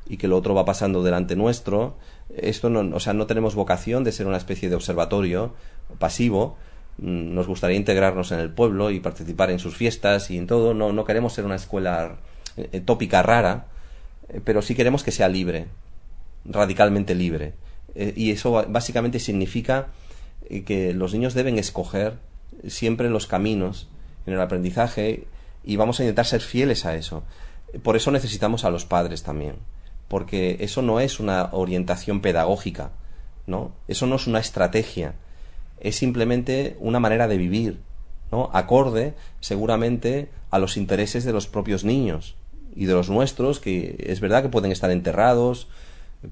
y 0.06 0.16
que 0.16 0.28
lo 0.28 0.36
otro 0.36 0.54
va 0.54 0.64
pasando 0.64 1.02
delante 1.02 1.36
nuestro. 1.36 1.96
Esto 2.36 2.70
no, 2.70 2.94
o 2.94 3.00
sea, 3.00 3.12
no 3.12 3.26
tenemos 3.26 3.54
vocación 3.54 4.04
de 4.04 4.12
ser 4.12 4.26
una 4.26 4.36
especie 4.36 4.68
de 4.68 4.76
observatorio 4.76 5.54
pasivo. 5.98 6.56
Mm, 6.98 7.34
nos 7.34 7.46
gustaría 7.46 7.76
integrarnos 7.76 8.32
en 8.32 8.40
el 8.40 8.50
pueblo 8.50 8.90
y 8.90 9.00
participar 9.00 9.50
en 9.50 9.58
sus 9.58 9.76
fiestas 9.76 10.30
y 10.30 10.38
en 10.38 10.46
todo. 10.46 10.74
No, 10.74 10.92
no 10.92 11.04
queremos 11.04 11.32
ser 11.32 11.44
una 11.44 11.56
escuela 11.56 12.16
eh, 12.56 12.80
tópica 12.80 13.22
rara, 13.22 13.66
eh, 14.28 14.40
pero 14.44 14.62
sí 14.62 14.74
queremos 14.74 15.02
que 15.02 15.10
sea 15.10 15.28
libre, 15.28 15.66
radicalmente 16.44 17.14
libre. 17.14 17.54
Eh, 17.94 18.12
y 18.16 18.30
eso 18.30 18.64
básicamente 18.68 19.18
significa 19.18 19.88
que 20.66 20.92
los 20.92 21.14
niños 21.14 21.32
deben 21.32 21.58
escoger 21.58 22.18
siempre 22.68 23.08
los 23.08 23.26
caminos 23.26 23.88
en 24.26 24.34
el 24.34 24.40
aprendizaje 24.40 25.26
y 25.64 25.76
vamos 25.76 25.98
a 25.98 26.02
intentar 26.02 26.26
ser 26.26 26.42
fieles 26.42 26.84
a 26.84 26.94
eso. 26.96 27.24
Por 27.82 27.96
eso 27.96 28.10
necesitamos 28.10 28.64
a 28.64 28.70
los 28.70 28.84
padres 28.84 29.22
también, 29.22 29.56
porque 30.08 30.58
eso 30.60 30.82
no 30.82 31.00
es 31.00 31.20
una 31.20 31.48
orientación 31.52 32.20
pedagógica, 32.20 32.90
¿no? 33.46 33.72
Eso 33.88 34.06
no 34.06 34.16
es 34.16 34.26
una 34.26 34.40
estrategia, 34.40 35.14
es 35.80 35.96
simplemente 35.96 36.76
una 36.80 37.00
manera 37.00 37.28
de 37.28 37.36
vivir, 37.36 37.80
¿no? 38.30 38.50
Acorde 38.52 39.14
seguramente 39.40 40.28
a 40.50 40.58
los 40.58 40.76
intereses 40.76 41.24
de 41.24 41.32
los 41.32 41.46
propios 41.46 41.84
niños 41.84 42.36
y 42.76 42.86
de 42.86 42.94
los 42.94 43.10
nuestros, 43.10 43.60
que 43.60 43.96
es 43.98 44.20
verdad 44.20 44.42
que 44.42 44.48
pueden 44.48 44.72
estar 44.72 44.90
enterrados, 44.90 45.68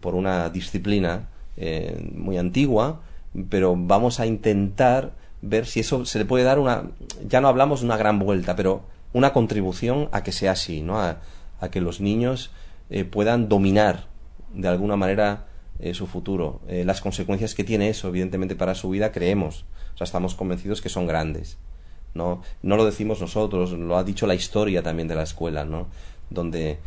por 0.01 0.14
una 0.14 0.49
disciplina 0.51 1.29
eh, 1.57 2.11
muy 2.14 2.39
antigua, 2.39 3.01
pero 3.49 3.75
vamos 3.77 4.20
a 4.20 4.27
intentar 4.27 5.12
ver 5.41 5.66
si 5.66 5.81
eso 5.81 6.05
se 6.05 6.18
le 6.18 6.25
puede 6.25 6.45
dar 6.45 6.59
una, 6.59 6.85
ya 7.27 7.41
no 7.41 7.49
hablamos 7.49 7.81
de 7.81 7.87
una 7.87 7.97
gran 7.97 8.18
vuelta, 8.18 8.57
pero 8.57 8.83
una 9.12 9.33
contribución 9.33 10.09
a 10.12 10.23
que 10.23 10.33
sea 10.33 10.53
así, 10.53 10.83
¿no? 10.83 11.01
A, 11.01 11.18
que 11.70 11.81
los 11.81 12.01
niños 12.01 12.51
eh, 12.93 13.05
puedan 13.05 13.49
dominar 13.49 14.07
de 14.55 14.68
alguna 14.68 14.97
manera 14.97 15.49
eh, 15.80 15.95
su 15.95 16.07
futuro. 16.07 16.61
las 16.68 17.01
consecuencias 17.01 17.55
que 17.55 17.64
tiene 17.64 17.88
eso, 17.88 18.09
evidentemente, 18.09 18.55
para 18.55 18.74
su 18.74 18.90
vida, 18.90 19.11
creemos, 19.11 19.64
o 19.95 19.97
sea, 19.97 20.05
estamos 20.05 20.34
convencidos 20.34 20.80
que 20.80 20.88
son 20.88 21.07
grandes. 21.07 21.59
¿no? 22.14 22.43
no 22.62 22.76
lo 22.76 22.84
decimos 22.84 23.20
nosotros, 23.20 23.72
lo 23.72 23.97
ha 23.97 24.05
dicho 24.05 24.26
la 24.26 24.34
historia 24.34 24.82
también 24.82 25.09
de 25.09 25.14
la 25.14 25.22
escuela, 25.22 25.64
¿no? 25.64 25.88
Donde 26.28 26.78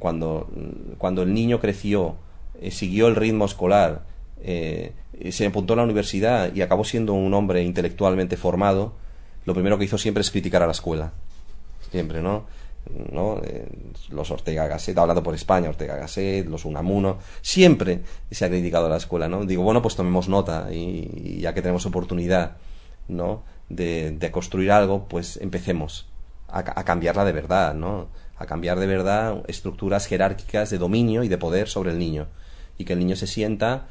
cuando, 0.00 0.50
cuando 0.98 1.22
el 1.22 1.32
niño 1.32 1.60
creció 1.60 2.16
eh, 2.62 2.70
siguió 2.70 3.08
el 3.08 3.16
ritmo 3.16 3.44
escolar, 3.44 4.04
eh, 4.40 4.92
se 5.30 5.46
apuntó 5.46 5.72
a 5.72 5.76
la 5.76 5.82
universidad 5.82 6.54
y 6.54 6.62
acabó 6.62 6.84
siendo 6.84 7.12
un 7.12 7.34
hombre 7.34 7.62
intelectualmente 7.64 8.36
formado, 8.36 8.94
lo 9.44 9.54
primero 9.54 9.78
que 9.78 9.84
hizo 9.86 9.98
siempre 9.98 10.20
es 10.20 10.30
criticar 10.30 10.62
a 10.62 10.66
la 10.66 10.72
escuela. 10.72 11.12
siempre, 11.90 12.22
¿no? 12.22 12.46
¿No? 13.10 13.40
Eh, 13.44 13.66
los 14.10 14.30
Ortega 14.30 14.66
Gasset, 14.66 14.96
hablando 14.98 15.22
por 15.22 15.34
España, 15.34 15.68
Ortega 15.68 15.96
Gasset, 15.96 16.46
los 16.46 16.64
Unamuno, 16.64 17.18
siempre 17.40 18.02
se 18.30 18.44
ha 18.44 18.48
criticado 18.48 18.86
a 18.86 18.90
la 18.90 18.96
escuela, 18.96 19.28
¿no? 19.28 19.44
Digo, 19.44 19.62
bueno, 19.62 19.82
pues 19.82 19.96
tomemos 19.96 20.28
nota 20.28 20.68
y, 20.72 21.40
ya 21.40 21.54
que 21.54 21.62
tenemos 21.62 21.86
oportunidad, 21.86 22.56
¿no? 23.08 23.44
De, 23.68 24.12
de 24.12 24.30
construir 24.30 24.70
algo, 24.72 25.08
pues 25.08 25.38
empecemos 25.38 26.08
a, 26.48 26.58
a, 26.58 26.84
cambiarla 26.84 27.24
de 27.24 27.32
verdad, 27.32 27.74
¿no? 27.74 28.08
A 28.36 28.46
cambiar 28.46 28.78
de 28.78 28.86
verdad 28.86 29.42
estructuras 29.48 30.06
jerárquicas 30.06 30.70
de 30.70 30.78
dominio 30.78 31.22
y 31.22 31.28
de 31.28 31.38
poder 31.38 31.68
sobre 31.68 31.92
el 31.92 31.98
niño. 31.98 32.28
Y 32.78 32.84
que 32.84 32.94
el 32.94 32.98
niño 32.98 33.16
se 33.16 33.26
sienta 33.26 33.86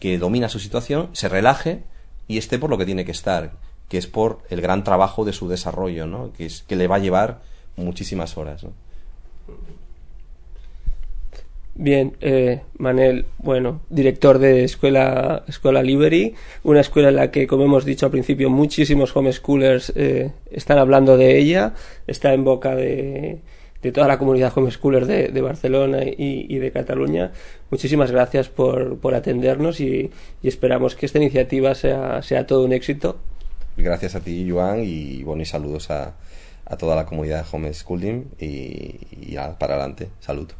que 0.00 0.18
domina 0.18 0.48
su 0.48 0.58
situación, 0.58 1.10
se 1.12 1.28
relaje 1.28 1.84
y 2.28 2.38
esté 2.38 2.58
por 2.58 2.70
lo 2.70 2.78
que 2.78 2.86
tiene 2.86 3.04
que 3.04 3.12
estar, 3.12 3.52
que 3.88 3.98
es 3.98 4.06
por 4.06 4.40
el 4.50 4.60
gran 4.60 4.84
trabajo 4.84 5.24
de 5.24 5.32
su 5.32 5.48
desarrollo, 5.48 6.06
¿no? 6.06 6.32
Que, 6.32 6.46
es, 6.46 6.62
que 6.62 6.76
le 6.76 6.88
va 6.88 6.96
a 6.96 7.00
llevar 7.00 7.40
muchísimas 7.76 8.36
horas. 8.36 8.64
¿no? 8.64 8.72
Bien, 11.78 12.16
eh, 12.22 12.62
Manel, 12.78 13.26
bueno, 13.36 13.82
director 13.90 14.38
de 14.38 14.64
Escuela, 14.64 15.44
Escuela 15.46 15.82
Liberty, 15.82 16.34
una 16.64 16.80
escuela 16.80 17.10
en 17.10 17.16
la 17.16 17.30
que, 17.30 17.46
como 17.46 17.64
hemos 17.64 17.84
dicho 17.84 18.06
al 18.06 18.12
principio, 18.12 18.48
muchísimos 18.48 19.14
homeschoolers 19.14 19.92
eh, 19.94 20.32
están 20.50 20.78
hablando 20.78 21.18
de 21.18 21.38
ella, 21.38 21.74
está 22.06 22.32
en 22.32 22.44
boca 22.44 22.74
de, 22.74 23.40
de 23.82 23.92
toda 23.92 24.08
la 24.08 24.18
comunidad 24.18 24.56
homeschooler 24.56 25.04
de, 25.04 25.28
de 25.28 25.40
Barcelona 25.42 26.02
y, 26.02 26.46
y, 26.48 26.58
de 26.58 26.72
Cataluña. 26.72 27.32
Muchísimas 27.70 28.10
gracias 28.10 28.48
por, 28.48 28.98
por 28.98 29.14
atendernos 29.14 29.78
y, 29.78 30.10
y, 30.42 30.48
esperamos 30.48 30.94
que 30.94 31.04
esta 31.04 31.18
iniciativa 31.18 31.74
sea, 31.74 32.22
sea 32.22 32.46
todo 32.46 32.64
un 32.64 32.72
éxito. 32.72 33.18
Gracias 33.76 34.14
a 34.14 34.20
ti, 34.20 34.48
Joan, 34.50 34.82
y 34.82 35.22
bueno, 35.24 35.42
y 35.42 35.44
saludos 35.44 35.90
a, 35.90 36.14
a 36.66 36.76
toda 36.76 36.96
la 36.96 37.06
comunidad 37.06 37.46
homeschooling 37.50 38.32
y, 38.38 38.98
y 39.10 39.32
ya 39.32 39.58
para 39.58 39.74
adelante. 39.74 40.10
Salud. 40.20 40.50